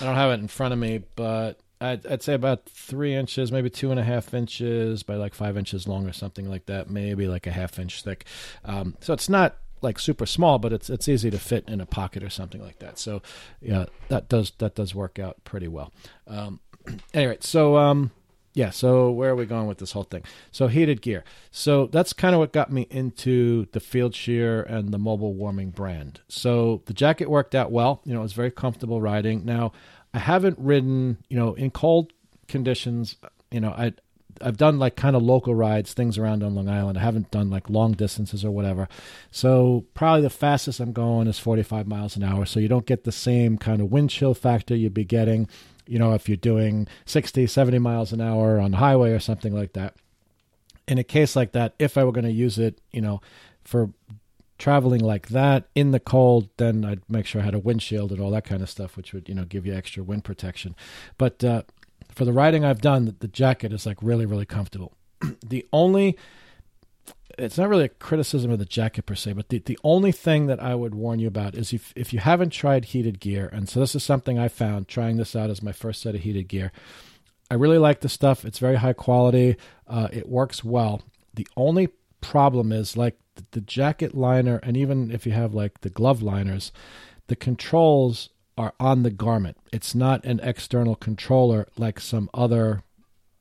I 0.01 0.05
don't 0.05 0.15
have 0.15 0.31
it 0.31 0.41
in 0.41 0.49
front 0.49 0.73
of 0.73 0.79
me, 0.79 1.03
but 1.15 1.57
I'd, 1.83 2.07
I'd, 2.07 2.23
say 2.23 2.33
about 2.33 2.65
three 2.65 3.13
inches, 3.13 3.51
maybe 3.51 3.69
two 3.69 3.91
and 3.91 3.99
a 3.99 4.03
half 4.03 4.33
inches 4.33 5.03
by 5.03 5.15
like 5.15 5.33
five 5.33 5.57
inches 5.57 5.87
long 5.87 6.07
or 6.07 6.13
something 6.13 6.49
like 6.49 6.65
that, 6.67 6.89
maybe 6.89 7.27
like 7.27 7.45
a 7.45 7.51
half 7.51 7.77
inch 7.77 8.03
thick. 8.03 8.25
Um, 8.63 8.95
so 9.01 9.13
it's 9.13 9.27
not 9.27 9.57
like 9.81 9.99
super 9.99 10.25
small, 10.25 10.59
but 10.59 10.71
it's 10.71 10.89
it's 10.89 11.09
easy 11.09 11.29
to 11.29 11.37
fit 11.37 11.65
in 11.67 11.81
a 11.81 11.85
pocket 11.85 12.23
or 12.23 12.29
something 12.29 12.61
like 12.61 12.79
that. 12.79 12.97
So 12.97 13.21
yeah, 13.61 13.85
that 14.07 14.29
does 14.29 14.53
that 14.59 14.75
does 14.75 14.95
work 14.95 15.19
out 15.19 15.43
pretty 15.43 15.67
well. 15.67 15.91
Um, 16.25 16.61
anyway, 17.13 17.37
so 17.41 17.75
um, 17.77 18.11
yeah, 18.53 18.69
so 18.69 19.09
where 19.09 19.31
are 19.31 19.35
we 19.35 19.45
going 19.45 19.67
with 19.67 19.79
this 19.79 19.91
whole 19.93 20.03
thing? 20.03 20.23
So 20.51 20.67
heated 20.67 21.01
gear. 21.01 21.23
So 21.49 21.87
that's 21.87 22.13
kind 22.13 22.35
of 22.35 22.39
what 22.39 22.53
got 22.53 22.71
me 22.71 22.87
into 22.91 23.65
the 23.71 23.79
Fieldsheer 23.79 24.63
and 24.71 24.93
the 24.93 24.99
mobile 24.99 25.33
warming 25.33 25.71
brand. 25.71 26.21
So 26.27 26.83
the 26.85 26.93
jacket 26.93 27.29
worked 27.29 27.55
out 27.55 27.71
well. 27.71 28.01
You 28.05 28.13
know, 28.13 28.19
it 28.19 28.23
was 28.23 28.33
very 28.33 28.51
comfortable 28.51 29.01
riding. 29.01 29.43
Now 29.43 29.71
I 30.13 30.19
haven't 30.19 30.57
ridden, 30.59 31.17
you 31.29 31.37
know, 31.37 31.53
in 31.53 31.71
cold 31.71 32.13
conditions. 32.47 33.15
You 33.51 33.59
know, 33.59 33.71
I 33.71 33.93
I've 34.41 34.57
done 34.57 34.79
like 34.79 34.95
kind 34.95 35.15
of 35.15 35.21
local 35.21 35.55
rides, 35.55 35.93
things 35.93 36.17
around 36.17 36.43
on 36.43 36.55
Long 36.55 36.69
Island. 36.69 36.97
I 36.97 37.01
haven't 37.01 37.31
done 37.31 37.49
like 37.49 37.69
long 37.69 37.93
distances 37.93 38.43
or 38.43 38.51
whatever. 38.51 38.87
So 39.31 39.85
probably 39.93 40.21
the 40.21 40.29
fastest 40.29 40.79
I'm 40.79 40.93
going 40.93 41.27
is 41.27 41.39
45 41.39 41.87
miles 41.87 42.15
an 42.15 42.23
hour. 42.23 42.45
So 42.45 42.59
you 42.59 42.67
don't 42.67 42.85
get 42.85 43.03
the 43.03 43.11
same 43.11 43.57
kind 43.57 43.81
of 43.81 43.91
wind 43.91 44.09
chill 44.09 44.33
factor 44.33 44.75
you'd 44.75 44.93
be 44.93 45.05
getting, 45.05 45.47
you 45.87 45.99
know, 45.99 46.13
if 46.13 46.27
you're 46.27 46.35
doing 46.35 46.87
60, 47.05 47.47
70 47.47 47.79
miles 47.79 48.11
an 48.11 48.21
hour 48.21 48.59
on 48.59 48.71
the 48.71 48.77
highway 48.77 49.11
or 49.11 49.19
something 49.19 49.53
like 49.53 49.73
that. 49.73 49.95
In 50.87 50.97
a 50.97 51.03
case 51.03 51.35
like 51.35 51.53
that, 51.53 51.75
if 51.79 51.97
I 51.97 52.03
were 52.03 52.11
going 52.11 52.25
to 52.25 52.31
use 52.31 52.59
it, 52.59 52.81
you 52.91 53.01
know, 53.01 53.21
for 53.63 53.91
traveling 54.63 55.01
like 55.01 55.27
that 55.27 55.65
in 55.75 55.91
the 55.91 55.99
cold, 55.99 56.47
then 56.55 56.85
I'd 56.85 57.01
make 57.09 57.25
sure 57.25 57.41
I 57.41 57.43
had 57.43 57.53
a 57.53 57.59
windshield 57.59 58.13
and 58.13 58.21
all 58.21 58.31
that 58.31 58.45
kind 58.45 58.61
of 58.61 58.69
stuff, 58.69 58.95
which 58.95 59.11
would, 59.11 59.27
you 59.27 59.35
know, 59.35 59.43
give 59.43 59.65
you 59.65 59.73
extra 59.73 60.01
wind 60.01 60.23
protection. 60.23 60.73
But 61.17 61.43
uh, 61.43 61.63
for 62.15 62.23
the 62.23 62.31
riding 62.31 62.63
I've 62.63 62.79
done, 62.79 63.13
the, 63.19 63.27
jacket 63.27 63.73
is 63.73 63.85
like 63.85 63.97
really, 64.01 64.25
really 64.25 64.45
comfortable. 64.45 64.93
the 65.45 65.67
only 65.73 66.17
it's 67.37 67.57
not 67.57 67.67
really 67.67 67.85
a 67.85 67.89
criticism 67.89 68.51
of 68.51 68.59
the 68.59 68.63
jacket 68.63 69.05
per 69.05 69.15
se, 69.15 69.33
but 69.33 69.49
the, 69.49 69.57
the 69.57 69.77
only 69.83 70.13
thing 70.13 70.45
that 70.45 70.61
I 70.61 70.75
would 70.75 70.95
warn 70.95 71.19
you 71.19 71.27
about 71.27 71.55
is 71.55 71.73
if 71.73 71.91
if 71.97 72.13
you 72.13 72.19
haven't 72.19 72.51
tried 72.51 72.85
heated 72.85 73.19
gear, 73.19 73.49
and 73.51 73.67
so 73.67 73.81
this 73.81 73.95
is 73.95 74.03
something 74.03 74.39
I 74.39 74.47
found 74.47 74.87
trying 74.87 75.17
this 75.17 75.35
out 75.35 75.49
as 75.49 75.61
my 75.61 75.73
first 75.73 76.01
set 76.01 76.15
of 76.15 76.21
heated 76.21 76.47
gear. 76.47 76.71
I 77.51 77.55
really 77.55 77.79
like 77.79 77.99
the 77.99 78.07
stuff. 78.07 78.45
It's 78.45 78.59
very 78.59 78.77
high 78.77 78.93
quality. 78.93 79.57
Uh, 79.87 80.07
it 80.13 80.29
works 80.29 80.63
well. 80.63 81.01
The 81.33 81.47
only 81.57 81.89
problem 82.21 82.71
is 82.71 82.95
like 82.95 83.17
the, 83.51 83.61
jacket 83.61 84.15
liner, 84.15 84.57
and 84.63 84.75
even 84.77 85.11
if 85.11 85.25
you 85.25 85.31
have 85.31 85.53
like 85.53 85.81
the 85.81 85.89
glove 85.89 86.21
liners, 86.21 86.71
the 87.27 87.35
controls 87.35 88.29
are 88.57 88.73
on 88.79 89.03
the 89.03 89.11
garment. 89.11 89.57
It's 89.71 89.95
not 89.95 90.23
an 90.25 90.39
external 90.43 90.95
controller 90.95 91.67
like 91.77 91.99
some 91.99 92.29
other 92.33 92.83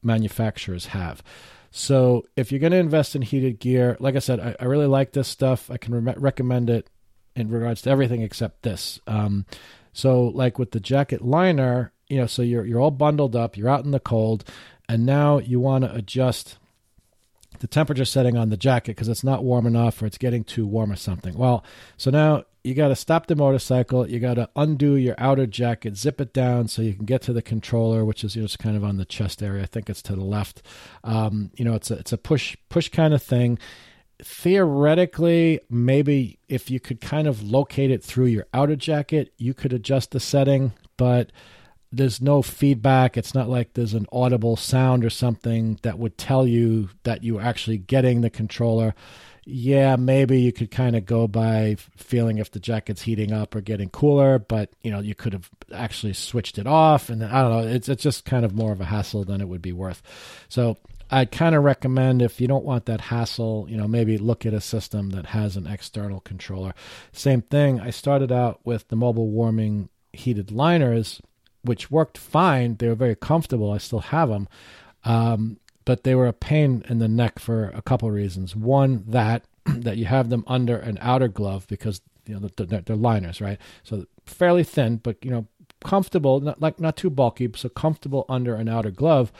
manufacturers 0.03 0.87
have. 0.87 1.23
So 1.71 2.25
if 2.37 2.51
you're 2.51 2.61
going 2.61 2.73
to 2.73 2.79
invest 2.79 3.17
in 3.17 3.23
heated 3.23 3.59
gear, 3.59 3.97
like 3.99 4.17
I 4.17 4.21
said, 4.21 4.41
I, 4.41 4.55
I 4.61 4.65
really 4.65 4.87
like 4.87 5.13
this 5.13 5.29
stuff. 5.29 5.71
I 5.71 5.79
can 5.79 5.95
re- 5.95 6.15
recommend 6.17 6.69
it 6.69 6.89
in 7.35 7.49
regards 7.49 7.83
to 7.83 7.91
everything 7.91 8.23
except 8.23 8.63
this. 8.63 9.01
Um, 9.07 9.47
so 9.93 10.25
like 10.25 10.59
with 10.59 10.73
the 10.73 10.81
jacket 10.81 11.23
liner, 11.23 11.93
you 12.09 12.19
know, 12.19 12.27
so 12.27 12.43
you're 12.43 12.67
you're 12.67 12.81
all 12.81 12.91
bundled 12.91 13.35
up, 13.35 13.57
you're 13.57 13.71
out 13.71 13.85
in 13.85 13.91
the 13.91 14.01
cold, 14.01 14.45
and 14.89 15.07
now 15.07 15.39
you 15.39 15.61
want 15.61 15.85
to 15.85 15.95
adjust 15.95 16.59
the 17.63 17.69
temperature 17.69 18.05
setting 18.05 18.37
on 18.37 18.51
the 18.51 18.57
jacket 18.57 18.97
because 18.97 19.09
it's 19.09 19.25
not 19.25 19.45
warm 19.45 19.67
enough 19.67 20.03
or 20.03 20.07
it's 20.07 20.19
getting 20.19 20.45
too 20.45 20.67
warm 20.67 20.93
or 20.93 20.97
something. 20.97 21.39
Well, 21.39 21.65
so 21.97 22.11
now 22.11 22.43
you 22.65 22.75
got 22.75 22.89
to 22.89 22.97
stop 22.97 23.27
the 23.27 23.37
motorcycle. 23.37 24.09
You 24.09 24.19
got 24.19 24.35
to 24.35 24.51
undo 24.57 24.97
your 24.97 25.15
outer 25.17 25.47
jacket, 25.47 25.97
zip 25.97 26.21
it 26.21 26.33
down 26.33 26.69
so 26.69 26.83
you 26.83 26.93
can 26.93 27.05
get 27.05 27.23
to 27.23 27.33
the 27.33 27.41
controller, 27.41 28.05
which 28.05 28.25
is 28.25 28.35
just 28.35 28.59
kind 28.59 28.77
of 28.77 28.85
on 28.85 28.97
the 28.97 29.05
chest 29.05 29.43
area. 29.43 29.63
I 29.63 29.67
think 29.67 29.89
it's 29.89 30.03
to 30.03 30.17
the 30.17 30.25
left. 30.25 30.63
Um, 31.05 31.51
you 31.55 31.65
know, 31.65 31.75
it's 31.75 31.91
a 31.91 31.95
it's 31.95 32.13
a 32.13 32.19
push 32.19 32.57
push 32.69 32.89
kind 32.89 33.15
of 33.15 33.23
thing. 33.23 33.59
Theoretically, 34.23 35.61
maybe 35.71 36.39
if 36.49 36.71
you 36.71 36.81
could 36.81 37.01
kind 37.01 37.27
of 37.27 37.43
locate 37.43 37.91
it 37.91 38.03
through 38.03 38.27
your 38.27 38.47
outer 38.53 38.77
jacket, 38.77 39.33
you 39.39 39.55
could 39.55 39.73
adjust 39.73 40.11
the 40.11 40.21
setting, 40.21 40.73
but 40.97 41.33
there's 41.93 42.21
no 42.21 42.43
feedback. 42.43 43.17
It's 43.17 43.35
not 43.35 43.49
like 43.49 43.75
there's 43.75 43.95
an 43.95 44.07
audible 44.11 44.57
sound 44.57 45.05
or 45.05 45.11
something 45.11 45.79
that 45.83 45.99
would 45.99 46.17
tell 46.17 46.47
you 46.47 46.89
that 47.03 47.23
you're 47.23 47.43
actually 47.43 47.79
getting 47.79 48.21
the 48.21 48.31
controller 48.31 48.95
yeah, 49.45 49.97
maybe 49.97 50.41
you 50.41 50.53
could 50.53 50.71
kind 50.71 50.95
of 50.95 51.05
go 51.05 51.27
by 51.27 51.77
feeling 51.97 52.39
if 52.39 52.53
the 52.53 52.61
jacket's 52.61 53.03
heating 53.03 53.33
up 53.33 53.55
or 53.55 53.61
getting 53.61 53.91
cooler, 53.91 54.39
but 54.39 54.71
you 54.83 54.91
know, 54.91 55.01
you 55.01 55.15
could 55.15 55.33
have 55.33 55.51
actually 55.75 56.13
switched 56.13 56.59
it 56.59 56.67
off, 56.67 57.11
and 57.11 57.25
I 57.25 57.43
don't 57.43 57.51
know. 57.51 57.69
It's 57.69 57.89
it's 57.89 58.03
just 58.03 58.25
kind 58.25 58.45
of 58.45 58.55
more 58.55 58.73
of 58.73 58.81
a 58.81 58.85
hassle 58.85 59.25
than 59.25 59.41
it 59.41 59.49
would 59.49 59.63
be 59.63 59.73
worth. 59.73 60.01
So 60.49 60.79
I 61.11 61.25
kind 61.25 61.57
of 61.57 61.65
recommend 61.65 62.23
if 62.23 62.41
you 62.41 62.47
don't 62.47 62.65
want 62.65 62.87
that 62.87 63.01
hassle, 63.01 63.67
you 63.69 63.77
know, 63.77 63.89
maybe 63.89 64.17
look 64.17 64.47
at 64.47 64.55
a 64.55 64.61
system 64.61 65.11
that 65.11 65.27
has 65.27 65.57
an 65.57 65.67
external 65.67 66.21
controller. 66.21 66.73
Same 67.13 67.43
thing. 67.43 67.81
I 67.81 67.91
started 67.91 68.31
out 68.31 68.61
with 68.65 68.89
the 68.89 68.97
mobile 68.97 69.29
warming 69.29 69.89
heated 70.13 70.53
liners, 70.53 71.21
which 71.63 71.91
worked 71.91 72.19
fine. 72.19 72.77
They 72.77 72.89
were 72.89 72.95
very 72.95 73.17
comfortable. 73.17 73.73
I 73.73 73.79
still 73.79 74.01
have 74.01 74.29
them. 74.29 74.49
Um, 75.05 75.59
but 75.85 76.05
they 76.05 76.15
were 76.15 76.29
a 76.29 76.33
pain 76.33 76.85
in 76.89 76.99
the 76.99 77.09
neck 77.09 77.39
for 77.39 77.71
a 77.75 77.83
couple 77.83 78.09
of 78.09 78.15
reasons. 78.15 78.55
One, 78.55 79.05
that 79.09 79.45
that 79.67 79.97
you 79.97 80.07
have 80.07 80.31
them 80.31 80.45
under 80.47 80.77
an 80.77 80.99
outer 81.01 81.29
glove 81.29 81.67
because 81.69 82.01
you 82.27 82.39
know 82.39 82.49
they're, 82.57 82.81
they're 82.81 82.97
liners, 82.97 83.41
right? 83.41 83.59
So 83.83 84.07
fairly 84.27 84.65
thin, 84.65 84.97
but 84.97 85.17
you 85.25 85.31
know 85.31 85.47
comfortable, 85.83 86.41
not 86.41 86.61
like 86.61 86.81
not 86.81 86.97
too 86.97 87.11
bulky, 87.11 87.51
so 87.57 87.69
comfortable 87.69 88.25
under 88.29 88.55
an 88.55 88.69
outer 88.69 88.91
glove. 88.91 89.33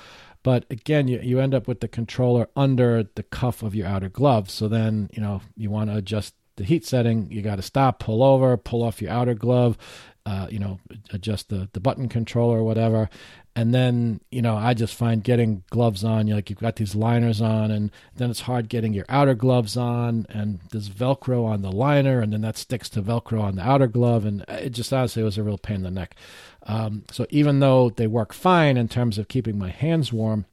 But 0.43 0.65
again, 0.71 1.07
you, 1.07 1.21
you 1.21 1.39
end 1.39 1.55
up 1.55 1.69
with 1.69 1.81
the 1.81 1.89
controller 1.89 2.49
under 2.57 3.05
the 3.15 3.23
cuff 3.23 3.63
of 3.63 3.75
your 3.75 3.87
outer 3.87 4.09
glove. 4.09 4.51
So 4.51 4.67
then, 4.67 5.09
you 5.13 5.23
know, 5.23 5.41
you 5.57 5.71
want 5.71 5.91
to 5.91 5.97
adjust 5.97 6.35
the 6.57 6.65
heat 6.65 6.85
setting. 6.85 7.31
You 7.31 7.43
got 7.43 7.57
to 7.57 7.63
stop, 7.63 8.01
pull 8.01 8.23
over, 8.23 8.57
pull 8.57 8.83
off 8.83 9.01
your 9.01 9.13
outer 9.13 9.35
glove, 9.35 9.79
uh, 10.25 10.47
you 10.51 10.59
know, 10.59 10.79
adjust 11.13 11.49
the, 11.49 11.69
the 11.73 11.81
button 11.81 12.09
controller 12.09 12.59
or 12.59 12.65
whatever. 12.65 13.09
And 13.55 13.75
then, 13.75 14.21
you 14.31 14.41
know, 14.41 14.57
I 14.57 14.73
just 14.73 14.95
find 14.95 15.23
getting 15.23 15.63
gloves 15.69 16.05
on, 16.05 16.27
you 16.27 16.35
like 16.35 16.49
you've 16.49 16.59
got 16.59 16.77
these 16.77 16.95
liners 16.95 17.43
on, 17.43 17.71
and 17.71 17.91
then 18.17 18.31
it's 18.31 18.41
hard 18.41 18.71
getting 18.71 18.95
your 18.95 19.05
outer 19.11 19.35
gloves 19.35 19.77
on, 19.77 20.27
and 20.31 20.61
there's 20.71 20.89
Velcro 20.89 21.45
on 21.45 21.61
the 21.61 21.71
liner, 21.71 22.21
and 22.21 22.33
then 22.33 22.41
that 22.43 22.57
sticks 22.57 22.89
to 22.91 23.03
Velcro 23.03 23.43
on 23.43 23.57
the 23.57 23.63
outer 23.63 23.89
glove. 23.89 24.25
And 24.25 24.43
it 24.49 24.71
just 24.71 24.93
honestly 24.93 25.23
was 25.23 25.37
a 25.37 25.43
real 25.43 25.59
pain 25.59 25.77
in 25.77 25.83
the 25.83 25.91
neck. 25.91 26.17
Um, 26.63 27.05
so 27.11 27.27
even 27.29 27.61
though 27.61 27.91
they 27.91 28.07
work 28.07 28.33
fine 28.33 28.79
in 28.79 28.89
terms 28.89 29.19
of 29.19 29.29
keeping 29.29 29.59
my 29.59 29.71
hands 29.71 30.13
warm, 30.13 30.47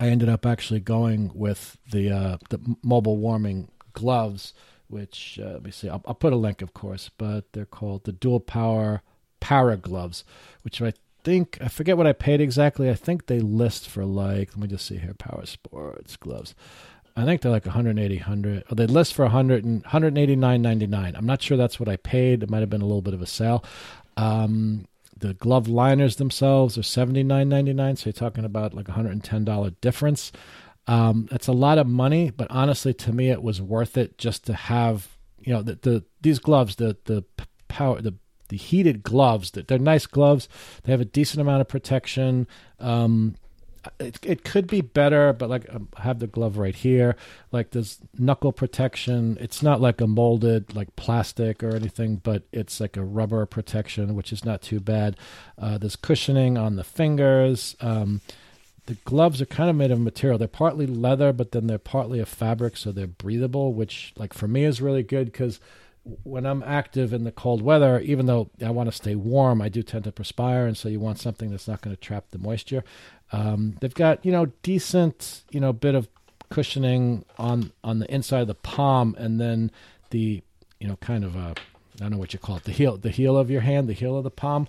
I 0.00 0.08
ended 0.08 0.28
up 0.28 0.46
actually 0.46 0.80
going 0.80 1.32
with 1.34 1.76
the 1.90 2.10
uh, 2.10 2.38
the 2.48 2.60
mobile 2.82 3.16
warming 3.16 3.68
gloves, 3.92 4.54
which 4.88 5.38
uh, 5.42 5.52
let 5.52 5.64
me 5.64 5.70
see, 5.70 5.88
I'll, 5.88 6.02
I'll 6.06 6.14
put 6.14 6.32
a 6.32 6.36
link, 6.36 6.62
of 6.62 6.74
course, 6.74 7.10
but 7.16 7.52
they're 7.52 7.64
called 7.64 8.04
the 8.04 8.12
Dual 8.12 8.40
Power 8.40 9.02
Para 9.40 9.76
gloves, 9.76 10.24
which 10.62 10.82
I 10.82 10.92
think 11.24 11.58
I 11.60 11.68
forget 11.68 11.96
what 11.96 12.06
I 12.06 12.12
paid 12.12 12.40
exactly. 12.40 12.90
I 12.90 12.94
think 12.94 13.26
they 13.26 13.40
list 13.40 13.88
for 13.88 14.04
like 14.04 14.50
let 14.50 14.58
me 14.58 14.68
just 14.68 14.86
see 14.86 14.98
here, 14.98 15.14
Power 15.14 15.46
Sports 15.46 16.16
gloves. 16.16 16.54
I 17.18 17.24
think 17.24 17.40
they're 17.40 17.50
like 17.50 17.66
180, 17.66 18.16
100. 18.16 18.64
Or 18.70 18.74
they 18.76 18.86
list 18.86 19.12
for 19.12 19.24
100 19.24 19.64
and 19.64 19.84
189.99. 19.84 21.16
I'm 21.16 21.26
not 21.26 21.42
sure 21.42 21.56
that's 21.56 21.80
what 21.80 21.88
I 21.88 21.96
paid. 21.96 22.44
It 22.44 22.50
might 22.50 22.60
have 22.60 22.70
been 22.70 22.80
a 22.80 22.86
little 22.86 23.02
bit 23.02 23.14
of 23.14 23.20
a 23.20 23.26
sale. 23.26 23.64
Um, 24.16 24.86
the 25.16 25.34
glove 25.34 25.66
liners 25.66 26.16
themselves 26.16 26.78
are 26.78 26.82
79.99. 26.82 27.98
So 27.98 28.06
you're 28.06 28.12
talking 28.12 28.44
about 28.44 28.72
like 28.72 28.88
a 28.88 28.92
$110 28.92 29.74
difference. 29.80 30.30
Um, 30.88 31.28
that's 31.30 31.46
a 31.46 31.52
lot 31.52 31.78
of 31.78 31.86
money, 31.86 32.30
but 32.30 32.50
honestly, 32.50 32.94
to 32.94 33.12
me, 33.12 33.30
it 33.30 33.42
was 33.42 33.60
worth 33.60 33.96
it 33.98 34.16
just 34.16 34.46
to 34.46 34.54
have 34.54 35.16
you 35.38 35.52
know 35.52 35.62
the, 35.62 35.74
the 35.82 36.04
these 36.22 36.38
gloves, 36.38 36.76
the 36.76 36.96
the 37.04 37.24
power, 37.68 38.00
the 38.00 38.14
the 38.48 38.56
heated 38.56 39.02
gloves. 39.02 39.52
That 39.52 39.68
they're 39.68 39.78
nice 39.78 40.06
gloves. 40.06 40.48
They 40.82 40.92
have 40.92 41.00
a 41.00 41.04
decent 41.04 41.42
amount 41.42 41.60
of 41.60 41.68
protection. 41.68 42.48
Um, 42.80 43.36
it, 44.00 44.18
it 44.24 44.44
could 44.44 44.66
be 44.66 44.80
better, 44.80 45.32
but 45.32 45.50
like 45.50 45.66
um, 45.72 45.88
I 45.96 46.02
have 46.02 46.18
the 46.18 46.26
glove 46.26 46.56
right 46.56 46.74
here. 46.74 47.16
Like 47.52 47.70
there's 47.70 47.98
knuckle 48.18 48.52
protection. 48.52 49.36
It's 49.40 49.62
not 49.62 49.80
like 49.80 50.00
a 50.00 50.06
molded 50.06 50.74
like 50.74 50.96
plastic 50.96 51.62
or 51.62 51.76
anything, 51.76 52.16
but 52.16 52.44
it's 52.50 52.80
like 52.80 52.96
a 52.96 53.04
rubber 53.04 53.44
protection, 53.46 54.14
which 54.14 54.32
is 54.32 54.44
not 54.44 54.62
too 54.62 54.80
bad. 54.80 55.16
Uh, 55.58 55.76
there's 55.78 55.96
cushioning 55.96 56.56
on 56.56 56.76
the 56.76 56.84
fingers. 56.84 57.76
Um, 57.80 58.20
the 58.88 58.94
gloves 59.04 59.42
are 59.42 59.46
kind 59.46 59.68
of 59.68 59.76
made 59.76 59.90
of 59.90 60.00
material. 60.00 60.38
They're 60.38 60.48
partly 60.48 60.86
leather, 60.86 61.30
but 61.34 61.52
then 61.52 61.66
they're 61.66 61.78
partly 61.78 62.20
a 62.20 62.26
fabric, 62.26 62.74
so 62.78 62.90
they're 62.90 63.06
breathable, 63.06 63.74
which, 63.74 64.14
like, 64.16 64.32
for 64.32 64.48
me 64.48 64.64
is 64.64 64.80
really 64.80 65.02
good 65.02 65.26
because 65.26 65.60
when 66.22 66.46
I'm 66.46 66.62
active 66.62 67.12
in 67.12 67.24
the 67.24 67.30
cold 67.30 67.60
weather, 67.60 68.00
even 68.00 68.24
though 68.24 68.48
I 68.64 68.70
want 68.70 68.88
to 68.88 68.96
stay 68.96 69.14
warm, 69.14 69.60
I 69.60 69.68
do 69.68 69.82
tend 69.82 70.04
to 70.04 70.12
perspire, 70.12 70.66
and 70.66 70.74
so 70.74 70.88
you 70.88 71.00
want 71.00 71.18
something 71.18 71.50
that's 71.50 71.68
not 71.68 71.82
going 71.82 71.94
to 71.94 72.00
trap 72.00 72.30
the 72.30 72.38
moisture. 72.38 72.82
Um, 73.30 73.76
they've 73.82 73.92
got 73.92 74.24
you 74.24 74.32
know 74.32 74.46
decent 74.62 75.42
you 75.50 75.60
know 75.60 75.74
bit 75.74 75.94
of 75.94 76.08
cushioning 76.48 77.26
on 77.36 77.72
on 77.84 77.98
the 77.98 78.10
inside 78.10 78.40
of 78.40 78.46
the 78.46 78.54
palm, 78.54 79.14
and 79.18 79.38
then 79.38 79.70
the 80.08 80.42
you 80.80 80.88
know 80.88 80.96
kind 80.96 81.24
of 81.24 81.36
a 81.36 81.54
I 81.96 81.98
don't 81.98 82.12
know 82.12 82.16
what 82.16 82.32
you 82.32 82.38
call 82.38 82.56
it 82.56 82.64
the 82.64 82.72
heel 82.72 82.96
the 82.96 83.10
heel 83.10 83.36
of 83.36 83.50
your 83.50 83.60
hand, 83.60 83.86
the 83.86 83.92
heel 83.92 84.16
of 84.16 84.24
the 84.24 84.30
palm. 84.30 84.66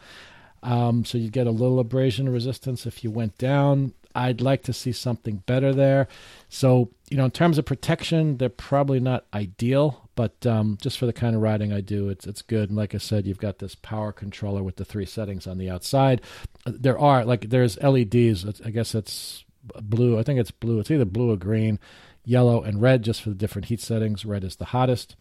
Um, 0.61 1.05
so 1.05 1.17
you 1.17 1.29
get 1.29 1.47
a 1.47 1.51
little 1.51 1.79
abrasion 1.79 2.27
resistance 2.27 2.85
if 2.85 3.01
you 3.01 3.11
went 3.11 3.37
down. 3.37 3.93
I'd 4.19 4.41
like 4.41 4.63
to 4.63 4.73
see 4.73 4.91
something 4.91 5.37
better 5.45 5.73
there. 5.73 6.09
So, 6.49 6.91
you 7.09 7.15
know, 7.15 7.25
in 7.25 7.31
terms 7.31 7.57
of 7.57 7.65
protection, 7.65 8.37
they're 8.37 8.49
probably 8.49 8.99
not 8.99 9.25
ideal, 9.33 10.09
but 10.15 10.45
um, 10.45 10.77
just 10.81 10.97
for 10.97 11.05
the 11.05 11.13
kind 11.13 11.37
of 11.37 11.41
riding 11.41 11.71
I 11.71 11.79
do, 11.79 12.09
it's 12.09 12.27
it's 12.27 12.41
good. 12.41 12.69
And 12.69 12.77
like 12.77 12.93
I 12.93 12.97
said, 12.97 13.25
you've 13.25 13.39
got 13.39 13.59
this 13.59 13.75
power 13.75 14.11
controller 14.11 14.61
with 14.61 14.75
the 14.75 14.83
three 14.83 15.05
settings 15.05 15.47
on 15.47 15.57
the 15.57 15.69
outside. 15.69 16.21
There 16.65 16.99
are 16.99 17.23
like 17.23 17.49
there's 17.49 17.81
LEDs. 17.81 18.61
I 18.65 18.71
guess 18.71 18.93
it's 18.93 19.45
blue. 19.81 20.19
I 20.19 20.23
think 20.23 20.39
it's 20.39 20.51
blue. 20.51 20.79
It's 20.79 20.91
either 20.91 21.05
blue 21.05 21.31
or 21.31 21.37
green, 21.37 21.79
yellow 22.25 22.61
and 22.61 22.81
red, 22.81 23.03
just 23.03 23.21
for 23.21 23.29
the 23.29 23.35
different 23.35 23.69
heat 23.69 23.79
settings. 23.79 24.25
Red 24.25 24.43
is 24.43 24.57
the 24.57 24.65
hottest. 24.65 25.15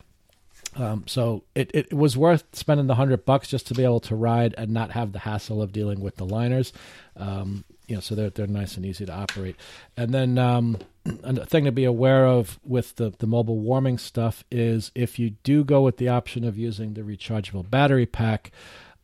Um, 0.77 1.05
so 1.07 1.45
it, 1.55 1.71
it 1.75 1.93
was 1.93 2.17
worth 2.17 2.45
spending 2.53 2.87
the 2.87 2.95
hundred 2.95 3.25
bucks 3.25 3.49
just 3.49 3.67
to 3.69 3.75
be 3.75 3.85
able 3.85 4.01
to 4.01 4.15
ride 4.15 4.55
and 4.59 4.71
not 4.71 4.93
have 4.93 5.13
the 5.13 5.21
hassle 5.21 5.63
of 5.63 5.73
dealing 5.73 6.01
with 6.01 6.17
the 6.17 6.27
liners. 6.27 6.73
Um, 7.17 7.65
you 7.87 7.95
know, 7.95 8.01
so 8.01 8.15
they're 8.15 8.31
they're 8.31 8.47
nice 8.47 8.77
and 8.77 8.85
easy 8.85 9.07
to 9.07 9.13
operate. 9.13 9.57
And 9.97 10.13
then 10.13 10.39
um, 10.39 10.77
a 11.25 11.47
thing 11.47 11.65
to 11.65 11.73
be 11.73 11.85
aware 11.85 12.27
of 12.27 12.61
with 12.63 12.97
the 12.97 13.11
the 13.19 13.27
mobile 13.27 13.59
warming 13.59 13.99
stuff 13.99 14.45
is 14.51 14.93
if 14.95 15.19
you 15.19 15.31
do 15.31 15.65
go 15.65 15.83
with 15.83 15.97
the 15.97 16.09
option 16.09 16.45
of 16.45 16.59
using 16.59 16.95
the 16.95 17.03
rechargeable 17.03 17.69
battery 17.69 18.07
pack, 18.07 18.53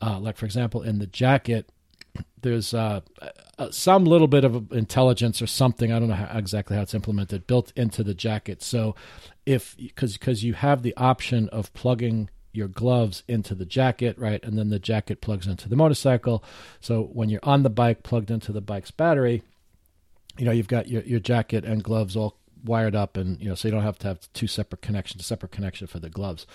uh, 0.03 0.19
like 0.19 0.37
for 0.37 0.45
example 0.45 0.83
in 0.83 0.99
the 0.99 1.07
jacket, 1.07 1.71
there's 2.43 2.75
uh, 2.75 3.01
uh, 3.59 3.71
some 3.71 4.05
little 4.05 4.29
bit 4.29 4.45
of 4.45 4.73
intelligence 4.73 5.41
or 5.41 5.47
something. 5.47 5.93
I 5.93 5.99
don't 5.99 6.09
know 6.09 6.15
how, 6.15 6.39
exactly 6.39 6.77
how 6.77 6.83
it's 6.83 6.95
implemented 6.95 7.47
built 7.47 7.73
into 7.77 8.05
the 8.05 8.15
jacket. 8.15 8.63
So 8.63 8.95
if 9.47 9.77
because 9.77 10.15
because 10.15 10.45
you 10.45 10.55
have 10.55 10.83
the 10.83 10.97
option 10.97 11.49
of 11.49 11.73
plugging 11.73 12.31
your 12.53 12.69
gloves 12.69 13.25
into 13.27 13.55
the 13.55 13.67
jacket, 13.67 14.17
right? 14.19 14.43
And 14.45 14.57
then 14.57 14.71
the 14.71 14.79
jacket 14.79 15.21
plugs 15.21 15.47
into 15.47 15.69
the 15.69 15.77
motorcycle. 15.77 16.45
So 16.81 17.03
when 17.03 17.29
you're 17.29 17.41
on 17.43 17.65
the 17.65 17.71
bike, 17.71 18.05
plugged 18.05 18.31
into 18.31 18.53
the 18.53 18.61
bike's 18.61 18.93
battery, 18.93 19.43
you 20.39 20.45
know, 20.45 20.53
you've 20.53 20.69
got 20.69 20.89
your, 20.89 21.03
your 21.03 21.21
jacket 21.21 21.65
and 21.65 21.83
gloves 21.83 22.17
all 22.17 22.39
wired 22.65 22.95
up, 22.95 23.17
and, 23.17 23.41
you 23.41 23.49
know, 23.49 23.55
so 23.55 23.69
you 23.69 23.73
don't 23.73 23.83
have 23.83 23.99
to 23.99 24.09
have 24.09 24.33
two 24.33 24.47
separate 24.47 24.83
connections, 24.83 25.27
separate 25.27 25.53
connection 25.53 25.87
for 25.87 25.99
the 25.99 26.09
gloves. 26.09 26.47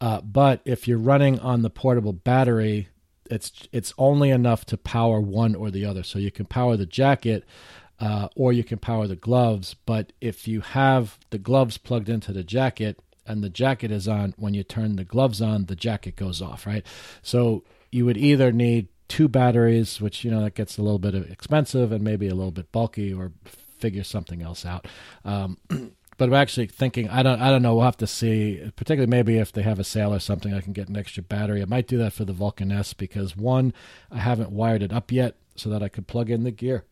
Uh, 0.00 0.20
but 0.20 0.60
if 0.64 0.86
you're 0.86 0.98
running 0.98 1.38
on 1.38 1.62
the 1.62 1.70
portable 1.70 2.12
battery, 2.12 2.88
it's 3.30 3.68
it's 3.72 3.92
only 3.98 4.30
enough 4.30 4.64
to 4.66 4.76
power 4.76 5.20
one 5.20 5.54
or 5.54 5.70
the 5.70 5.84
other. 5.84 6.02
So 6.02 6.18
you 6.18 6.30
can 6.30 6.46
power 6.46 6.76
the 6.76 6.86
jacket, 6.86 7.44
uh, 8.00 8.28
or 8.36 8.52
you 8.52 8.64
can 8.64 8.78
power 8.78 9.06
the 9.06 9.16
gloves. 9.16 9.74
But 9.74 10.12
if 10.20 10.46
you 10.46 10.60
have 10.60 11.18
the 11.30 11.38
gloves 11.38 11.78
plugged 11.78 12.08
into 12.08 12.32
the 12.32 12.44
jacket, 12.44 13.00
and 13.26 13.42
the 13.42 13.50
jacket 13.50 13.90
is 13.90 14.06
on, 14.06 14.34
when 14.36 14.54
you 14.54 14.62
turn 14.62 14.96
the 14.96 15.04
gloves 15.04 15.42
on, 15.42 15.66
the 15.66 15.76
jacket 15.76 16.16
goes 16.16 16.40
off, 16.40 16.66
right? 16.66 16.86
So 17.22 17.64
you 17.90 18.04
would 18.04 18.16
either 18.16 18.52
need 18.52 18.88
two 19.08 19.28
batteries, 19.28 20.00
which, 20.00 20.24
you 20.24 20.30
know, 20.30 20.42
that 20.42 20.54
gets 20.54 20.78
a 20.78 20.82
little 20.82 20.98
bit 20.98 21.14
expensive 21.14 21.92
and 21.92 22.02
maybe 22.02 22.28
a 22.28 22.34
little 22.34 22.52
bit 22.52 22.72
bulky, 22.72 23.12
or 23.12 23.32
figure 23.78 24.04
something 24.04 24.42
else 24.42 24.64
out. 24.64 24.86
Um, 25.24 25.58
but 26.16 26.28
I'm 26.28 26.34
actually 26.34 26.66
thinking 26.66 27.08
I 27.08 27.22
don't 27.22 27.40
I 27.40 27.50
don't 27.50 27.62
know 27.62 27.74
we'll 27.74 27.84
have 27.84 27.96
to 27.98 28.06
see 28.06 28.70
particularly 28.76 29.10
maybe 29.10 29.38
if 29.38 29.52
they 29.52 29.62
have 29.62 29.78
a 29.78 29.84
sale 29.84 30.14
or 30.14 30.18
something 30.18 30.54
I 30.54 30.60
can 30.60 30.72
get 30.72 30.88
an 30.88 30.96
extra 30.96 31.22
battery 31.22 31.62
I 31.62 31.66
might 31.66 31.88
do 31.88 31.98
that 31.98 32.12
for 32.12 32.24
the 32.24 32.32
Vulcan 32.32 32.72
S 32.72 32.94
because 32.94 33.36
one 33.36 33.72
I 34.10 34.18
haven't 34.18 34.50
wired 34.50 34.82
it 34.82 34.92
up 34.92 35.12
yet 35.12 35.36
so 35.54 35.68
that 35.70 35.82
I 35.82 35.88
could 35.88 36.06
plug 36.06 36.30
in 36.30 36.44
the 36.44 36.50
gear 36.50 36.84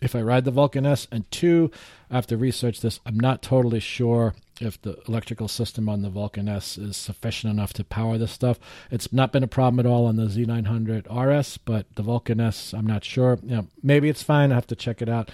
if 0.00 0.16
I 0.16 0.22
ride 0.22 0.44
the 0.44 0.50
Vulcan 0.50 0.86
S 0.86 1.06
and 1.10 1.30
two 1.30 1.70
I 2.10 2.14
have 2.16 2.26
to 2.28 2.36
research 2.36 2.80
this 2.80 3.00
I'm 3.06 3.18
not 3.18 3.42
totally 3.42 3.80
sure 3.80 4.34
if 4.60 4.80
the 4.80 4.96
electrical 5.08 5.48
system 5.48 5.88
on 5.88 6.02
the 6.02 6.10
Vulcan 6.10 6.48
S 6.48 6.78
is 6.78 6.96
sufficient 6.96 7.52
enough 7.52 7.72
to 7.74 7.84
power 7.84 8.16
this 8.16 8.32
stuff. 8.32 8.58
It's 8.90 9.12
not 9.12 9.32
been 9.32 9.42
a 9.42 9.48
problem 9.48 9.80
at 9.80 9.86
all 9.86 10.06
on 10.06 10.16
the 10.16 10.26
Z900 10.26 11.06
RS, 11.10 11.58
but 11.58 11.86
the 11.96 12.02
Vulcan 12.02 12.40
S, 12.40 12.72
I'm 12.72 12.86
not 12.86 13.04
sure. 13.04 13.38
You 13.42 13.56
know, 13.56 13.66
maybe 13.82 14.08
it's 14.08 14.22
fine. 14.22 14.52
I 14.52 14.54
have 14.54 14.66
to 14.68 14.76
check 14.76 15.02
it 15.02 15.08
out. 15.08 15.30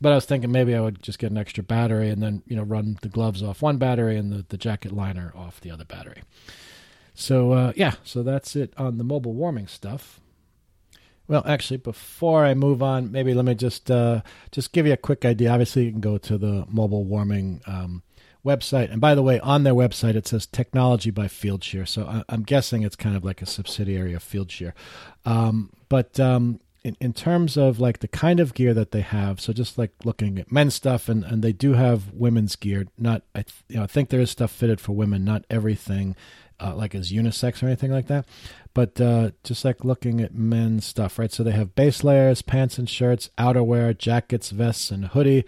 But 0.00 0.12
I 0.12 0.14
was 0.16 0.26
thinking 0.26 0.52
maybe 0.52 0.74
I 0.74 0.80
would 0.80 1.02
just 1.02 1.18
get 1.18 1.30
an 1.30 1.38
extra 1.38 1.64
battery 1.64 2.10
and 2.10 2.22
then, 2.22 2.42
you 2.46 2.54
know, 2.54 2.62
run 2.62 2.98
the 3.00 3.08
gloves 3.08 3.42
off 3.42 3.62
one 3.62 3.78
battery 3.78 4.16
and 4.16 4.30
the, 4.30 4.44
the 4.48 4.58
jacket 4.58 4.92
liner 4.92 5.32
off 5.34 5.60
the 5.60 5.70
other 5.70 5.84
battery. 5.84 6.22
So, 7.14 7.52
uh, 7.52 7.72
yeah, 7.76 7.94
so 8.04 8.22
that's 8.22 8.54
it 8.56 8.74
on 8.76 8.98
the 8.98 9.04
mobile 9.04 9.32
warming 9.32 9.68
stuff. 9.68 10.20
Well, 11.28 11.42
actually, 11.46 11.78
before 11.78 12.44
I 12.44 12.54
move 12.54 12.82
on, 12.82 13.10
maybe 13.10 13.34
let 13.34 13.44
me 13.44 13.54
just 13.54 13.90
uh, 13.90 14.20
just 14.52 14.72
give 14.72 14.86
you 14.86 14.92
a 14.92 14.98
quick 14.98 15.24
idea. 15.24 15.50
Obviously, 15.50 15.84
you 15.84 15.90
can 15.90 16.00
go 16.00 16.18
to 16.18 16.38
the 16.38 16.66
mobile 16.68 17.04
warming 17.04 17.62
um, 17.66 18.02
website. 18.44 18.92
And 18.92 19.00
by 19.00 19.14
the 19.14 19.22
way, 19.22 19.40
on 19.40 19.64
their 19.64 19.74
website, 19.74 20.14
it 20.14 20.28
says 20.28 20.46
technology 20.46 21.10
by 21.10 21.26
Fieldsheer. 21.26 21.86
So 21.86 22.06
I, 22.06 22.32
am 22.32 22.44
guessing 22.44 22.82
it's 22.82 22.96
kind 22.96 23.16
of 23.16 23.24
like 23.24 23.42
a 23.42 23.46
subsidiary 23.46 24.14
of 24.14 24.22
Fieldsheer. 24.22 24.72
Um, 25.24 25.72
but 25.88 26.20
um, 26.20 26.60
in, 26.86 26.96
in 27.00 27.12
terms 27.12 27.56
of 27.56 27.80
like 27.80 27.98
the 27.98 28.06
kind 28.08 28.38
of 28.38 28.54
gear 28.54 28.72
that 28.72 28.92
they 28.92 29.00
have, 29.00 29.40
so 29.40 29.52
just 29.52 29.76
like 29.76 29.90
looking 30.04 30.38
at 30.38 30.52
men's 30.52 30.74
stuff, 30.74 31.08
and, 31.08 31.24
and 31.24 31.42
they 31.42 31.52
do 31.52 31.72
have 31.72 32.12
women's 32.12 32.54
gear. 32.54 32.86
Not, 32.96 33.22
I, 33.34 33.42
th- 33.42 33.64
you 33.68 33.76
know, 33.76 33.82
I 33.82 33.86
think 33.88 34.08
there 34.08 34.20
is 34.20 34.30
stuff 34.30 34.52
fitted 34.52 34.80
for 34.80 34.92
women, 34.92 35.24
not 35.24 35.44
everything. 35.50 36.14
Uh, 36.58 36.74
like 36.74 36.94
as 36.94 37.12
unisex 37.12 37.62
or 37.62 37.66
anything 37.66 37.92
like 37.92 38.06
that, 38.06 38.24
but 38.72 38.98
uh, 38.98 39.30
just 39.44 39.62
like 39.62 39.84
looking 39.84 40.22
at 40.22 40.34
men's 40.34 40.86
stuff, 40.86 41.18
right? 41.18 41.30
So 41.30 41.42
they 41.42 41.50
have 41.50 41.74
base 41.74 42.02
layers, 42.02 42.40
pants 42.40 42.78
and 42.78 42.88
shirts, 42.88 43.28
outerwear, 43.36 43.98
jackets, 43.98 44.48
vests, 44.48 44.90
and 44.90 45.08
hoodie 45.08 45.44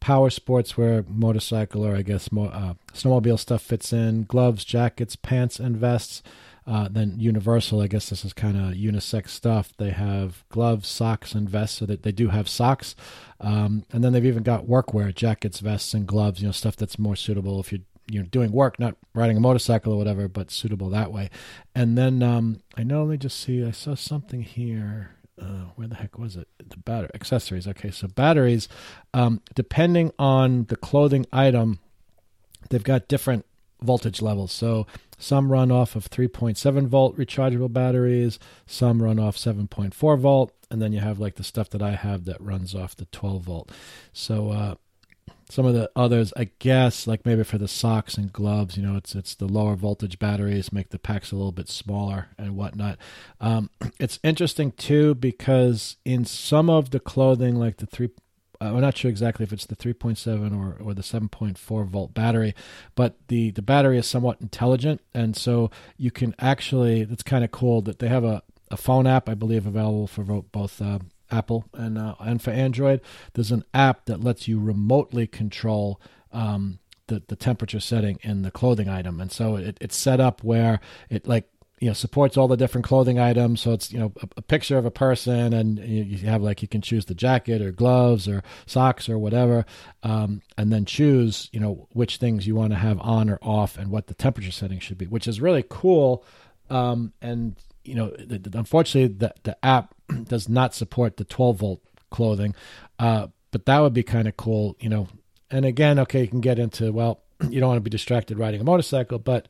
power 0.00 0.30
sports 0.30 0.76
where 0.76 1.04
motorcycle 1.08 1.86
or 1.86 1.94
I 1.94 2.02
guess 2.02 2.32
more, 2.32 2.52
uh, 2.52 2.74
snowmobile 2.92 3.38
stuff 3.38 3.62
fits 3.62 3.92
in, 3.92 4.24
gloves, 4.24 4.64
jackets, 4.64 5.14
pants, 5.14 5.60
and 5.60 5.76
vests. 5.76 6.24
Uh, 6.68 6.86
then 6.90 7.14
Universal, 7.18 7.80
I 7.80 7.86
guess 7.86 8.10
this 8.10 8.26
is 8.26 8.34
kind 8.34 8.54
of 8.54 8.74
unisex 8.74 9.30
stuff. 9.30 9.72
They 9.78 9.88
have 9.88 10.44
gloves, 10.50 10.86
socks, 10.86 11.32
and 11.32 11.48
vests, 11.48 11.78
so 11.78 11.86
that 11.86 12.02
they 12.02 12.12
do 12.12 12.28
have 12.28 12.46
socks. 12.46 12.94
Um, 13.40 13.86
and 13.90 14.04
then 14.04 14.12
they've 14.12 14.26
even 14.26 14.42
got 14.42 14.66
workwear, 14.66 15.14
jackets, 15.14 15.60
vests, 15.60 15.94
and 15.94 16.06
gloves. 16.06 16.42
You 16.42 16.48
know, 16.48 16.52
stuff 16.52 16.76
that's 16.76 16.98
more 16.98 17.16
suitable 17.16 17.58
if 17.58 17.72
you're 17.72 17.80
you 18.10 18.20
know 18.20 18.26
doing 18.26 18.52
work, 18.52 18.78
not 18.78 18.96
riding 19.14 19.38
a 19.38 19.40
motorcycle 19.40 19.94
or 19.94 19.96
whatever, 19.96 20.28
but 20.28 20.50
suitable 20.50 20.90
that 20.90 21.10
way. 21.10 21.30
And 21.74 21.96
then 21.96 22.22
um, 22.22 22.60
I 22.76 22.82
know. 22.82 23.04
Let 23.04 23.12
me 23.12 23.16
just 23.16 23.40
see. 23.40 23.64
I 23.64 23.70
saw 23.70 23.94
something 23.94 24.42
here 24.42 25.16
uh, 25.40 25.70
where 25.76 25.88
the 25.88 25.94
heck 25.94 26.18
was 26.18 26.36
it? 26.36 26.48
The 26.58 26.76
battery 26.76 27.10
accessories. 27.14 27.66
Okay, 27.66 27.90
so 27.90 28.08
batteries, 28.08 28.68
um, 29.14 29.40
depending 29.54 30.12
on 30.18 30.64
the 30.64 30.76
clothing 30.76 31.24
item, 31.32 31.78
they've 32.68 32.84
got 32.84 33.08
different 33.08 33.46
voltage 33.82 34.22
levels. 34.22 34.52
So 34.52 34.86
some 35.18 35.50
run 35.50 35.70
off 35.70 35.96
of 35.96 36.08
3.7 36.08 36.86
volt 36.86 37.16
rechargeable 37.16 37.72
batteries, 37.72 38.38
some 38.66 39.02
run 39.02 39.18
off 39.18 39.36
7.4 39.36 40.18
volt, 40.18 40.52
and 40.70 40.80
then 40.80 40.92
you 40.92 41.00
have 41.00 41.18
like 41.18 41.36
the 41.36 41.44
stuff 41.44 41.70
that 41.70 41.82
I 41.82 41.92
have 41.92 42.24
that 42.26 42.40
runs 42.40 42.74
off 42.74 42.96
the 42.96 43.06
12 43.06 43.42
volt. 43.42 43.72
So 44.12 44.50
uh, 44.50 44.74
some 45.50 45.66
of 45.66 45.74
the 45.74 45.90
others, 45.96 46.32
I 46.36 46.50
guess, 46.58 47.06
like 47.06 47.24
maybe 47.24 47.42
for 47.42 47.58
the 47.58 47.68
socks 47.68 48.16
and 48.16 48.32
gloves, 48.32 48.76
you 48.76 48.82
know, 48.82 48.96
it's 48.96 49.14
it's 49.14 49.34
the 49.34 49.46
lower 49.46 49.76
voltage 49.76 50.18
batteries 50.18 50.72
make 50.72 50.90
the 50.90 50.98
packs 50.98 51.32
a 51.32 51.36
little 51.36 51.52
bit 51.52 51.68
smaller 51.68 52.28
and 52.36 52.56
whatnot. 52.56 52.98
Um, 53.40 53.70
it's 53.98 54.20
interesting 54.22 54.72
too 54.72 55.14
because 55.14 55.96
in 56.04 56.24
some 56.24 56.68
of 56.68 56.90
the 56.90 57.00
clothing, 57.00 57.56
like 57.56 57.78
the 57.78 57.86
three, 57.86 58.10
I'm 58.60 58.80
not 58.80 58.96
sure 58.96 59.10
exactly 59.10 59.44
if 59.44 59.52
it's 59.52 59.66
the 59.66 59.76
3.7 59.76 60.56
or 60.56 60.76
or 60.82 60.94
the 60.94 61.02
7.4 61.02 61.86
volt 61.86 62.14
battery, 62.14 62.54
but 62.94 63.16
the 63.28 63.50
the 63.52 63.62
battery 63.62 63.98
is 63.98 64.06
somewhat 64.06 64.40
intelligent, 64.40 65.00
and 65.14 65.36
so 65.36 65.70
you 65.96 66.10
can 66.10 66.34
actually. 66.38 67.02
it's 67.02 67.22
kind 67.22 67.44
of 67.44 67.50
cool 67.50 67.82
that 67.82 67.98
they 67.98 68.08
have 68.08 68.24
a 68.24 68.42
a 68.70 68.76
phone 68.76 69.06
app, 69.06 69.28
I 69.28 69.34
believe, 69.34 69.66
available 69.66 70.06
for 70.06 70.22
both 70.24 70.80
uh, 70.82 70.98
Apple 71.30 71.64
and 71.74 71.98
uh, 71.98 72.14
and 72.20 72.40
for 72.40 72.50
Android, 72.50 73.00
there's 73.34 73.52
an 73.52 73.64
app 73.74 74.06
that 74.06 74.22
lets 74.22 74.48
you 74.48 74.58
remotely 74.58 75.26
control 75.26 76.00
um, 76.32 76.78
the 77.06 77.22
the 77.28 77.36
temperature 77.36 77.80
setting 77.80 78.18
in 78.22 78.42
the 78.42 78.50
clothing 78.50 78.88
item, 78.88 79.20
and 79.20 79.30
so 79.30 79.56
it, 79.56 79.76
it's 79.80 79.96
set 79.96 80.20
up 80.20 80.42
where 80.42 80.80
it 81.10 81.26
like 81.26 81.48
you 81.80 81.88
know 81.88 81.94
supports 81.94 82.36
all 82.36 82.48
the 82.48 82.56
different 82.56 82.84
clothing 82.84 83.18
items. 83.18 83.60
So 83.60 83.72
it's 83.72 83.92
you 83.92 83.98
know 83.98 84.12
a, 84.22 84.28
a 84.38 84.42
picture 84.42 84.78
of 84.78 84.84
a 84.84 84.90
person, 84.90 85.52
and 85.52 85.78
you, 85.78 86.18
have 86.28 86.42
like 86.42 86.62
you 86.62 86.68
can 86.68 86.80
choose 86.80 87.04
the 87.06 87.14
jacket 87.14 87.62
or 87.62 87.72
gloves 87.72 88.28
or 88.28 88.42
socks 88.66 89.08
or 89.08 89.18
whatever, 89.18 89.64
um, 90.02 90.42
and 90.56 90.72
then 90.72 90.84
choose 90.84 91.48
you 91.52 91.60
know 91.60 91.88
which 91.92 92.16
things 92.16 92.46
you 92.46 92.54
want 92.54 92.72
to 92.72 92.78
have 92.78 93.00
on 93.00 93.30
or 93.30 93.38
off 93.42 93.78
and 93.78 93.90
what 93.90 94.06
the 94.06 94.14
temperature 94.14 94.52
setting 94.52 94.80
should 94.80 94.98
be, 94.98 95.06
which 95.06 95.28
is 95.28 95.40
really 95.40 95.64
cool. 95.68 96.24
Um, 96.70 97.12
and 97.22 97.56
you 97.84 97.94
know, 97.94 98.10
the, 98.10 98.38
the, 98.38 98.58
unfortunately, 98.58 99.16
the 99.16 99.34
the 99.42 99.64
app 99.64 99.94
does 100.24 100.48
not 100.48 100.74
support 100.74 101.16
the 101.16 101.24
12 101.24 101.56
volt 101.56 101.82
clothing. 102.10 102.54
Uh, 102.98 103.28
but 103.50 103.66
that 103.66 103.80
would 103.80 103.94
be 103.94 104.02
kind 104.02 104.28
of 104.28 104.36
cool, 104.36 104.76
you 104.80 104.88
know. 104.88 105.08
And 105.50 105.64
again, 105.64 105.98
okay, 106.00 106.20
you 106.22 106.28
can 106.28 106.40
get 106.40 106.58
into 106.58 106.92
well, 106.92 107.22
you 107.48 107.60
don't 107.60 107.68
want 107.68 107.78
to 107.78 107.82
be 107.82 107.90
distracted 107.90 108.38
riding 108.38 108.60
a 108.60 108.64
motorcycle, 108.64 109.18
but 109.18 109.46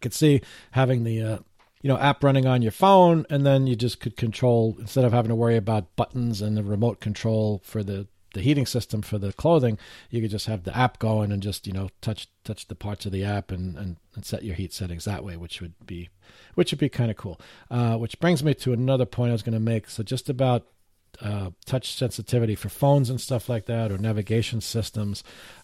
could 0.00 0.14
see 0.14 0.40
having 0.70 1.04
the 1.04 1.22
uh, 1.22 1.38
you 1.86 1.92
know 1.92 1.98
app 2.00 2.24
running 2.24 2.46
on 2.46 2.62
your 2.62 2.72
phone, 2.72 3.24
and 3.30 3.46
then 3.46 3.68
you 3.68 3.76
just 3.76 4.00
could 4.00 4.16
control 4.16 4.74
instead 4.80 5.04
of 5.04 5.12
having 5.12 5.28
to 5.28 5.36
worry 5.36 5.56
about 5.56 5.94
buttons 5.94 6.42
and 6.42 6.56
the 6.56 6.64
remote 6.64 6.98
control 6.98 7.60
for 7.62 7.84
the 7.84 8.08
the 8.34 8.40
heating 8.40 8.66
system 8.66 9.02
for 9.02 9.18
the 9.18 9.32
clothing, 9.32 9.78
you 10.10 10.20
could 10.20 10.32
just 10.32 10.46
have 10.46 10.64
the 10.64 10.76
app 10.76 10.98
going 10.98 11.30
and 11.30 11.44
just 11.44 11.64
you 11.64 11.72
know 11.72 11.88
touch 12.00 12.26
touch 12.42 12.66
the 12.66 12.74
parts 12.74 13.06
of 13.06 13.12
the 13.12 13.22
app 13.22 13.52
and, 13.52 13.78
and, 13.78 13.98
and 14.16 14.24
set 14.24 14.42
your 14.42 14.56
heat 14.56 14.72
settings 14.72 15.04
that 15.04 15.22
way, 15.22 15.36
which 15.36 15.60
would 15.60 15.74
be 15.86 16.08
which 16.56 16.72
would 16.72 16.80
be 16.80 16.88
kind 16.88 17.08
of 17.08 17.16
cool. 17.16 17.40
Uh, 17.70 17.96
which 17.96 18.18
brings 18.18 18.42
me 18.42 18.52
to 18.52 18.72
another 18.72 19.06
point 19.06 19.28
I 19.28 19.34
was 19.34 19.44
going 19.44 19.52
to 19.52 19.60
make. 19.60 19.88
So 19.88 20.02
just 20.02 20.28
about 20.28 20.66
uh, 21.22 21.50
touch 21.66 21.92
sensitivity 21.92 22.56
for 22.56 22.68
phones 22.68 23.10
and 23.10 23.20
stuff 23.20 23.48
like 23.48 23.66
that, 23.66 23.92
or 23.92 23.98
navigation 23.98 24.60
systems. 24.60 25.22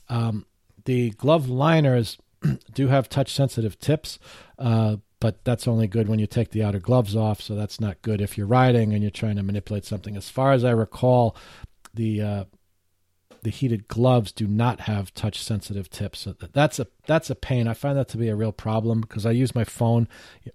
Um, 0.08 0.46
the 0.84 1.10
glove 1.10 1.48
liners 1.48 2.16
do 2.72 2.86
have 2.86 3.08
touch 3.08 3.34
sensitive 3.34 3.76
tips, 3.80 4.20
uh, 4.56 4.98
but 5.22 5.44
that's 5.44 5.68
only 5.68 5.86
good 5.86 6.08
when 6.08 6.18
you 6.18 6.26
take 6.26 6.50
the 6.50 6.64
outer 6.64 6.80
gloves 6.80 7.14
off. 7.14 7.40
So 7.40 7.54
that's 7.54 7.80
not 7.80 8.02
good 8.02 8.20
if 8.20 8.36
you're 8.36 8.44
riding 8.44 8.92
and 8.92 9.02
you're 9.02 9.10
trying 9.12 9.36
to 9.36 9.44
manipulate 9.44 9.84
something. 9.84 10.16
As 10.16 10.28
far 10.28 10.50
as 10.50 10.64
I 10.64 10.72
recall, 10.72 11.36
the 11.94 12.20
uh, 12.20 12.44
the 13.42 13.50
heated 13.50 13.86
gloves 13.86 14.32
do 14.32 14.48
not 14.48 14.80
have 14.80 15.14
touch 15.14 15.40
sensitive 15.40 15.88
tips. 15.88 16.18
So 16.18 16.34
that's 16.52 16.80
a 16.80 16.88
that's 17.06 17.30
a 17.30 17.36
pain. 17.36 17.68
I 17.68 17.74
find 17.74 17.96
that 17.96 18.08
to 18.08 18.18
be 18.18 18.30
a 18.30 18.34
real 18.34 18.50
problem 18.50 19.00
because 19.00 19.24
I 19.24 19.30
use 19.30 19.54
my 19.54 19.62
phone 19.62 20.08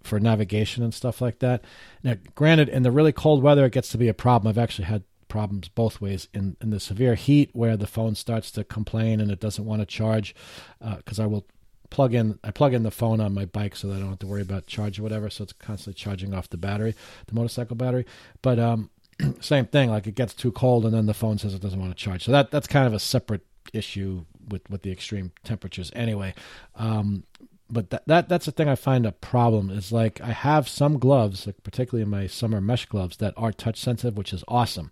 for 0.03 0.19
navigation 0.19 0.83
and 0.83 0.93
stuff 0.93 1.21
like 1.21 1.39
that. 1.39 1.63
Now, 2.03 2.15
granted, 2.35 2.67
in 2.67 2.83
the 2.83 2.91
really 2.91 3.13
cold 3.13 3.41
weather, 3.41 3.65
it 3.65 3.71
gets 3.71 3.87
to 3.91 3.97
be 3.97 4.09
a 4.09 4.13
problem. 4.13 4.49
I've 4.49 4.57
actually 4.57 4.85
had 4.85 5.03
problems 5.29 5.69
both 5.69 6.01
ways. 6.01 6.27
In 6.33 6.57
in 6.59 6.71
the 6.71 6.81
severe 6.81 7.15
heat, 7.15 7.51
where 7.53 7.77
the 7.77 7.87
phone 7.87 8.15
starts 8.15 8.51
to 8.51 8.65
complain 8.65 9.21
and 9.21 9.31
it 9.31 9.39
doesn't 9.39 9.65
want 9.65 9.81
to 9.81 9.85
charge, 9.85 10.35
because 10.81 11.21
uh, 11.21 11.23
I 11.23 11.27
will 11.27 11.45
plug 11.89 12.13
in 12.13 12.39
I 12.43 12.51
plug 12.51 12.73
in 12.73 12.83
the 12.83 12.91
phone 12.91 13.19
on 13.19 13.33
my 13.33 13.45
bike 13.45 13.75
so 13.75 13.87
that 13.87 13.95
I 13.95 13.99
don't 13.99 14.09
have 14.09 14.19
to 14.19 14.27
worry 14.27 14.41
about 14.41 14.67
charge 14.67 14.99
or 14.99 15.03
whatever. 15.03 15.29
So 15.29 15.43
it's 15.43 15.53
constantly 15.53 15.99
charging 15.99 16.33
off 16.33 16.49
the 16.49 16.57
battery, 16.57 16.95
the 17.27 17.35
motorcycle 17.35 17.75
battery. 17.75 18.05
But 18.41 18.59
um, 18.59 18.89
same 19.39 19.65
thing. 19.65 19.89
Like 19.89 20.07
it 20.07 20.15
gets 20.15 20.33
too 20.33 20.51
cold, 20.51 20.85
and 20.85 20.93
then 20.93 21.05
the 21.05 21.13
phone 21.13 21.37
says 21.37 21.53
it 21.53 21.61
doesn't 21.61 21.79
want 21.79 21.95
to 21.95 22.03
charge. 22.03 22.23
So 22.23 22.31
that 22.31 22.51
that's 22.51 22.67
kind 22.67 22.87
of 22.87 22.93
a 22.93 22.99
separate 22.99 23.45
issue 23.73 24.25
with 24.47 24.69
with 24.69 24.81
the 24.81 24.91
extreme 24.91 25.31
temperatures. 25.43 25.91
Anyway, 25.95 26.33
um, 26.75 27.23
but 27.69 27.89
that, 27.89 28.03
that 28.07 28.29
that's 28.29 28.45
the 28.45 28.51
thing 28.51 28.69
I 28.69 28.75
find 28.75 29.05
a 29.05 29.11
problem 29.11 29.69
is 29.69 29.91
like 29.91 30.21
I 30.21 30.31
have 30.31 30.67
some 30.67 30.99
gloves, 30.99 31.45
like 31.45 31.63
particularly 31.63 32.03
in 32.03 32.09
my 32.09 32.27
summer 32.27 32.61
mesh 32.61 32.85
gloves, 32.85 33.17
that 33.17 33.33
are 33.37 33.51
touch 33.51 33.79
sensitive, 33.79 34.17
which 34.17 34.33
is 34.33 34.43
awesome. 34.47 34.91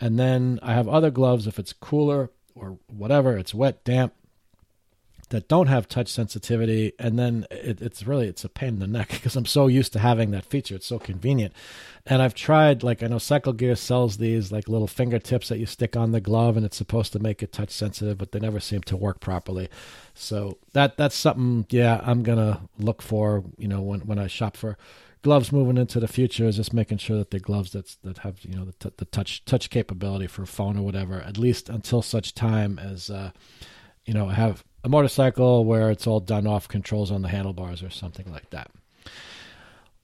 And 0.00 0.18
then 0.18 0.58
I 0.62 0.74
have 0.74 0.88
other 0.88 1.10
gloves 1.10 1.46
if 1.46 1.58
it's 1.58 1.72
cooler 1.72 2.30
or 2.54 2.78
whatever, 2.86 3.36
it's 3.36 3.54
wet, 3.54 3.84
damp, 3.84 4.14
that 5.30 5.48
don't 5.48 5.66
have 5.66 5.88
touch 5.88 6.08
sensitivity 6.08 6.92
and 6.98 7.18
then 7.18 7.46
it, 7.50 7.80
it's 7.80 8.06
really 8.06 8.26
it's 8.28 8.44
a 8.44 8.48
pain 8.48 8.70
in 8.70 8.78
the 8.78 8.86
neck 8.86 9.08
because 9.12 9.36
i'm 9.36 9.46
so 9.46 9.66
used 9.66 9.92
to 9.92 9.98
having 9.98 10.30
that 10.30 10.44
feature. 10.44 10.74
It's 10.74 10.86
so 10.86 10.98
convenient. 10.98 11.52
And 12.06 12.22
i've 12.22 12.34
tried 12.34 12.82
like 12.82 13.02
i 13.02 13.06
know 13.06 13.18
cycle 13.18 13.52
gear 13.52 13.76
sells 13.76 14.16
these 14.18 14.52
like 14.52 14.68
little 14.68 14.86
fingertips 14.86 15.48
that 15.48 15.58
you 15.58 15.66
stick 15.66 15.96
on 15.96 16.12
the 16.12 16.20
glove 16.20 16.56
and 16.56 16.64
it's 16.64 16.76
supposed 16.76 17.12
to 17.12 17.18
make 17.18 17.42
it 17.42 17.52
touch 17.52 17.70
sensitive 17.70 18.18
but 18.18 18.32
they 18.32 18.40
never 18.40 18.60
seem 18.60 18.82
to 18.82 18.96
work 18.96 19.20
properly. 19.20 19.68
So 20.14 20.58
that 20.72 20.96
that's 20.96 21.16
something 21.16 21.66
yeah 21.70 22.00
i'm 22.04 22.22
gonna 22.22 22.68
look 22.78 23.02
for 23.02 23.44
you 23.58 23.68
know 23.68 23.80
when, 23.80 24.00
when 24.00 24.18
i 24.18 24.26
shop 24.26 24.56
for 24.56 24.76
gloves 25.24 25.50
moving 25.50 25.78
into 25.78 25.98
the 25.98 26.06
future 26.06 26.44
is 26.44 26.56
just 26.56 26.74
making 26.74 26.98
sure 26.98 27.16
that 27.16 27.30
they're 27.30 27.40
gloves 27.40 27.72
that's 27.72 27.96
that 28.04 28.18
have 28.18 28.44
you 28.44 28.54
know 28.54 28.66
the, 28.66 28.72
t- 28.72 28.94
the 28.98 29.06
touch 29.06 29.44
touch 29.46 29.70
capability 29.70 30.26
for 30.26 30.44
phone 30.44 30.76
or 30.76 30.82
whatever 30.82 31.20
at 31.22 31.38
least 31.38 31.70
until 31.70 32.02
such 32.02 32.34
time 32.34 32.78
as 32.78 33.08
uh 33.10 33.30
you 34.04 34.12
know 34.12 34.28
have 34.28 34.62
a 34.84 34.88
motorcycle 34.88 35.64
where 35.64 35.90
it's 35.90 36.06
all 36.06 36.20
done 36.20 36.46
off 36.46 36.68
controls 36.68 37.10
on 37.10 37.22
the 37.22 37.28
handlebars 37.28 37.82
or 37.82 37.90
something 37.90 38.30
like 38.30 38.50
that. 38.50 38.70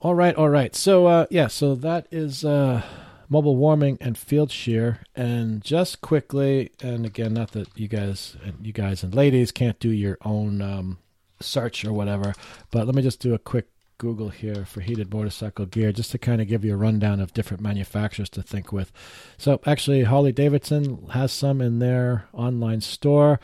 All 0.01 0.15
right, 0.15 0.35
all 0.35 0.49
right. 0.49 0.75
So 0.75 1.05
uh, 1.05 1.27
yeah, 1.29 1.47
so 1.47 1.75
that 1.75 2.07
is 2.11 2.43
uh, 2.43 2.81
mobile 3.29 3.55
warming 3.55 3.99
and 4.01 4.15
Fieldsheer. 4.15 4.97
And 5.15 5.63
just 5.63 6.01
quickly, 6.01 6.71
and 6.81 7.05
again, 7.05 7.35
not 7.35 7.51
that 7.51 7.69
you 7.77 7.87
guys, 7.87 8.35
and 8.43 8.55
you 8.65 8.73
guys 8.73 9.03
and 9.03 9.13
ladies 9.13 9.51
can't 9.51 9.79
do 9.79 9.91
your 9.91 10.17
own 10.25 10.63
um, 10.63 10.97
search 11.39 11.85
or 11.85 11.93
whatever, 11.93 12.33
but 12.71 12.87
let 12.87 12.95
me 12.95 13.03
just 13.03 13.21
do 13.21 13.35
a 13.35 13.39
quick 13.39 13.67
Google 13.99 14.29
here 14.29 14.65
for 14.65 14.81
heated 14.81 15.13
motorcycle 15.13 15.67
gear, 15.67 15.91
just 15.91 16.09
to 16.09 16.17
kind 16.17 16.41
of 16.41 16.47
give 16.47 16.65
you 16.65 16.73
a 16.73 16.77
rundown 16.77 17.19
of 17.19 17.35
different 17.35 17.61
manufacturers 17.61 18.31
to 18.31 18.41
think 18.41 18.73
with. 18.73 18.91
So 19.37 19.61
actually, 19.67 20.01
Harley 20.05 20.31
Davidson 20.31 21.05
has 21.11 21.31
some 21.31 21.61
in 21.61 21.77
their 21.77 22.25
online 22.33 22.81
store. 22.81 23.39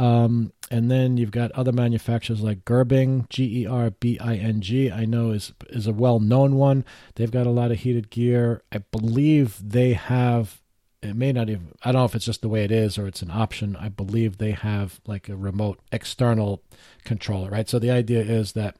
Um, 0.00 0.54
and 0.70 0.90
then 0.90 1.18
you've 1.18 1.30
got 1.30 1.52
other 1.52 1.72
manufacturers 1.72 2.40
like 2.40 2.64
Gerbing, 2.64 3.28
G 3.28 3.62
E 3.62 3.66
R 3.66 3.90
B 3.90 4.18
I 4.18 4.36
N 4.36 4.62
G. 4.62 4.90
I 4.90 5.04
know 5.04 5.30
is 5.32 5.52
is 5.68 5.86
a 5.86 5.92
well 5.92 6.20
known 6.20 6.54
one. 6.54 6.86
They've 7.16 7.30
got 7.30 7.46
a 7.46 7.50
lot 7.50 7.70
of 7.70 7.80
heated 7.80 8.08
gear. 8.08 8.62
I 8.72 8.78
believe 8.78 9.60
they 9.62 9.92
have. 9.92 10.62
It 11.02 11.16
may 11.16 11.32
not 11.32 11.50
even. 11.50 11.74
I 11.84 11.92
don't 11.92 12.00
know 12.00 12.06
if 12.06 12.14
it's 12.14 12.24
just 12.24 12.40
the 12.40 12.48
way 12.48 12.64
it 12.64 12.72
is 12.72 12.96
or 12.96 13.06
it's 13.06 13.20
an 13.20 13.30
option. 13.30 13.76
I 13.76 13.90
believe 13.90 14.38
they 14.38 14.52
have 14.52 15.00
like 15.06 15.28
a 15.28 15.36
remote 15.36 15.80
external 15.92 16.62
controller, 17.04 17.50
right? 17.50 17.68
So 17.68 17.78
the 17.78 17.90
idea 17.90 18.20
is 18.20 18.52
that 18.52 18.76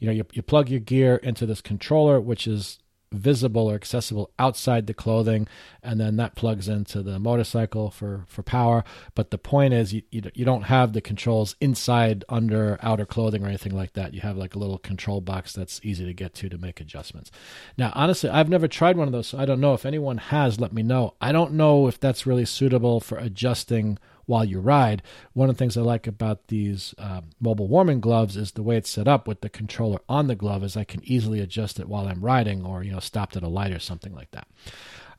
you 0.00 0.06
know 0.06 0.12
you, 0.12 0.26
you 0.32 0.42
plug 0.42 0.68
your 0.68 0.80
gear 0.80 1.16
into 1.16 1.46
this 1.46 1.60
controller, 1.60 2.20
which 2.20 2.48
is 2.48 2.80
visible 3.12 3.70
or 3.70 3.74
accessible 3.74 4.30
outside 4.38 4.86
the 4.86 4.94
clothing, 4.94 5.46
and 5.82 6.00
then 6.00 6.16
that 6.16 6.34
plugs 6.34 6.68
into 6.68 7.02
the 7.02 7.18
motorcycle 7.18 7.90
for 7.90 8.24
for 8.26 8.42
power. 8.42 8.84
But 9.14 9.30
the 9.30 9.38
point 9.38 9.74
is, 9.74 9.92
you 9.92 10.02
you, 10.10 10.44
don't 10.44 10.62
have 10.62 10.92
the 10.92 11.00
controls 11.00 11.56
inside 11.60 12.24
under 12.28 12.78
outer 12.82 13.06
clothing 13.06 13.44
or 13.44 13.48
anything 13.48 13.74
like 13.74 13.94
that. 13.94 14.14
You 14.14 14.20
have 14.20 14.36
like 14.36 14.54
a 14.54 14.58
little 14.58 14.78
control 14.78 15.20
box 15.20 15.52
that's 15.52 15.80
easy 15.82 16.04
to 16.04 16.14
get 16.14 16.34
to 16.34 16.48
to 16.48 16.58
make 16.58 16.80
adjustments. 16.80 17.30
Now, 17.76 17.92
honestly, 17.94 18.30
I've 18.30 18.48
never 18.48 18.68
tried 18.68 18.96
one 18.96 19.08
of 19.08 19.12
those, 19.12 19.28
so 19.28 19.38
I 19.38 19.44
don't 19.44 19.60
know 19.60 19.74
if 19.74 19.86
anyone 19.86 20.18
has. 20.18 20.60
Let 20.60 20.72
me 20.72 20.82
know. 20.82 21.14
I 21.20 21.32
don't 21.32 21.52
know 21.52 21.86
if 21.88 21.98
that's 21.98 22.26
really 22.26 22.44
suitable 22.44 23.00
for 23.00 23.18
adjusting 23.18 23.98
while 24.30 24.44
you 24.44 24.60
ride. 24.60 25.02
One 25.32 25.50
of 25.50 25.56
the 25.56 25.58
things 25.58 25.76
I 25.76 25.82
like 25.82 26.06
about 26.06 26.46
these 26.46 26.94
uh, 26.98 27.22
mobile 27.40 27.66
warming 27.66 28.00
gloves 28.00 28.36
is 28.36 28.52
the 28.52 28.62
way 28.62 28.76
it's 28.76 28.88
set 28.88 29.08
up 29.08 29.26
with 29.26 29.40
the 29.40 29.48
controller 29.48 29.98
on 30.08 30.28
the 30.28 30.36
glove, 30.36 30.62
is 30.62 30.76
I 30.76 30.84
can 30.84 31.02
easily 31.04 31.40
adjust 31.40 31.80
it 31.80 31.88
while 31.88 32.06
I'm 32.06 32.24
riding, 32.24 32.64
or 32.64 32.84
you 32.84 32.92
know, 32.92 33.00
stopped 33.00 33.36
at 33.36 33.42
a 33.42 33.48
light 33.48 33.72
or 33.72 33.80
something 33.80 34.14
like 34.14 34.30
that. 34.30 34.46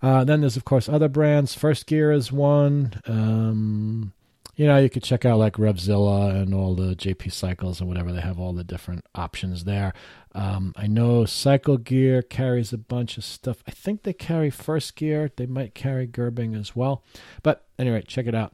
Uh, 0.02 0.24
then 0.24 0.42
there's 0.42 0.58
of 0.58 0.66
course 0.66 0.90
other 0.90 1.10
brands. 1.10 1.54
First 1.54 1.86
Gear 1.86 2.12
is 2.12 2.32
one. 2.32 2.94
Um, 3.06 4.14
you 4.56 4.68
know, 4.68 4.78
you 4.78 4.90
could 4.90 5.04
check 5.04 5.26
out 5.26 5.40
like 5.40 5.54
Revzilla 5.54 6.36
and 6.36 6.54
all 6.54 6.76
the 6.76 6.96
JP 6.96 7.32
Cycles 7.32 7.80
and 7.80 7.88
whatever. 7.88 8.12
They 8.12 8.22
have 8.22 8.40
all 8.40 8.54
the 8.54 8.64
different 8.64 9.06
options 9.16 9.64
there. 9.64 9.94
Um, 10.36 10.74
I 10.76 10.88
know 10.88 11.26
Cycle 11.26 11.78
Gear 11.78 12.22
carries 12.22 12.74
a 12.74 12.78
bunch 12.78 13.18
of 13.18 13.24
stuff. 13.24 13.64
I 13.68 13.72
think 13.72 14.04
they 14.04 14.14
carry 14.14 14.50
First 14.50 14.96
Gear. 14.96 15.32
They 15.36 15.46
might 15.46 15.74
carry 15.74 16.06
Gerbing 16.06 16.60
as 16.60 16.76
well. 16.76 17.04
But 17.44 17.66
anyway, 17.80 18.04
check 18.06 18.28
it 18.28 18.36
out. 18.36 18.54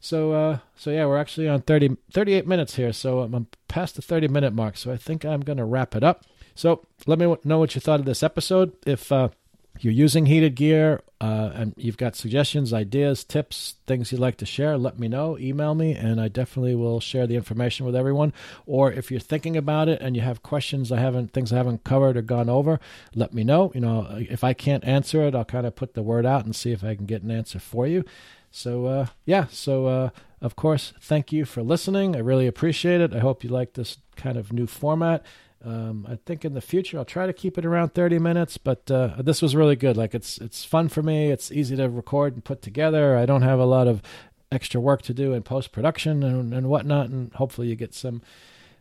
So, 0.00 0.32
uh, 0.32 0.58
so 0.76 0.90
yeah, 0.90 1.06
we're 1.06 1.18
actually 1.18 1.48
on 1.48 1.62
30, 1.62 1.96
38 2.12 2.46
minutes 2.46 2.76
here. 2.76 2.92
So 2.92 3.20
I'm 3.20 3.46
past 3.68 3.96
the 3.96 4.02
30 4.02 4.28
minute 4.28 4.54
mark. 4.54 4.76
So 4.76 4.92
I 4.92 4.96
think 4.96 5.24
I'm 5.24 5.40
going 5.40 5.58
to 5.58 5.64
wrap 5.64 5.94
it 5.94 6.02
up. 6.02 6.24
So 6.54 6.84
let 7.06 7.18
me 7.18 7.34
know 7.44 7.58
what 7.58 7.74
you 7.74 7.80
thought 7.80 8.00
of 8.00 8.06
this 8.06 8.22
episode. 8.22 8.72
If 8.86 9.12
uh, 9.12 9.28
you're 9.80 9.92
using 9.92 10.26
heated 10.26 10.54
gear 10.54 11.02
uh, 11.20 11.50
and 11.54 11.74
you've 11.76 11.96
got 11.96 12.14
suggestions, 12.14 12.72
ideas, 12.72 13.24
tips, 13.24 13.76
things 13.86 14.12
you'd 14.12 14.20
like 14.20 14.36
to 14.36 14.46
share, 14.46 14.76
let 14.76 14.98
me 14.98 15.08
know. 15.08 15.38
Email 15.38 15.74
me, 15.74 15.92
and 15.92 16.20
I 16.20 16.28
definitely 16.28 16.74
will 16.74 17.00
share 17.00 17.26
the 17.26 17.36
information 17.36 17.86
with 17.86 17.96
everyone. 17.96 18.32
Or 18.66 18.92
if 18.92 19.10
you're 19.10 19.20
thinking 19.20 19.56
about 19.56 19.88
it 19.88 20.00
and 20.00 20.14
you 20.14 20.22
have 20.22 20.42
questions 20.42 20.92
I 20.92 21.00
haven't, 21.00 21.32
things 21.32 21.52
I 21.52 21.56
haven't 21.56 21.82
covered 21.82 22.16
or 22.16 22.22
gone 22.22 22.48
over, 22.48 22.78
let 23.14 23.32
me 23.32 23.42
know. 23.42 23.72
You 23.74 23.80
know, 23.80 24.06
if 24.18 24.44
I 24.44 24.52
can't 24.52 24.84
answer 24.84 25.22
it, 25.22 25.34
I'll 25.34 25.44
kind 25.44 25.66
of 25.66 25.74
put 25.74 25.94
the 25.94 26.02
word 26.02 26.26
out 26.26 26.44
and 26.44 26.54
see 26.54 26.72
if 26.72 26.84
I 26.84 26.94
can 26.94 27.06
get 27.06 27.22
an 27.22 27.30
answer 27.30 27.58
for 27.58 27.86
you. 27.86 28.04
So, 28.50 28.86
uh, 28.86 29.06
yeah, 29.24 29.46
so 29.50 29.86
uh, 29.86 30.10
of 30.40 30.56
course, 30.56 30.92
thank 31.00 31.32
you 31.32 31.44
for 31.44 31.62
listening. 31.62 32.14
I 32.14 32.20
really 32.20 32.46
appreciate 32.46 33.00
it. 33.00 33.14
I 33.14 33.18
hope 33.18 33.42
you 33.42 33.50
like 33.50 33.72
this 33.72 33.98
kind 34.14 34.36
of 34.36 34.52
new 34.52 34.66
format. 34.66 35.24
Um, 35.64 36.06
I 36.08 36.18
think 36.26 36.44
in 36.44 36.54
the 36.54 36.60
future 36.60 36.98
I'll 36.98 37.04
try 37.04 37.26
to 37.26 37.32
keep 37.32 37.56
it 37.56 37.64
around 37.64 37.94
30 37.94 38.18
minutes, 38.18 38.58
but 38.58 38.90
uh, 38.90 39.14
this 39.18 39.40
was 39.40 39.56
really 39.56 39.76
good. 39.76 39.96
Like 39.96 40.14
it's 40.14 40.38
it's 40.38 40.64
fun 40.64 40.88
for 40.88 41.02
me. 41.02 41.30
It's 41.30 41.50
easy 41.50 41.76
to 41.76 41.88
record 41.88 42.34
and 42.34 42.44
put 42.44 42.60
together. 42.60 43.16
I 43.16 43.26
don't 43.26 43.42
have 43.42 43.58
a 43.58 43.64
lot 43.64 43.88
of 43.88 44.02
extra 44.52 44.80
work 44.80 45.02
to 45.02 45.14
do 45.14 45.32
in 45.32 45.42
post 45.42 45.72
production 45.72 46.22
and, 46.22 46.52
and 46.52 46.68
whatnot, 46.68 47.08
and 47.08 47.32
hopefully 47.34 47.68
you 47.68 47.76
get 47.76 47.94
some 47.94 48.22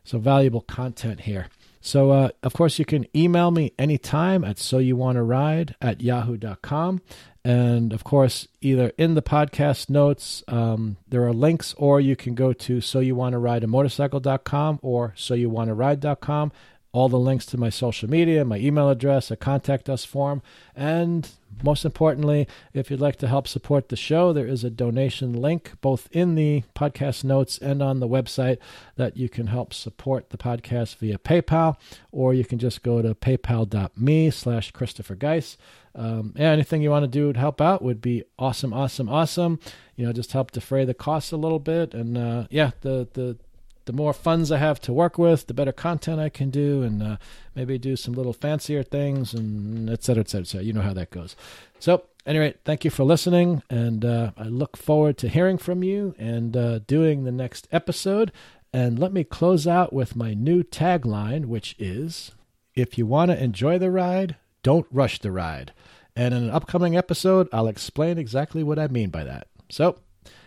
some 0.03 0.21
valuable 0.21 0.61
content 0.61 1.21
here. 1.21 1.47
So, 1.85 2.11
uh, 2.11 2.29
of 2.41 2.53
course, 2.53 2.79
you 2.79 2.85
can 2.85 3.05
email 3.13 3.51
me 3.51 3.73
anytime 3.77 4.45
at 4.45 4.57
so 4.57 4.77
you 4.77 4.95
want 4.95 5.17
to 5.17 5.21
ride 5.21 5.75
at 5.81 6.01
yahoo.com. 6.01 7.01
And 7.43 7.91
of 7.91 8.05
course, 8.05 8.47
either 8.61 8.93
in 8.97 9.15
the 9.15 9.21
podcast 9.21 9.89
notes, 9.89 10.43
um, 10.47 10.95
there 11.09 11.25
are 11.27 11.33
links, 11.33 11.73
or 11.77 11.99
you 11.99 12.15
can 12.15 12.35
go 12.35 12.53
to 12.53 12.79
so 12.79 12.99
you 12.99 13.15
want 13.15 13.33
to 13.33 13.37
ride 13.37 13.65
a 13.65 13.67
motorcycle.com 13.67 14.79
or 14.81 15.13
so 15.17 15.33
you 15.33 15.49
want 15.49 15.67
to 15.67 15.73
ride.com. 15.73 16.53
all 16.93 17.09
the 17.09 17.19
links 17.19 17.45
to 17.47 17.57
my 17.57 17.69
social 17.69 18.09
media, 18.09 18.45
my 18.45 18.57
email 18.57 18.89
address, 18.89 19.31
a 19.31 19.35
contact 19.35 19.89
us 19.89 20.05
form, 20.05 20.41
and 20.75 21.29
most 21.63 21.85
importantly, 21.85 22.47
if 22.73 22.89
you'd 22.89 23.01
like 23.01 23.15
to 23.17 23.27
help 23.27 23.47
support 23.47 23.89
the 23.89 23.95
show, 23.95 24.31
there 24.31 24.47
is 24.47 24.63
a 24.63 24.69
donation 24.69 25.33
link 25.33 25.73
both 25.81 26.07
in 26.11 26.35
the 26.35 26.63
podcast 26.75 27.23
notes 27.23 27.57
and 27.57 27.81
on 27.81 27.99
the 27.99 28.07
website 28.07 28.57
that 28.95 29.17
you 29.17 29.27
can 29.27 29.47
help 29.47 29.73
support 29.73 30.29
the 30.29 30.37
podcast 30.37 30.97
via 30.97 31.17
PayPal, 31.17 31.77
or 32.11 32.33
you 32.33 32.45
can 32.45 32.59
just 32.59 32.83
go 32.83 33.01
to 33.01 33.15
paypal.me 33.15 34.29
slash 34.29 34.71
Christopher 34.71 35.15
Geis. 35.15 35.57
Um, 35.95 36.33
anything 36.37 36.81
you 36.81 36.89
want 36.89 37.03
to 37.03 37.07
do 37.07 37.33
to 37.33 37.39
help 37.39 37.61
out 37.61 37.81
would 37.81 38.01
be 38.01 38.23
awesome, 38.37 38.73
awesome, 38.73 39.09
awesome. 39.09 39.59
You 39.95 40.05
know, 40.05 40.13
just 40.13 40.31
help 40.31 40.51
defray 40.51 40.85
the 40.85 40.93
costs 40.93 41.31
a 41.31 41.37
little 41.37 41.59
bit. 41.59 41.93
And 41.93 42.17
uh, 42.17 42.47
yeah, 42.49 42.71
the, 42.81 43.07
the 43.13 43.37
the 43.85 43.93
more 43.93 44.13
funds 44.13 44.51
I 44.51 44.57
have 44.57 44.79
to 44.81 44.93
work 44.93 45.17
with, 45.17 45.47
the 45.47 45.53
better 45.53 45.71
content 45.71 46.19
I 46.19 46.29
can 46.29 46.49
do, 46.49 46.83
and 46.83 47.03
uh, 47.03 47.17
maybe 47.55 47.77
do 47.77 47.95
some 47.95 48.13
little 48.13 48.33
fancier 48.33 48.83
things, 48.83 49.33
and 49.33 49.89
et 49.89 50.03
cetera, 50.03 50.21
et 50.21 50.29
cetera, 50.29 50.43
et 50.43 50.47
cetera. 50.47 50.65
You 50.65 50.73
know 50.73 50.81
how 50.81 50.93
that 50.93 51.11
goes. 51.11 51.35
So, 51.79 52.03
anyway, 52.25 52.55
thank 52.63 52.85
you 52.85 52.91
for 52.91 53.03
listening, 53.03 53.61
and 53.69 54.05
uh, 54.05 54.31
I 54.37 54.43
look 54.43 54.77
forward 54.77 55.17
to 55.19 55.29
hearing 55.29 55.57
from 55.57 55.83
you 55.83 56.15
and 56.17 56.55
uh, 56.55 56.79
doing 56.79 57.23
the 57.23 57.31
next 57.31 57.67
episode. 57.71 58.31
And 58.71 58.97
let 58.97 59.13
me 59.13 59.23
close 59.23 59.67
out 59.67 59.93
with 59.93 60.15
my 60.15 60.33
new 60.33 60.63
tagline, 60.63 61.45
which 61.45 61.75
is 61.77 62.31
If 62.75 62.97
you 62.97 63.05
want 63.05 63.29
to 63.29 63.43
enjoy 63.43 63.77
the 63.77 63.91
ride, 63.91 64.35
don't 64.63 64.87
rush 64.91 65.19
the 65.19 65.31
ride. 65.31 65.73
And 66.15 66.33
in 66.33 66.43
an 66.43 66.49
upcoming 66.49 66.95
episode, 66.97 67.47
I'll 67.51 67.67
explain 67.67 68.17
exactly 68.17 68.63
what 68.63 68.79
I 68.79 68.87
mean 68.87 69.09
by 69.09 69.23
that. 69.25 69.47
So, 69.69 69.99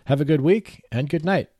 have 0.07 0.21
a 0.21 0.25
good 0.25 0.41
week 0.41 0.83
and 0.91 1.09
good 1.09 1.25
night. 1.25 1.51